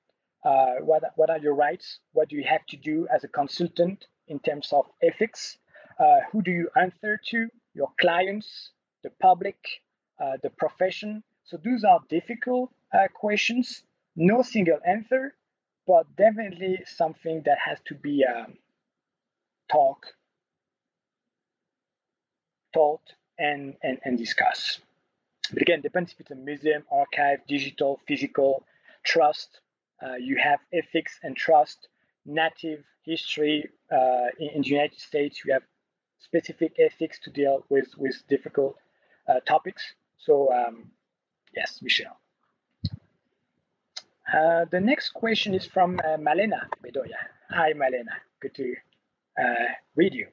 Uh, 0.44 0.76
what, 0.80 1.02
what 1.16 1.30
are 1.30 1.38
your 1.38 1.54
rights? 1.54 2.00
What 2.12 2.28
do 2.28 2.36
you 2.36 2.44
have 2.44 2.64
to 2.70 2.76
do 2.76 3.06
as 3.14 3.24
a 3.24 3.28
consultant 3.28 4.06
in 4.28 4.38
terms 4.40 4.70
of 4.72 4.86
ethics? 5.02 5.58
Uh, 5.98 6.20
who 6.32 6.42
do 6.42 6.50
you 6.50 6.68
answer 6.80 7.20
to? 7.30 7.48
Your 7.74 7.90
clients, 8.00 8.70
the 9.02 9.10
public, 9.20 9.56
the 10.42 10.50
profession. 10.50 11.22
So 11.44 11.56
those 11.62 11.84
are 11.84 12.00
difficult 12.08 12.70
questions. 13.14 13.82
No 14.16 14.42
single 14.42 14.78
answer, 14.86 15.34
but 15.90 16.06
definitely 16.16 16.78
something 16.86 17.42
that 17.46 17.58
has 17.58 17.78
to 17.84 17.96
be 17.96 18.24
um, 18.24 18.54
talk, 19.72 20.06
taught, 22.72 23.02
and, 23.40 23.74
and, 23.82 23.98
and 24.04 24.16
discussed. 24.16 24.78
But 25.52 25.62
again, 25.62 25.80
depends 25.80 26.12
if 26.12 26.20
it's 26.20 26.30
a 26.30 26.36
museum, 26.36 26.84
archive, 26.92 27.40
digital, 27.48 27.98
physical, 28.06 28.64
trust. 29.02 29.58
Uh, 30.00 30.14
you 30.14 30.36
have 30.36 30.60
ethics 30.72 31.18
and 31.24 31.36
trust, 31.36 31.88
native 32.24 32.84
history. 33.02 33.68
Uh, 33.90 34.28
in, 34.38 34.50
in, 34.50 34.62
the 34.62 34.68
United 34.68 35.00
States, 35.00 35.42
you 35.44 35.52
have 35.52 35.64
specific 36.20 36.72
ethics 36.78 37.18
to 37.24 37.30
deal 37.30 37.64
with, 37.68 37.88
with 37.98 38.14
difficult 38.28 38.76
uh, 39.28 39.40
topics. 39.40 39.82
So, 40.18 40.52
um, 40.54 40.92
yes, 41.52 41.80
Michelle. 41.82 42.16
Uh, 44.32 44.64
the 44.70 44.78
next 44.78 45.10
question 45.10 45.54
is 45.54 45.66
from 45.66 45.98
uh, 46.04 46.16
Malena 46.16 46.68
Bedoya. 46.84 47.18
Hi, 47.50 47.72
Malena. 47.72 48.12
Good 48.40 48.54
to 48.54 48.74
uh, 49.36 49.72
read 49.96 50.14
you. 50.14 50.28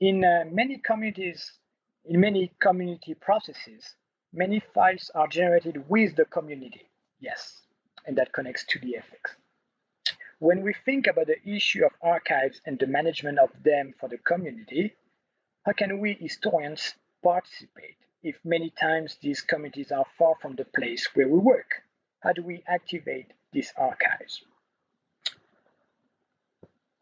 In 0.00 0.24
uh, 0.24 0.44
many 0.48 0.78
communities, 0.78 1.54
in 2.04 2.20
many 2.20 2.52
community 2.60 3.14
processes, 3.14 3.96
many 4.32 4.62
files 4.74 5.10
are 5.12 5.26
generated 5.26 5.88
with 5.88 6.14
the 6.14 6.24
community. 6.26 6.82
Yes, 7.18 7.62
and 8.06 8.16
that 8.16 8.32
connects 8.32 8.64
to 8.66 8.78
the 8.78 8.96
ethics. 8.96 9.34
When 10.38 10.62
we 10.62 10.72
think 10.84 11.08
about 11.08 11.26
the 11.26 11.42
issue 11.44 11.84
of 11.84 11.90
archives 12.00 12.60
and 12.64 12.78
the 12.78 12.86
management 12.86 13.40
of 13.40 13.50
them 13.64 13.92
for 13.98 14.08
the 14.08 14.18
community, 14.18 14.94
how 15.66 15.72
can 15.72 15.98
we 15.98 16.12
historians 16.12 16.94
participate 17.24 17.96
if 18.22 18.36
many 18.44 18.70
times 18.70 19.16
these 19.20 19.40
communities 19.40 19.90
are 19.90 20.06
far 20.16 20.34
from 20.40 20.54
the 20.54 20.64
place 20.64 21.08
where 21.14 21.26
we 21.26 21.38
work? 21.40 21.82
How 22.20 22.32
do 22.32 22.42
we 22.42 22.62
activate 22.66 23.32
these 23.52 23.72
archives? 23.76 24.42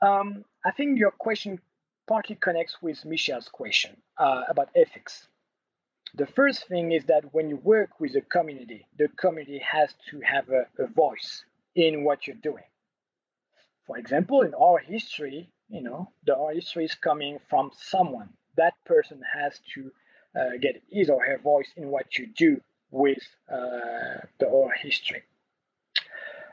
Um, 0.02 0.44
I 0.64 0.70
think 0.72 0.98
your 0.98 1.10
question 1.10 1.60
partly 2.06 2.36
connects 2.36 2.76
with 2.82 3.04
Michel's 3.04 3.48
question 3.48 3.96
uh, 4.18 4.42
about 4.48 4.68
ethics. 4.76 5.26
The 6.14 6.26
first 6.26 6.68
thing 6.68 6.92
is 6.92 7.04
that 7.06 7.34
when 7.34 7.48
you 7.48 7.56
work 7.56 7.98
with 7.98 8.14
a 8.14 8.20
community, 8.20 8.86
the 8.98 9.08
community 9.08 9.58
has 9.58 9.94
to 10.10 10.20
have 10.20 10.48
a, 10.50 10.66
a 10.82 10.86
voice 10.86 11.44
in 11.74 12.04
what 12.04 12.26
you're 12.26 12.36
doing. 12.36 12.64
For 13.86 13.98
example, 13.98 14.42
in 14.42 14.54
our 14.54 14.78
history, 14.78 15.48
you 15.68 15.82
know, 15.82 16.10
the 16.24 16.36
history 16.54 16.84
is 16.84 16.94
coming 16.94 17.38
from 17.48 17.70
someone. 17.76 18.28
That 18.56 18.74
person 18.84 19.20
has 19.32 19.60
to 19.74 19.92
uh, 20.38 20.56
get 20.60 20.82
his 20.90 21.10
or 21.10 21.24
her 21.24 21.38
voice 21.38 21.70
in 21.76 21.88
what 21.88 22.18
you 22.18 22.28
do 22.36 22.60
with 22.96 23.22
uh, 23.52 24.24
the 24.40 24.46
oral 24.46 24.72
history. 24.82 25.22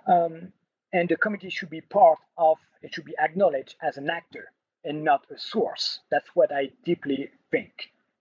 Um, 0.08 0.52
and 0.92 1.08
the 1.10 1.16
committee 1.16 1.50
should 1.50 1.70
be 1.70 1.82
part 1.82 2.20
of, 2.38 2.58
it 2.82 2.94
should 2.94 3.06
be 3.06 3.16
acknowledged 3.18 3.76
as 3.82 3.98
an 3.98 4.10
actor 4.10 4.52
and 4.84 5.04
not 5.04 5.26
a 5.34 5.40
source. 5.40 6.00
That's 6.12 6.28
what 6.34 6.54
I 6.54 6.72
deeply 6.84 7.30
think. 7.52 7.72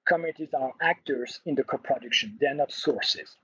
Committees 0.06 0.54
are 0.54 0.72
actors 0.80 1.40
in 1.44 1.54
the 1.54 1.64
co-production, 1.64 2.38
they're 2.40 2.54
not 2.54 2.72
sources. 2.72 3.36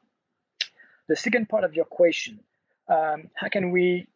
The 1.08 1.16
second 1.16 1.48
part 1.48 1.64
of 1.64 1.74
your 1.74 1.84
question, 1.86 2.40
um, 2.88 3.30
how 3.34 3.48
can 3.48 3.70
we 3.70 4.06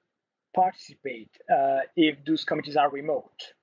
participate 0.54 1.30
uh, 1.50 1.80
if 1.96 2.24
those 2.24 2.44
committees 2.44 2.76
are 2.76 2.90
remote? 2.90 3.54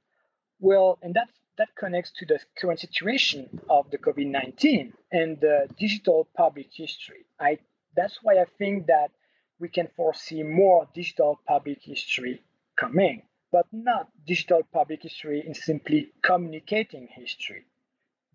Well, 0.59 0.99
and 1.01 1.13
that 1.13 1.29
that 1.59 1.75
connects 1.75 2.11
to 2.11 2.25
the 2.25 2.39
current 2.57 2.79
situation 2.79 3.59
of 3.69 3.91
the 3.91 3.97
COVID-19 3.97 4.93
and 5.11 5.39
the 5.41 5.67
digital 5.77 6.27
public 6.35 6.69
history. 6.71 7.25
I 7.39 7.59
that's 7.95 8.19
why 8.23 8.35
I 8.35 8.45
think 8.57 8.87
that 8.87 9.11
we 9.59 9.67
can 9.67 9.89
foresee 9.97 10.41
more 10.41 10.87
digital 10.95 11.41
public 11.45 11.79
history 11.81 12.41
coming, 12.79 13.23
but 13.51 13.65
not 13.73 14.07
digital 14.25 14.61
public 14.71 15.03
history 15.03 15.43
in 15.45 15.53
simply 15.53 16.13
communicating 16.23 17.09
history. 17.11 17.65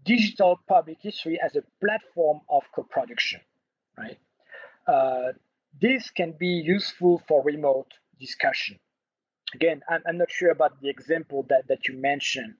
Digital 0.04 0.60
public 0.68 0.98
history 1.00 1.40
as 1.42 1.56
a 1.56 1.62
platform 1.80 2.40
of 2.50 2.62
co-production, 2.74 3.40
right? 3.96 4.18
Uh, 4.86 5.32
this 5.80 6.10
can 6.10 6.32
be 6.32 6.62
useful 6.76 7.22
for 7.26 7.42
remote 7.42 7.90
discussion. 8.20 8.78
Again, 9.54 9.80
I'm, 9.88 10.02
I'm 10.06 10.18
not 10.18 10.30
sure 10.30 10.50
about 10.50 10.82
the 10.82 10.90
example 10.90 11.46
that, 11.48 11.68
that 11.68 11.88
you 11.88 11.96
mentioned 11.96 12.54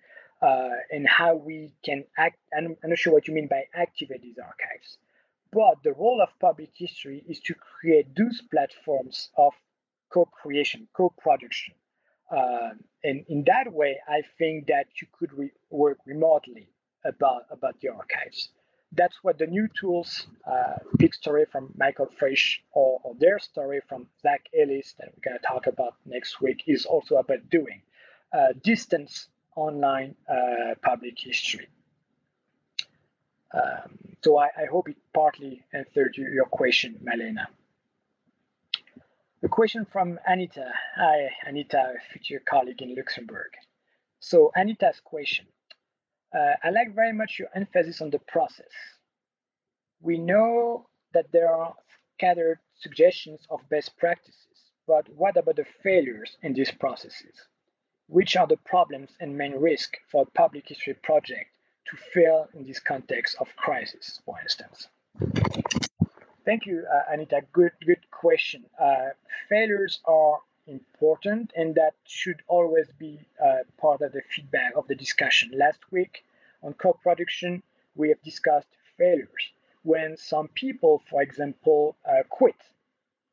uh, 0.45 0.69
and 0.91 1.09
how 1.09 1.35
we 1.35 1.73
can 1.83 2.05
act. 2.19 2.37
I'm, 2.57 2.77
I'm 2.83 2.91
not 2.91 2.99
sure 2.99 3.13
what 3.15 3.27
you 3.27 3.35
mean 3.35 3.49
by 3.49 3.65
activate 3.75 4.23
these 4.23 4.39
archives. 4.39 4.99
But 5.53 5.83
the 5.83 5.93
role 5.93 6.21
of 6.21 6.29
public 6.39 6.71
history 6.75 7.25
is 7.29 7.41
to 7.41 7.55
create 7.55 8.15
those 8.15 8.43
platforms 8.51 9.31
of 9.39 9.53
co-creation, 10.13 10.89
co-production. 10.93 11.75
Uh, 12.31 12.71
and 13.03 13.25
in 13.29 13.45
that 13.47 13.73
way, 13.73 14.01
I 14.09 14.23
think 14.39 14.67
that 14.67 14.87
you 15.01 15.09
could 15.19 15.33
re- 15.33 15.53
work 15.71 15.99
remotely 16.07 16.69
about, 17.05 17.45
about 17.51 17.81
the 17.81 17.89
archives 17.89 18.51
that's 18.97 19.17
what 19.23 19.39
the 19.39 19.47
new 19.47 19.69
tools, 19.79 20.27
uh, 20.47 20.77
big 20.99 21.15
story 21.15 21.45
from 21.51 21.73
Michael 21.77 22.09
Frisch 22.19 22.63
or, 22.73 23.01
or, 23.03 23.15
their 23.19 23.39
story 23.39 23.81
from 23.89 24.07
Zach 24.23 24.47
Ellis 24.57 24.95
that 24.99 25.09
we're 25.09 25.31
going 25.31 25.39
to 25.41 25.47
talk 25.47 25.67
about 25.67 25.97
next 26.07 26.41
week 26.41 26.63
is 26.67 26.87
also 26.87 27.17
about 27.17 27.51
doing 27.51 27.83
uh, 28.33 28.53
distance 28.63 29.29
online 29.57 30.15
uh, 30.29 30.75
public 30.83 31.19
history. 31.19 31.69
Um, 33.53 33.99
so 34.23 34.39
I, 34.39 34.47
I, 34.47 34.65
hope 34.71 34.89
it 34.89 34.97
partly 35.13 35.63
answered 35.73 36.17
your 36.17 36.47
question, 36.47 36.99
Malena. 37.03 37.47
A 39.45 39.49
question 39.49 39.85
from 39.85 40.19
Anita. 40.27 40.73
Hi, 40.97 41.31
Anita, 41.47 41.79
a 41.79 42.13
future 42.13 42.43
colleague 42.45 42.83
in 42.83 42.97
Luxembourg. 42.97 43.53
So 44.19 44.51
Anita's 44.57 45.01
question. 45.05 45.47
Uh, 46.35 46.55
I 46.65 46.71
like 46.71 46.95
very 46.95 47.13
much 47.13 47.39
your 47.39 47.49
emphasis 47.55 48.01
on 48.01 48.11
the 48.11 48.19
process. 48.19 48.73
We 50.01 50.19
know 50.19 50.89
that 51.13 51.31
there 51.31 51.55
are 51.55 51.75
scattered 52.17 52.59
suggestions 52.81 53.41
of 53.51 53.61
best 53.69 53.97
practices, 53.99 54.73
but 54.87 55.09
what 55.11 55.37
about 55.37 55.57
the 55.57 55.67
failures 55.83 56.37
in 56.43 56.55
these 56.55 56.73
processes? 56.73 57.37
Which 58.07 58.37
are 58.37 58.47
the 58.47 58.57
problems 58.59 59.11
and 59.21 59.37
main 59.37 59.55
risks 59.55 59.99
for 60.11 60.23
a 60.23 60.39
public 60.39 60.69
history 60.69 60.95
project 60.95 61.51
to 61.91 61.97
fail 61.97 62.49
in 62.55 62.65
this 62.65 62.81
context 62.81 63.37
of 63.41 63.55
crisis, 63.57 64.21
for 64.25 64.39
instance? 64.41 64.89
Thank 66.45 66.67
you, 66.67 66.85
uh, 66.93 67.13
Anita. 67.13 67.43
Good, 67.53 67.73
good 67.87 68.11
question. 68.11 68.65
Uh, 68.79 69.11
failures 69.49 70.01
are 70.05 70.41
important 70.67 71.53
and 71.57 71.75
that 71.75 71.95
should 72.07 72.43
always 72.49 72.87
be 72.99 73.21
uh, 73.43 73.59
part 73.79 74.03
of 74.03 74.13
the 74.13 74.23
feedback 74.31 74.73
of 74.77 74.87
the 74.89 74.95
discussion. 74.95 75.51
Last 75.55 75.81
week 75.91 76.25
on 76.63 76.75
co-production, 76.75 77.63
we 77.95 78.09
have 78.11 78.23
discussed 78.23 78.69
failures 78.99 79.53
when 79.83 80.17
some 80.17 80.49
people, 80.49 81.03
for 81.11 81.23
example, 81.23 81.97
uh, 82.09 82.23
quit 82.29 82.57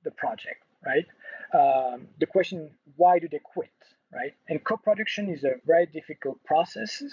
the 0.03 0.11
project, 0.11 0.63
right? 0.85 1.05
Um, 1.53 2.07
the 2.19 2.25
question, 2.25 2.71
why 2.97 3.19
do 3.19 3.27
they 3.29 3.39
quit, 3.39 3.69
right? 4.13 4.33
And 4.49 4.63
co-production 4.63 5.29
is 5.29 5.43
a 5.43 5.55
very 5.65 5.85
difficult 5.85 6.43
process, 6.43 7.03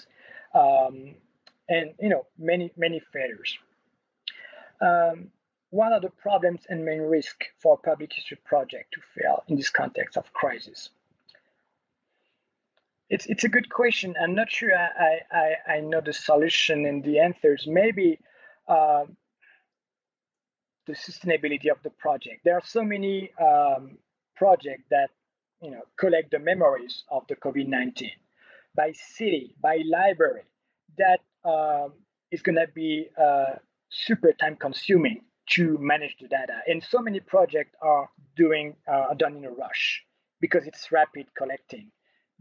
um, 0.53 1.15
and 1.67 1.93
you 1.99 2.09
know 2.09 2.25
many 2.37 2.71
many 2.77 3.01
failures. 3.13 3.57
Um, 4.81 5.31
what 5.71 5.93
are 5.93 5.99
the 5.99 6.09
problems 6.09 6.61
and 6.69 6.83
main 6.83 7.01
risk 7.01 7.45
for 7.59 7.75
a 7.75 7.77
public 7.77 8.11
history 8.13 8.37
project 8.43 8.93
to 8.93 9.01
fail 9.15 9.43
in 9.47 9.55
this 9.55 9.69
context 9.69 10.17
of 10.17 10.31
crisis? 10.33 10.89
It's, 13.09 13.25
it's 13.25 13.43
a 13.43 13.49
good 13.49 13.69
question. 13.69 14.15
I'm 14.21 14.35
not 14.35 14.51
sure 14.51 14.71
I, 14.75 15.19
I, 15.31 15.73
I 15.73 15.79
know 15.79 16.01
the 16.01 16.13
solution 16.13 16.85
and 16.85 17.03
the 17.03 17.19
answers. 17.19 17.65
Maybe 17.67 18.19
uh, 18.67 19.05
the 20.85 20.93
sustainability 20.93 21.71
of 21.71 21.81
the 21.83 21.89
project. 21.89 22.41
There 22.43 22.55
are 22.55 22.65
so 22.65 22.83
many 22.83 23.31
um, 23.39 23.97
projects 24.35 24.83
that 24.89 25.09
you 25.61 25.71
know 25.71 25.81
collect 25.97 26.31
the 26.31 26.39
memories 26.39 27.03
of 27.09 27.23
the 27.27 27.35
COVID-19 27.35 28.09
by 28.75 28.93
city, 28.93 29.55
by 29.61 29.81
library. 29.85 30.43
That 30.97 31.21
um, 31.45 31.93
is 32.31 32.41
going 32.41 32.55
to 32.55 32.67
be 32.73 33.07
uh, 33.17 33.55
super 33.89 34.33
time 34.33 34.55
consuming 34.55 35.21
to 35.51 35.77
manage 35.79 36.15
the 36.21 36.27
data. 36.27 36.59
And 36.67 36.83
so 36.83 36.99
many 36.99 37.19
projects 37.19 37.75
are 37.81 38.09
doing 38.35 38.75
uh, 38.87 39.13
done 39.15 39.37
in 39.37 39.45
a 39.45 39.51
rush 39.51 40.03
because 40.39 40.67
it's 40.67 40.91
rapid 40.91 41.27
collecting. 41.35 41.91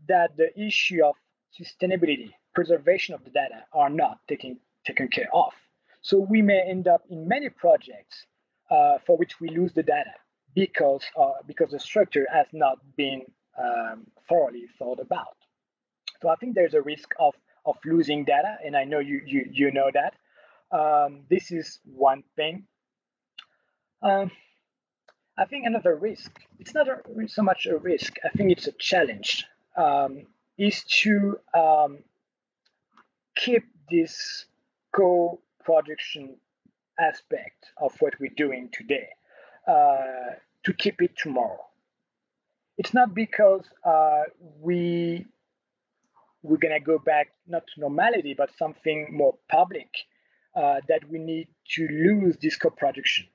That 0.09 0.37
the 0.37 0.51
issue 0.61 1.05
of 1.05 1.15
sustainability, 1.59 2.31
preservation 2.55 3.15
of 3.15 3.25
the 3.25 3.31
data 3.31 3.65
are 3.73 3.91
not 3.91 4.19
taken 4.29 4.59
taken 4.87 5.09
care 5.09 5.29
of. 5.35 5.53
So 6.03 6.19
we 6.19 6.43
may 6.43 6.63
end 6.69 6.87
up 6.87 7.03
in 7.11 7.27
many 7.27 7.49
projects 7.49 8.27
uh, 8.71 8.99
for 9.07 9.17
which 9.17 9.41
we 9.41 9.49
lose 9.49 9.73
the 9.73 9.83
data 9.83 10.13
because 10.59 11.05
uh, 11.17 11.41
because 11.47 11.71
the 11.71 11.79
structure 11.79 12.27
has 12.33 12.47
not 12.53 12.79
been 12.97 13.23
um, 13.57 14.07
thoroughly 14.29 14.67
thought 14.79 14.99
about. 14.99 15.37
So 16.21 16.29
I 16.29 16.35
think 16.35 16.57
there's 16.57 16.75
a 16.75 16.83
risk 16.83 17.15
of 17.21 17.35
of 17.65 17.77
losing 17.85 18.25
data, 18.25 18.57
and 18.65 18.77
I 18.77 18.85
know 18.85 18.99
you 18.99 19.21
you 19.25 19.49
you 19.53 19.71
know 19.71 19.91
that. 19.95 20.15
Um, 20.77 21.21
this 21.31 21.53
is 21.53 21.79
one 21.85 22.25
thing. 22.35 22.65
Um, 24.03 24.31
I 25.39 25.45
think 25.45 25.65
another 25.65 25.95
risk. 25.95 26.31
It's 26.59 26.75
not 26.75 26.89
a, 26.89 27.29
so 27.29 27.43
much 27.43 27.67
a 27.67 27.79
risk. 27.79 28.17
I 28.25 28.31
think 28.37 28.51
it's 28.51 28.67
a 28.67 28.73
challenge. 28.73 29.45
Um, 29.77 30.27
is 30.59 30.83
to 31.03 31.39
um, 31.55 31.99
keep 33.37 33.63
this 33.89 34.47
co-production 34.93 36.37
aspect 36.99 37.67
of 37.77 37.95
what 38.01 38.19
we're 38.19 38.35
doing 38.37 38.69
today 38.73 39.11
uh, 39.69 40.35
to 40.69 40.75
keep 40.75 41.01
it 41.01 41.17
tomorrow. 41.17 41.65
It's 42.77 42.93
not 42.93 43.15
because 43.15 43.65
uh, 43.85 44.25
we 44.61 45.27
we're 46.43 46.59
gonna 46.59 46.79
go 46.79 46.99
back 46.99 47.29
not 47.47 47.63
to 47.75 47.81
normality, 47.81 48.35
but 48.37 48.51
something 48.59 49.09
more 49.11 49.35
public 49.51 49.89
uh, 50.55 50.81
that 50.89 51.09
we 51.11 51.19
need 51.19 51.49
to 51.75 51.89
lose 51.89 52.37
this 52.41 52.57
co-production, 52.57 53.27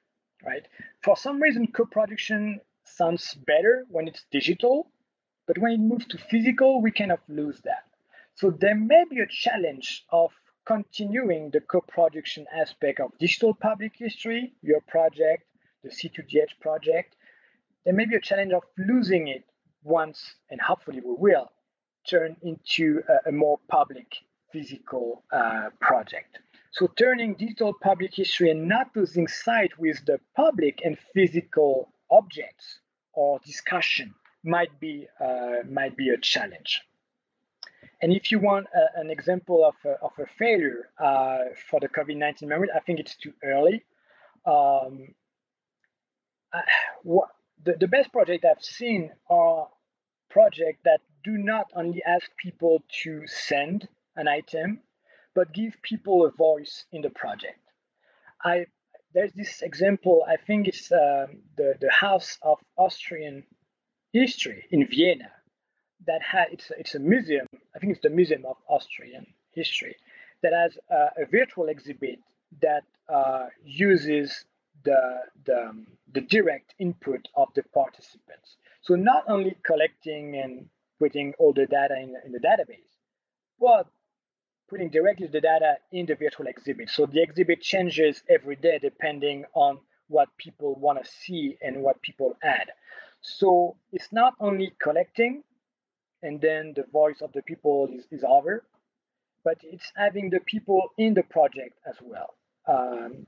right? 0.46 0.66
For 1.04 1.18
some 1.18 1.42
reason, 1.42 1.68
co-production 1.68 2.62
sounds 2.86 3.34
better 3.34 3.84
when 3.90 4.08
it's 4.08 4.26
digital, 4.32 4.92
but 5.48 5.58
when 5.58 5.72
it 5.74 5.80
moves 5.80 6.06
to 6.08 6.18
physical, 6.18 6.82
we 6.82 6.92
kind 6.92 7.12
of 7.12 7.20
lose 7.28 7.60
that. 7.66 7.84
So 8.36 8.52
there 8.52 8.76
may 8.76 9.04
be 9.10 9.20
a 9.20 9.28
challenge 9.28 10.06
of 10.12 10.32
continuing 10.66 11.50
the 11.52 11.62
co-production 11.62 12.46
aspect 12.56 13.00
of 13.00 13.18
digital 13.20 13.54
public 13.56 13.94
history, 13.98 14.54
your 14.62 14.82
project, 14.88 15.44
the 15.84 15.90
C2DH 15.90 16.60
project, 16.62 17.16
there 17.86 17.94
may 17.94 18.06
be 18.06 18.16
a 18.16 18.22
challenge 18.22 18.54
of 18.54 18.64
losing 18.78 19.28
it 19.28 19.44
once, 19.84 20.36
and 20.50 20.62
hopefully 20.62 21.02
we 21.04 21.16
will, 21.18 21.52
turn 22.10 22.36
into 22.42 23.02
a, 23.08 23.30
a 23.30 23.32
more 23.32 23.60
public 23.70 24.16
physical 24.52 25.24
uh, 25.32 25.70
project. 25.80 26.40
So 26.72 26.88
turning 26.98 27.36
digital 27.36 27.74
public 27.82 28.16
history 28.16 28.50
and 28.50 28.68
not 28.68 28.88
losing 28.96 29.28
sight 29.28 29.78
with 29.78 30.04
the 30.06 30.20
public 30.36 30.82
and 30.84 30.98
physical 31.14 31.90
objects 32.10 32.80
or 33.14 33.40
discussion 33.46 34.14
might 34.44 34.80
be 34.80 35.08
uh, 35.20 35.64
might 35.70 35.96
be 35.96 36.10
a 36.10 36.18
challenge. 36.18 36.82
And 38.02 38.12
if 38.12 38.32
you 38.32 38.40
want 38.40 38.68
a, 38.76 39.00
an 39.00 39.10
example 39.10 39.64
of 39.64 39.76
a, 39.86 40.04
of 40.04 40.12
a 40.20 40.26
failure 40.38 40.90
uh, 41.00 41.38
for 41.70 41.80
the 41.80 41.88
COVID 41.88 42.18
19 42.18 42.50
memory, 42.50 42.70
I 42.76 42.80
think 42.80 43.00
it's 43.00 43.16
too 43.16 43.34
early. 43.44 43.84
Um, 44.46 45.14
I, 46.54 46.62
what, 47.04 47.30
the, 47.66 47.74
the 47.80 47.88
best 47.88 48.12
project 48.12 48.46
I've 48.46 48.64
seen 48.64 49.12
are 49.30 49.68
projects 50.30 50.80
that 50.86 51.02
do 51.24 51.38
not 51.38 51.68
only 51.76 52.02
ask 52.06 52.30
people 52.38 52.84
to 53.04 53.26
send 53.28 53.88
an 54.16 54.28
item, 54.28 54.80
but 55.36 55.54
give 55.54 55.82
people 55.82 56.26
a 56.26 56.32
voice 56.32 56.86
in 56.92 57.02
the 57.02 57.10
project. 57.10 57.60
I 58.44 58.66
there's 59.14 59.34
this 59.34 59.62
example. 59.62 60.26
I 60.28 60.38
think 60.38 60.68
it's 60.68 60.92
um, 60.92 61.42
the 61.56 61.76
the 61.80 61.92
House 61.92 62.38
of 62.42 62.58
Austrian 62.78 63.44
History 64.12 64.66
in 64.72 64.88
Vienna 64.88 65.32
that 66.06 66.22
had 66.22 66.48
it's 66.52 66.72
it's 66.78 66.96
a 66.96 67.00
museum. 67.00 67.48
I 67.76 67.80
think 67.80 67.94
it's 67.94 68.02
the 68.02 68.10
Museum 68.10 68.46
of 68.46 68.58
Austrian 68.68 69.26
History 69.52 69.96
that 70.42 70.54
has 70.54 70.78
a 70.92 71.26
virtual 71.32 71.68
exhibit 71.70 72.20
that 72.62 72.84
uh, 73.08 73.48
uses 73.64 74.46
the, 74.84 75.20
the 75.46 75.70
um, 75.70 75.88
the 76.14 76.22
direct 76.22 76.76
input 76.80 77.28
of 77.36 77.50
the 77.56 77.64
participants. 77.74 78.58
So 78.82 78.96
not 78.96 79.24
only 79.28 79.58
collecting 79.66 80.36
and 80.38 80.68
putting 81.00 81.34
all 81.40 81.54
the 81.54 81.66
data 81.66 81.96
in, 82.00 82.16
in 82.26 82.32
the 82.32 82.40
database, 82.40 82.92
but 83.60 83.88
putting 84.70 84.90
directly 84.90 85.28
the 85.28 85.42
data 85.42 85.76
in 85.92 86.06
the 86.06 86.16
virtual 86.16 86.48
exhibit. 86.48 86.90
So 86.90 87.06
the 87.06 87.22
exhibit 87.22 87.62
changes 87.62 88.24
every 88.30 88.56
day 88.56 88.80
depending 88.82 89.46
on 89.54 89.80
what 90.08 90.30
people 90.38 90.76
want 90.76 91.04
to 91.04 91.10
see 91.10 91.58
and 91.62 91.82
what 91.82 92.02
people 92.02 92.38
add. 92.44 92.68
So 93.22 93.78
it's 93.92 94.12
not 94.12 94.34
only 94.40 94.74
collecting 94.82 95.44
and 96.22 96.40
then 96.40 96.74
the 96.76 96.86
voice 96.92 97.22
of 97.22 97.32
the 97.34 97.42
people 97.42 97.90
is, 97.92 98.06
is 98.12 98.24
over, 98.24 98.64
but 99.44 99.58
it's 99.64 99.92
having 99.96 100.30
the 100.30 100.40
people 100.42 100.90
in 100.98 101.14
the 101.14 101.24
project 101.24 101.78
as 101.88 101.96
well. 102.02 102.36
Um, 102.68 103.26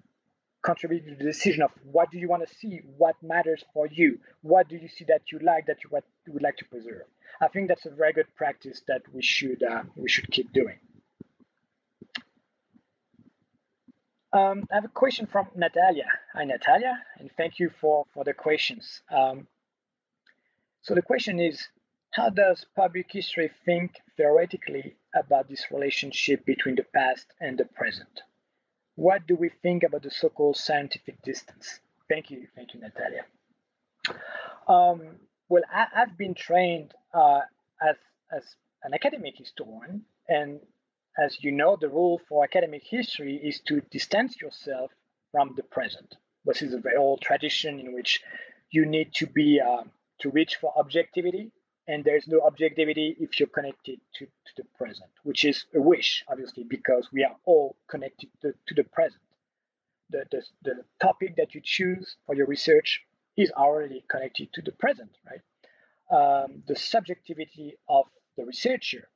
contribute 0.65 1.05
to 1.05 1.15
the 1.15 1.23
decision 1.23 1.61
of 1.61 1.71
what 1.91 2.09
do 2.11 2.17
you 2.17 2.27
want 2.27 2.47
to 2.47 2.55
see, 2.55 2.81
what 2.97 3.15
matters 3.21 3.63
for 3.73 3.87
you, 3.87 4.17
what 4.41 4.67
do 4.67 4.75
you 4.75 4.87
see 4.87 5.05
that 5.05 5.21
you 5.31 5.39
like 5.39 5.67
that 5.67 5.77
you, 5.83 5.89
would 6.33 6.41
like 6.41 6.57
to 6.57 6.65
preserve. 6.65 7.03
I 7.41 7.47
think 7.49 7.67
that's 7.67 7.85
a 7.85 7.91
very 7.91 8.13
good 8.13 8.27
practice 8.35 8.81
that 8.87 9.01
we 9.13 9.21
should 9.21 9.61
uh, 9.63 9.83
we 9.95 10.09
should 10.09 10.29
keep 10.31 10.51
doing. 10.53 10.79
Um, 14.33 14.67
I 14.71 14.75
have 14.75 14.85
a 14.85 14.89
question 14.89 15.27
from 15.27 15.47
Natalia. 15.55 16.07
Hi, 16.33 16.43
Natalia, 16.43 16.97
and 17.19 17.29
thank 17.37 17.59
you 17.59 17.69
for, 17.79 18.05
for 18.13 18.25
the 18.25 18.33
questions. 18.33 19.01
Um, 19.09 19.47
so 20.81 20.93
the 20.93 21.01
question 21.01 21.39
is, 21.39 21.67
how 22.11 22.29
does 22.29 22.65
public 22.75 23.07
history 23.09 23.49
think 23.65 23.91
theoretically 24.17 24.97
about 25.15 25.47
this 25.47 25.65
relationship 25.71 26.45
between 26.45 26.75
the 26.75 26.85
past 26.93 27.27
and 27.39 27.57
the 27.57 27.65
present? 27.65 28.21
What 28.95 29.27
do 29.27 29.35
we 29.35 29.49
think 29.49 29.83
about 29.83 30.03
the 30.03 30.11
so-called 30.11 30.57
scientific 30.57 31.21
distance? 31.21 31.79
Thank 32.09 32.31
you, 32.31 32.47
thank 32.55 32.73
you, 32.73 32.79
Natalia. 32.79 33.25
Um, 34.67 35.17
well, 35.49 35.63
I, 35.71 35.87
have 35.93 36.17
been 36.17 36.33
trained 36.33 36.93
uh, 37.13 37.41
as, 37.81 37.95
as 38.31 38.43
an 38.83 38.93
academic 38.93 39.37
historian, 39.37 40.03
and 40.27 40.59
as 41.17 41.37
you 41.43 41.51
know, 41.51 41.77
the 41.79 41.89
rule 41.89 42.21
for 42.29 42.43
academic 42.43 42.83
history 42.83 43.35
is 43.35 43.59
to 43.61 43.81
distance 43.91 44.39
yourself 44.41 44.91
from 45.31 45.53
the 45.55 45.63
present. 45.63 46.15
This 46.45 46.61
is 46.61 46.73
a 46.73 46.79
very 46.79 46.97
old 46.97 47.21
tradition 47.21 47.79
in 47.79 47.93
which 47.93 48.21
you 48.71 48.85
need 48.85 49.13
to 49.15 49.27
be 49.27 49.59
uh, 49.59 49.83
to 50.21 50.29
reach 50.29 50.55
for 50.55 50.73
objectivity, 50.77 51.51
and 51.87 52.03
there's 52.03 52.27
no 52.27 52.41
objectivity 52.41 53.15
if 53.19 53.39
you're 53.39 53.47
connected 53.47 53.99
to, 54.15 54.25
to 54.25 54.51
the 54.57 54.63
present, 54.77 55.09
which 55.23 55.45
is 55.45 55.65
a 55.75 55.81
wish, 55.81 56.23
obviously, 56.27 56.63
because 56.63 57.09
we 57.11 57.23
are 57.23 57.35
all 57.45 57.75
connected 57.87 58.29
to, 58.41 58.53
to 58.67 58.73
the 58.73 58.83
present. 58.83 59.21
The, 60.09 60.25
the, 60.31 60.43
the 60.63 60.83
topic 61.01 61.35
that 61.37 61.53
you 61.55 61.61
choose 61.63 62.15
for 62.25 62.35
your 62.35 62.47
research 62.47 63.01
is 63.37 63.51
already 63.51 64.03
connected 64.07 64.53
to 64.53 64.61
the 64.61 64.71
present, 64.71 65.11
right? 65.25 65.41
Um, 66.11 66.63
the 66.67 66.75
subjectivity 66.75 67.77
of 67.89 68.05
the 68.37 68.45
researcher 68.45 69.07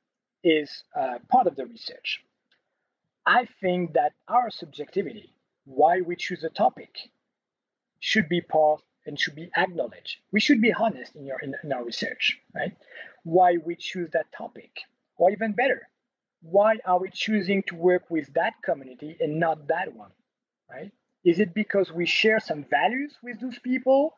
is 0.42 0.84
uh, 0.98 1.18
part 1.28 1.46
of 1.46 1.56
the 1.56 1.66
research. 1.66 2.22
I 3.26 3.46
think 3.60 3.94
that 3.94 4.12
our 4.28 4.50
subjectivity, 4.50 5.32
why 5.64 6.00
we 6.00 6.16
choose 6.16 6.42
a 6.42 6.48
topic, 6.48 6.90
should 8.00 8.28
be 8.28 8.40
part 8.40 8.80
and 9.10 9.20
should 9.20 9.34
be 9.36 9.50
acknowledged. 9.56 10.18
We 10.32 10.40
should 10.40 10.62
be 10.62 10.72
honest 10.72 11.16
in, 11.16 11.26
your, 11.26 11.40
in, 11.40 11.56
in 11.64 11.72
our 11.74 11.84
research, 11.84 12.38
right? 12.54 12.72
Why 13.24 13.58
we 13.64 13.76
choose 13.76 14.10
that 14.12 14.32
topic, 14.32 14.70
or 15.18 15.32
even 15.32 15.52
better, 15.52 15.88
why 16.42 16.78
are 16.86 17.00
we 17.00 17.10
choosing 17.10 17.64
to 17.64 17.76
work 17.76 18.10
with 18.10 18.32
that 18.34 18.54
community 18.64 19.16
and 19.20 19.40
not 19.40 19.68
that 19.68 19.94
one, 19.94 20.12
right? 20.70 20.92
Is 21.24 21.40
it 21.40 21.54
because 21.54 21.92
we 21.92 22.06
share 22.06 22.40
some 22.40 22.64
values 22.70 23.14
with 23.22 23.40
those 23.40 23.58
people 23.58 24.14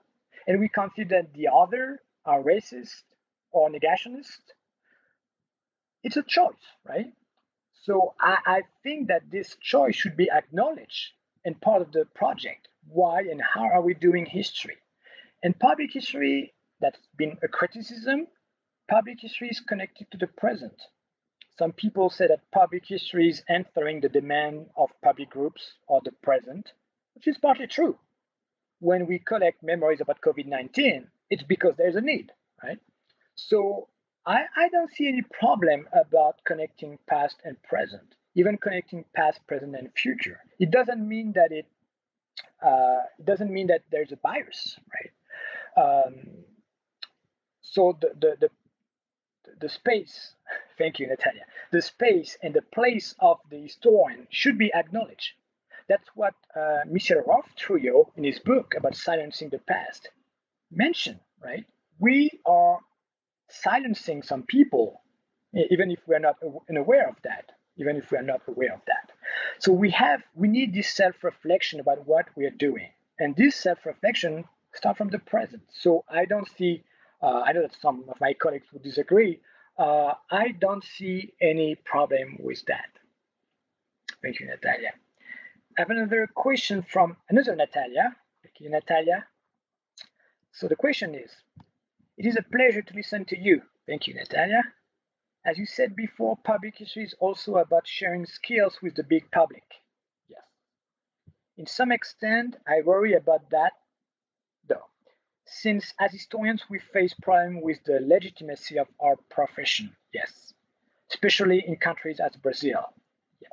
and 0.46 0.60
we 0.60 0.68
consider 0.68 1.22
the 1.34 1.48
other 1.52 2.00
are 2.26 2.42
racist 2.42 3.02
or 3.52 3.70
negationist 3.70 4.42
it's 6.04 6.16
a 6.16 6.22
choice, 6.22 6.66
right? 6.88 7.12
So 7.84 8.14
I, 8.20 8.38
I 8.46 8.62
think 8.82 9.08
that 9.08 9.30
this 9.30 9.56
choice 9.60 9.96
should 9.96 10.16
be 10.16 10.30
acknowledged 10.30 11.12
and 11.44 11.60
part 11.60 11.82
of 11.82 11.92
the 11.92 12.06
project. 12.14 12.68
Why 12.92 13.20
and 13.20 13.40
how 13.40 13.64
are 13.64 13.80
we 13.82 13.94
doing 13.94 14.26
history? 14.26 14.76
And 15.42 15.58
public 15.58 15.92
history, 15.92 16.52
that's 16.80 16.98
been 17.16 17.38
a 17.42 17.48
criticism, 17.48 18.26
public 18.88 19.20
history 19.20 19.48
is 19.48 19.60
connected 19.60 20.10
to 20.10 20.18
the 20.18 20.26
present. 20.26 20.80
Some 21.58 21.72
people 21.72 22.10
say 22.10 22.26
that 22.26 22.50
public 22.52 22.84
history 22.86 23.28
is 23.28 23.42
answering 23.48 24.00
the 24.00 24.08
demand 24.08 24.66
of 24.76 24.90
public 25.02 25.30
groups 25.30 25.62
or 25.86 26.00
the 26.04 26.12
present, 26.22 26.72
which 27.14 27.28
is 27.28 27.38
partly 27.38 27.66
true. 27.66 27.98
When 28.80 29.06
we 29.06 29.18
collect 29.18 29.62
memories 29.62 30.00
about 30.00 30.20
COVID 30.20 30.46
19, 30.46 31.08
it's 31.30 31.42
because 31.42 31.74
there's 31.76 31.96
a 31.96 32.00
need, 32.00 32.32
right? 32.62 32.78
So 33.34 33.88
I, 34.26 34.44
I 34.56 34.68
don't 34.70 34.92
see 34.92 35.08
any 35.08 35.22
problem 35.22 35.88
about 35.92 36.44
connecting 36.44 36.98
past 37.08 37.36
and 37.44 37.62
present, 37.62 38.14
even 38.34 38.58
connecting 38.58 39.04
past, 39.14 39.40
present, 39.46 39.76
and 39.76 39.90
future. 39.96 40.40
It 40.58 40.70
doesn't 40.70 41.06
mean 41.06 41.32
that 41.34 41.52
it, 41.52 41.66
uh, 42.64 43.00
it 43.18 43.26
doesn't 43.26 43.52
mean 43.52 43.68
that 43.68 43.82
there's 43.90 44.12
a 44.12 44.16
bias, 44.16 44.78
right? 44.94 46.04
Um, 46.04 46.14
so 47.62 47.98
the, 48.00 48.10
the, 48.20 48.36
the, 48.40 48.50
the 49.60 49.68
space, 49.68 50.34
thank 50.78 50.98
you, 50.98 51.08
Natalia, 51.08 51.44
the 51.72 51.82
space 51.82 52.38
and 52.42 52.54
the 52.54 52.62
place 52.62 53.14
of 53.20 53.38
the 53.50 53.58
historian 53.58 54.26
should 54.30 54.58
be 54.58 54.72
acknowledged. 54.74 55.32
That's 55.88 56.08
what 56.14 56.34
uh, 56.56 56.80
Michel-Rolph 56.88 57.54
Trouillot, 57.58 58.12
in 58.16 58.24
his 58.24 58.38
book 58.38 58.74
about 58.76 58.96
silencing 58.96 59.50
the 59.50 59.58
past, 59.58 60.10
mentioned, 60.70 61.20
right? 61.44 61.64
We 61.98 62.30
are 62.46 62.78
silencing 63.50 64.22
some 64.22 64.44
people, 64.44 65.02
even 65.54 65.90
if 65.90 66.00
we're 66.06 66.18
not 66.20 66.36
aware 66.76 67.08
of 67.08 67.16
that, 67.24 67.52
even 67.76 67.96
if 67.96 68.10
we're 68.10 68.22
not 68.22 68.42
aware 68.48 68.74
of 68.74 68.80
that. 68.86 69.11
So 69.58 69.72
we 69.72 69.90
have, 69.90 70.22
we 70.34 70.48
need 70.48 70.74
this 70.74 70.88
self-reflection 70.90 71.80
about 71.80 72.06
what 72.06 72.26
we 72.36 72.44
are 72.46 72.50
doing. 72.50 72.88
And 73.18 73.36
this 73.36 73.56
self-reflection 73.56 74.44
starts 74.74 74.98
from 74.98 75.08
the 75.08 75.18
present. 75.18 75.62
So 75.72 76.04
I 76.08 76.24
don't 76.24 76.48
see, 76.56 76.82
uh, 77.22 77.42
I 77.46 77.52
know 77.52 77.62
that 77.62 77.76
some 77.80 78.04
of 78.08 78.20
my 78.20 78.34
colleagues 78.34 78.66
would 78.72 78.82
disagree, 78.82 79.40
uh, 79.78 80.14
I 80.30 80.52
don't 80.58 80.84
see 80.84 81.32
any 81.40 81.76
problem 81.76 82.38
with 82.40 82.64
that. 82.66 82.88
Thank 84.22 84.40
you, 84.40 84.46
Natalia. 84.46 84.92
I 85.76 85.80
have 85.80 85.90
another 85.90 86.28
question 86.34 86.82
from 86.82 87.16
another 87.28 87.56
Natalia. 87.56 88.14
Thank 88.42 88.60
you, 88.60 88.70
Natalia. 88.70 89.26
So 90.52 90.68
the 90.68 90.76
question 90.76 91.14
is, 91.14 91.30
it 92.18 92.26
is 92.26 92.36
a 92.36 92.42
pleasure 92.42 92.82
to 92.82 92.94
listen 92.94 93.24
to 93.26 93.38
you. 93.38 93.62
Thank 93.86 94.06
you, 94.06 94.14
Natalia. 94.14 94.62
As 95.44 95.58
you 95.58 95.66
said 95.66 95.96
before, 95.96 96.36
public 96.36 96.78
history 96.78 97.02
is 97.02 97.14
also 97.18 97.56
about 97.56 97.86
sharing 97.86 98.26
skills 98.26 98.80
with 98.80 98.94
the 98.94 99.02
big 99.02 99.28
public. 99.32 99.64
Yes. 100.28 100.44
In 101.56 101.66
some 101.66 101.90
extent, 101.90 102.56
I 102.66 102.82
worry 102.82 103.14
about 103.14 103.50
that, 103.50 103.72
though, 104.68 104.86
since 105.44 105.94
as 105.98 106.12
historians 106.12 106.62
we 106.70 106.78
face 106.78 107.14
problems 107.20 107.60
with 107.64 107.82
the 107.84 107.98
legitimacy 108.00 108.78
of 108.78 108.86
our 109.00 109.16
profession. 109.30 109.96
Yes. 110.14 110.54
Especially 111.10 111.64
in 111.66 111.76
countries 111.76 112.20
as 112.20 112.36
Brazil. 112.36 112.84
Yes. 113.40 113.52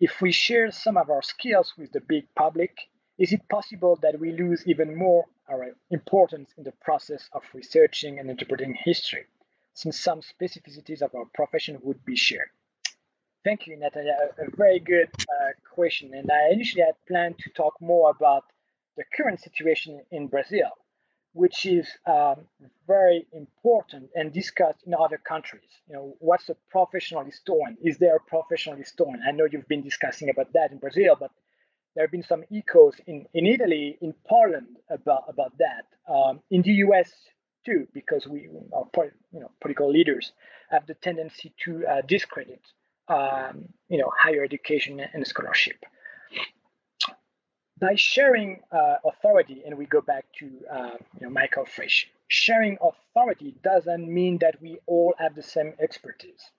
If 0.00 0.20
we 0.20 0.32
share 0.32 0.72
some 0.72 0.96
of 0.96 1.10
our 1.10 1.22
skills 1.22 1.74
with 1.78 1.92
the 1.92 2.00
big 2.00 2.24
public, 2.34 2.76
is 3.18 3.32
it 3.32 3.48
possible 3.48 3.96
that 4.02 4.18
we 4.18 4.32
lose 4.32 4.66
even 4.66 4.96
more 4.96 5.26
our 5.48 5.76
importance 5.90 6.50
in 6.58 6.64
the 6.64 6.72
process 6.72 7.28
of 7.32 7.42
researching 7.54 8.18
and 8.18 8.28
interpreting 8.28 8.74
history, 8.84 9.26
since 9.74 9.98
some 9.98 10.20
specificities 10.20 11.02
of 11.02 11.14
our 11.14 11.26
profession 11.34 11.78
would 11.82 12.04
be 12.04 12.16
shared? 12.16 12.48
Thank 13.44 13.66
you, 13.66 13.76
Natalia. 13.76 14.16
A, 14.38 14.56
very 14.56 14.78
good 14.78 15.08
uh, 15.18 15.50
question. 15.74 16.14
And 16.14 16.30
I 16.30 16.52
initially 16.52 16.84
had 16.84 16.94
planned 17.08 17.38
to 17.40 17.50
talk 17.50 17.74
more 17.80 18.10
about 18.10 18.44
the 18.96 19.04
current 19.16 19.40
situation 19.40 20.00
in 20.12 20.28
Brazil, 20.28 20.70
which 21.32 21.66
is 21.66 21.88
um, 22.06 22.46
very 22.86 23.26
important 23.32 24.10
and 24.14 24.32
discussed 24.32 24.84
in 24.86 24.94
other 24.94 25.18
countries. 25.18 25.70
You 25.88 25.94
know, 25.94 26.16
what's 26.20 26.48
a 26.50 26.56
professional 26.70 27.24
historian? 27.24 27.76
Is 27.82 27.98
there 27.98 28.16
a 28.16 28.20
professional 28.20 28.76
historian? 28.76 29.20
I 29.26 29.32
know 29.32 29.48
you've 29.50 29.68
been 29.68 29.82
discussing 29.82 30.30
about 30.30 30.52
that 30.52 30.70
in 30.70 30.78
Brazil, 30.78 31.16
but 31.18 31.32
there 31.94 32.04
have 32.04 32.12
been 32.12 32.22
some 32.22 32.44
echoes 32.54 32.94
in, 33.06 33.26
in 33.34 33.46
Italy, 33.46 33.98
in 34.00 34.14
Poland 34.28 34.76
about, 34.88 35.24
about 35.28 35.52
that, 35.58 35.84
um, 36.12 36.40
in 36.50 36.62
the 36.62 36.72
US 36.86 37.10
too, 37.64 37.88
because 37.94 38.26
we, 38.26 38.48
our 38.74 38.86
you 39.32 39.40
know, 39.40 39.50
political 39.60 39.90
leaders 39.90 40.32
have 40.70 40.86
the 40.86 40.94
tendency 40.94 41.52
to 41.64 41.86
uh, 41.86 42.02
discredit, 42.06 42.62
um, 43.08 43.66
you 43.88 43.98
know, 43.98 44.10
higher 44.18 44.44
education 44.44 45.00
and 45.00 45.26
scholarship. 45.26 45.76
by 47.80 47.94
sharing 47.96 48.60
uh, 48.72 48.96
authority, 49.04 49.62
and 49.66 49.76
we 49.76 49.86
go 49.86 50.00
back 50.00 50.24
to 50.38 50.46
uh, 50.72 50.90
you 51.20 51.26
know, 51.26 51.30
Michael 51.30 51.66
Frisch, 51.66 52.08
sharing 52.28 52.78
authority 52.80 53.54
doesn't 53.62 54.08
mean 54.12 54.38
that 54.38 54.60
we 54.62 54.78
all 54.86 55.14
have 55.18 55.34
the 55.34 55.42
same 55.42 55.74
expertise, 55.80 56.50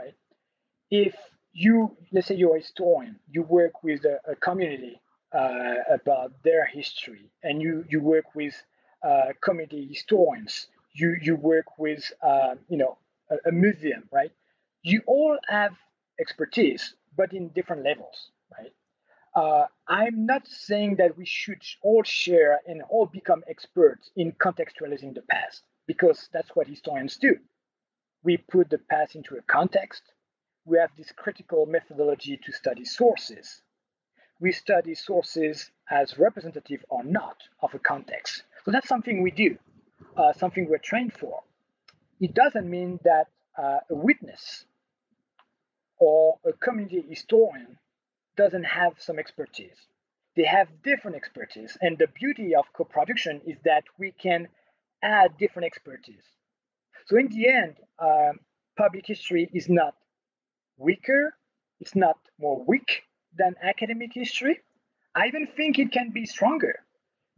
right? 0.00 0.14
If 0.90 1.14
you, 1.52 1.96
let's 2.12 2.28
say 2.28 2.36
you're 2.36 2.56
a 2.56 2.60
historian, 2.60 3.18
you 3.30 3.42
work 3.42 3.82
with 3.82 4.04
a, 4.04 4.20
a 4.30 4.36
community 4.36 5.00
uh, 5.32 5.76
about 5.92 6.32
their 6.44 6.66
history, 6.66 7.30
and 7.42 7.60
you, 7.62 7.84
you 7.88 8.00
work 8.00 8.34
with 8.34 8.54
uh, 9.02 9.32
community 9.42 9.86
historians, 9.86 10.68
you, 10.92 11.16
you 11.20 11.36
work 11.36 11.78
with, 11.78 12.10
uh, 12.22 12.54
you 12.68 12.76
know, 12.76 12.98
a, 13.30 13.48
a 13.48 13.52
museum, 13.52 14.04
right? 14.12 14.32
You 14.82 15.02
all 15.06 15.38
have 15.48 15.72
expertise, 16.20 16.94
but 17.16 17.32
in 17.32 17.48
different 17.48 17.84
levels, 17.84 18.30
right? 18.58 18.72
Uh, 19.36 19.66
I'm 19.86 20.26
not 20.26 20.48
saying 20.48 20.96
that 20.96 21.16
we 21.16 21.24
should 21.24 21.62
all 21.82 22.02
share 22.02 22.60
and 22.66 22.82
all 22.90 23.06
become 23.06 23.44
experts 23.48 24.10
in 24.16 24.32
contextualizing 24.32 25.14
the 25.14 25.22
past, 25.30 25.62
because 25.86 26.28
that's 26.32 26.50
what 26.54 26.66
historians 26.66 27.18
do. 27.18 27.36
We 28.24 28.38
put 28.38 28.70
the 28.70 28.78
past 28.78 29.14
into 29.14 29.36
a 29.36 29.42
context. 29.42 30.02
We 30.64 30.78
have 30.78 30.90
this 30.96 31.12
critical 31.12 31.66
methodology 31.66 32.38
to 32.44 32.52
study 32.52 32.84
sources. 32.84 33.62
We 34.40 34.52
study 34.52 34.94
sources 34.94 35.70
as 35.90 36.18
representative 36.18 36.84
or 36.88 37.04
not 37.04 37.36
of 37.62 37.74
a 37.74 37.78
context. 37.78 38.42
So 38.68 38.72
that's 38.72 38.86
something 38.86 39.22
we 39.22 39.30
do, 39.30 39.56
uh, 40.14 40.34
something 40.34 40.68
we're 40.68 40.76
trained 40.76 41.14
for. 41.14 41.40
It 42.20 42.34
doesn't 42.34 42.68
mean 42.68 43.00
that 43.02 43.28
uh, 43.56 43.78
a 43.88 43.94
witness 43.94 44.66
or 45.98 46.36
a 46.44 46.52
community 46.52 47.02
historian 47.08 47.78
doesn't 48.36 48.64
have 48.64 48.92
some 48.98 49.18
expertise. 49.18 49.78
They 50.36 50.44
have 50.44 50.68
different 50.84 51.16
expertise. 51.16 51.78
And 51.80 51.96
the 51.96 52.08
beauty 52.08 52.54
of 52.54 52.66
co 52.74 52.84
production 52.84 53.40
is 53.46 53.56
that 53.64 53.84
we 53.98 54.12
can 54.12 54.48
add 55.02 55.38
different 55.38 55.64
expertise. 55.64 56.26
So, 57.06 57.16
in 57.16 57.28
the 57.28 57.48
end, 57.48 57.76
uh, 57.98 58.32
public 58.76 59.06
history 59.06 59.48
is 59.54 59.70
not 59.70 59.94
weaker, 60.76 61.32
it's 61.80 61.96
not 61.96 62.18
more 62.38 62.62
weak 62.66 63.04
than 63.34 63.54
academic 63.62 64.10
history. 64.12 64.60
I 65.14 65.28
even 65.28 65.46
think 65.56 65.78
it 65.78 65.90
can 65.90 66.10
be 66.10 66.26
stronger 66.26 66.84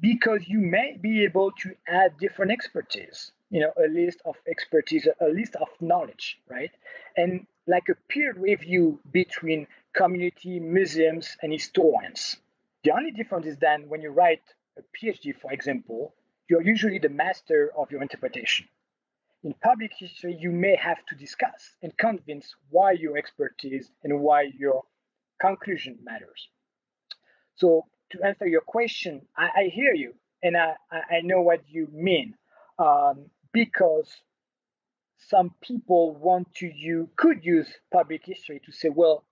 because 0.00 0.46
you 0.46 0.58
may 0.58 0.96
be 1.00 1.24
able 1.24 1.52
to 1.52 1.74
add 1.88 2.16
different 2.18 2.52
expertise 2.52 3.32
you 3.50 3.60
know 3.60 3.72
a 3.84 3.88
list 3.88 4.20
of 4.24 4.36
expertise 4.48 5.06
a 5.20 5.28
list 5.28 5.56
of 5.56 5.68
knowledge 5.80 6.38
right 6.48 6.70
and 7.16 7.46
like 7.66 7.88
a 7.88 7.94
peer 8.08 8.32
review 8.32 8.98
between 9.12 9.66
community, 9.94 10.60
museums, 10.60 11.36
and 11.42 11.52
historians. 11.52 12.36
The 12.84 12.92
only 12.92 13.12
difference 13.12 13.46
is 13.46 13.56
then 13.58 13.88
when 13.88 14.02
you 14.02 14.10
write 14.10 14.42
a 14.78 14.82
PhD, 14.96 15.34
for 15.40 15.52
example, 15.52 16.14
you're 16.48 16.62
usually 16.62 16.98
the 16.98 17.08
master 17.08 17.70
of 17.76 17.90
your 17.90 18.02
interpretation. 18.02 18.66
In 19.42 19.54
public 19.62 19.92
history, 19.98 20.36
you 20.38 20.50
may 20.50 20.76
have 20.76 20.98
to 21.06 21.14
discuss 21.14 21.76
and 21.82 21.96
convince 21.96 22.54
why 22.70 22.92
your 22.92 23.16
expertise 23.16 23.90
and 24.02 24.20
why 24.20 24.50
your 24.58 24.82
conclusion 25.40 25.98
matters. 26.02 26.48
So, 27.56 27.86
to 28.10 28.22
answer 28.24 28.46
your 28.46 28.60
question, 28.60 29.22
I, 29.36 29.48
I 29.56 29.64
hear 29.72 29.94
you 29.94 30.14
and 30.42 30.56
I, 30.56 30.74
I 30.92 31.20
know 31.22 31.40
what 31.40 31.60
you 31.68 31.88
mean 31.92 32.34
um, 32.78 33.26
because 33.52 34.08
some 35.28 35.54
people 35.60 36.14
want 36.16 36.54
to 36.56 36.66
you 36.66 37.08
could 37.16 37.44
use 37.44 37.68
public 37.92 38.22
history 38.24 38.60
to 38.64 38.72
say, 38.72 38.88
well, 38.88 39.24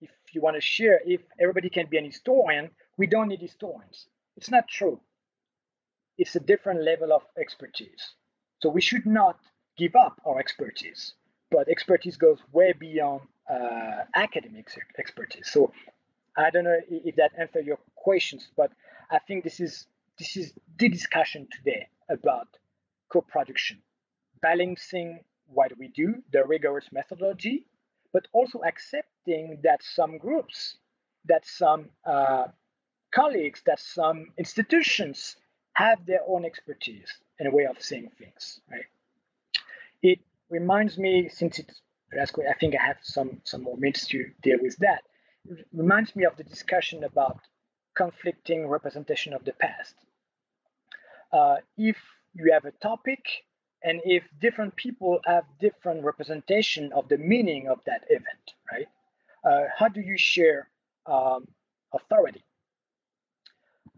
if 0.00 0.10
you 0.32 0.40
want 0.40 0.56
to 0.56 0.60
share, 0.60 1.00
if 1.04 1.20
everybody 1.40 1.70
can 1.70 1.86
be 1.88 1.98
an 1.98 2.04
historian, 2.04 2.70
we 2.96 3.06
don't 3.06 3.28
need 3.28 3.40
historians. 3.40 4.06
It's 4.36 4.50
not 4.50 4.68
true. 4.68 5.00
It's 6.18 6.34
a 6.36 6.40
different 6.40 6.82
level 6.82 7.12
of 7.12 7.22
expertise. 7.38 8.14
So 8.62 8.68
we 8.70 8.80
should 8.80 9.06
not 9.06 9.38
give 9.76 9.94
up 9.96 10.20
our 10.26 10.38
expertise, 10.38 11.14
but 11.50 11.68
expertise 11.68 12.16
goes 12.16 12.38
way 12.52 12.72
beyond 12.72 13.22
uh, 13.50 14.04
academic 14.14 14.68
expertise. 14.98 15.50
So 15.50 15.72
I 16.36 16.50
don't 16.50 16.64
know 16.64 16.78
if 16.88 17.16
that 17.16 17.32
answers 17.38 17.66
your 17.66 17.78
questions, 18.04 18.48
but 18.56 18.70
I 19.10 19.18
think 19.26 19.44
this 19.44 19.58
is 19.60 19.86
this 20.18 20.36
is 20.36 20.52
the 20.78 20.88
discussion 20.88 21.48
today 21.56 21.88
about 22.08 22.48
co-production, 23.12 23.78
balancing 24.40 25.20
what 25.48 25.72
we 25.78 25.88
do, 25.88 26.22
the 26.32 26.44
rigorous 26.44 26.88
methodology, 26.92 27.66
but 28.12 28.28
also 28.32 28.60
accepting 28.62 29.58
that 29.64 29.80
some 29.82 30.18
groups, 30.18 30.76
that 31.24 31.44
some 31.44 31.86
uh, 32.06 32.46
colleagues, 33.12 33.62
that 33.66 33.80
some 33.80 34.18
institutions 34.38 35.36
have 35.72 35.98
their 36.06 36.20
own 36.28 36.44
expertise 36.44 37.10
and 37.38 37.48
a 37.48 37.50
way 37.50 37.64
of 37.64 37.76
seeing 37.80 38.10
things, 38.18 38.60
right? 38.70 38.88
It 40.02 40.20
reminds 40.48 40.96
me, 40.98 41.28
since 41.28 41.58
it's 41.58 41.80
I 42.16 42.54
think 42.60 42.74
I 42.80 42.86
have 42.86 42.98
some, 43.02 43.40
some 43.44 43.62
more 43.62 43.76
minutes 43.76 44.06
to 44.08 44.30
deal 44.42 44.58
with 44.62 44.76
that. 44.78 45.02
It 45.50 45.66
reminds 45.72 46.14
me 46.14 46.24
of 46.24 46.36
the 46.36 46.44
discussion 46.44 47.02
about 47.02 47.40
conflicting 47.96 48.66
representation 48.68 49.32
of 49.32 49.44
the 49.44 49.52
past. 49.52 49.94
Uh, 51.32 51.56
if 51.76 51.96
you 52.34 52.52
have 52.52 52.64
a 52.64 52.72
topic 52.82 53.24
and 53.82 54.00
if 54.04 54.22
different 54.40 54.74
people 54.76 55.20
have 55.26 55.44
different 55.60 56.04
representation 56.04 56.92
of 56.92 57.08
the 57.08 57.18
meaning 57.18 57.68
of 57.68 57.78
that 57.86 58.04
event 58.08 58.54
right? 58.72 58.88
Uh, 59.44 59.66
how 59.76 59.88
do 59.88 60.00
you 60.00 60.16
share 60.16 60.68
um, 61.06 61.46
authority? 61.92 62.42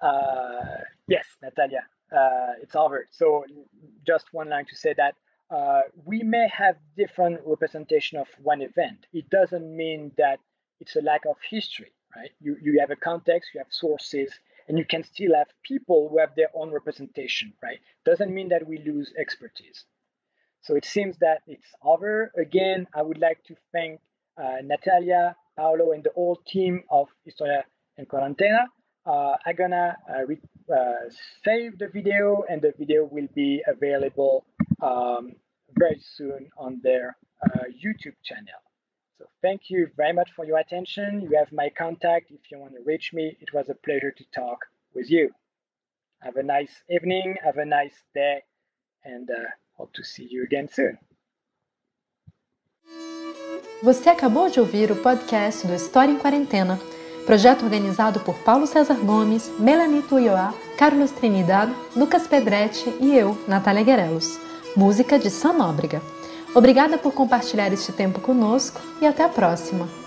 Uh, 0.00 0.82
yes 1.08 1.26
natalia 1.42 1.86
uh, 2.12 2.52
it's 2.62 2.76
over. 2.76 3.06
So 3.10 3.44
just 4.06 4.26
one 4.32 4.48
line 4.48 4.66
to 4.66 4.76
say 4.76 4.94
that 4.96 5.14
uh, 5.50 5.82
we 6.04 6.22
may 6.22 6.48
have 6.52 6.76
different 6.96 7.40
representation 7.44 8.18
of 8.18 8.26
one 8.42 8.62
event. 8.62 9.06
It 9.12 9.28
doesn't 9.30 9.76
mean 9.76 10.12
that 10.18 10.38
it's 10.80 10.96
a 10.96 11.00
lack 11.00 11.24
of 11.26 11.36
history 11.48 11.92
right 12.16 12.32
you, 12.40 12.56
you 12.62 12.80
have 12.80 12.90
a 12.90 12.96
context 12.96 13.50
you 13.54 13.60
have 13.60 13.68
sources 13.70 14.30
and 14.68 14.78
you 14.78 14.84
can 14.84 15.04
still 15.04 15.34
have 15.34 15.48
people 15.62 16.08
who 16.08 16.18
have 16.18 16.34
their 16.36 16.48
own 16.54 16.70
representation, 16.70 17.52
right? 17.62 17.78
Doesn't 18.04 18.32
mean 18.32 18.48
that 18.48 18.66
we 18.66 18.78
lose 18.78 19.12
expertise. 19.18 19.84
So 20.62 20.74
it 20.74 20.84
seems 20.84 21.16
that 21.18 21.42
it's 21.46 21.66
over. 21.82 22.32
Again, 22.36 22.86
I 22.94 23.02
would 23.02 23.18
like 23.18 23.42
to 23.44 23.54
thank 23.72 24.00
uh, 24.36 24.56
Natalia, 24.62 25.36
Paolo, 25.56 25.92
and 25.92 26.02
the 26.02 26.10
whole 26.14 26.40
team 26.46 26.82
of 26.90 27.08
História 27.26 27.62
em 27.98 28.06
Quarentena. 28.06 28.64
Uh, 29.06 29.36
I'm 29.46 29.54
gonna 29.54 29.96
uh, 30.10 30.26
re- 30.26 30.40
uh, 30.72 31.08
save 31.44 31.78
the 31.78 31.86
video, 31.86 32.42
and 32.48 32.60
the 32.60 32.72
video 32.76 33.04
will 33.04 33.28
be 33.34 33.62
available 33.68 34.44
um, 34.82 35.36
very 35.78 36.00
soon 36.16 36.50
on 36.58 36.80
their 36.82 37.16
uh, 37.44 37.66
YouTube 37.70 38.16
channel. 38.24 38.65
So 39.18 39.24
thank 39.40 39.70
you 39.70 39.88
very 39.96 40.12
much 40.12 40.30
for 40.36 40.44
your 40.44 40.58
attention. 40.58 41.22
You 41.22 41.38
have 41.38 41.50
my 41.52 41.70
contact 41.70 42.30
if 42.30 42.50
you 42.50 42.58
want 42.58 42.74
to 42.74 42.82
reach 42.84 43.12
me. 43.14 43.36
It 43.40 43.52
was 43.54 43.68
a 43.70 43.74
pleasure 43.74 44.10
to 44.10 44.24
talk 44.34 44.66
with 44.94 45.10
you. 45.10 45.30
Have 46.20 46.36
a 46.36 46.42
nice 46.42 46.82
evening, 46.90 47.36
have 47.42 47.56
a 47.56 47.64
nice 47.64 47.96
day, 48.14 48.42
and 49.04 49.30
uh, 49.30 49.48
hope 49.78 49.92
to 49.94 50.04
see 50.04 50.26
you 50.30 50.44
again 50.44 50.68
soon. 50.68 50.98
Você 53.82 54.08
acabou 54.08 54.50
de 54.50 54.60
ouvir 54.60 54.90
o 54.90 54.96
podcast 54.96 55.66
do 55.66 55.74
História 55.74 56.10
em 56.10 56.18
Quarentena, 56.18 56.78
projeto 57.26 57.64
organizado 57.64 58.20
por 58.20 58.42
Paulo 58.42 58.66
César 58.66 58.98
Gomes, 58.98 59.48
Melanie 59.58 60.02
Tuioá, 60.02 60.52
Carlos 60.78 61.10
Trinidad, 61.10 61.68
Lucas 61.94 62.26
Pedretti 62.26 62.90
e 63.00 63.16
eu, 63.16 63.36
Natália 63.48 63.84
Guerelos. 63.84 64.38
Música 64.76 65.18
de 65.18 65.30
Sam 65.30 65.54
Nóbrega. 65.54 66.15
Obrigada 66.56 66.96
por 66.96 67.12
compartilhar 67.12 67.70
este 67.70 67.92
tempo 67.92 68.18
conosco 68.18 68.80
e 68.98 69.06
até 69.06 69.22
a 69.22 69.28
próxima! 69.28 70.05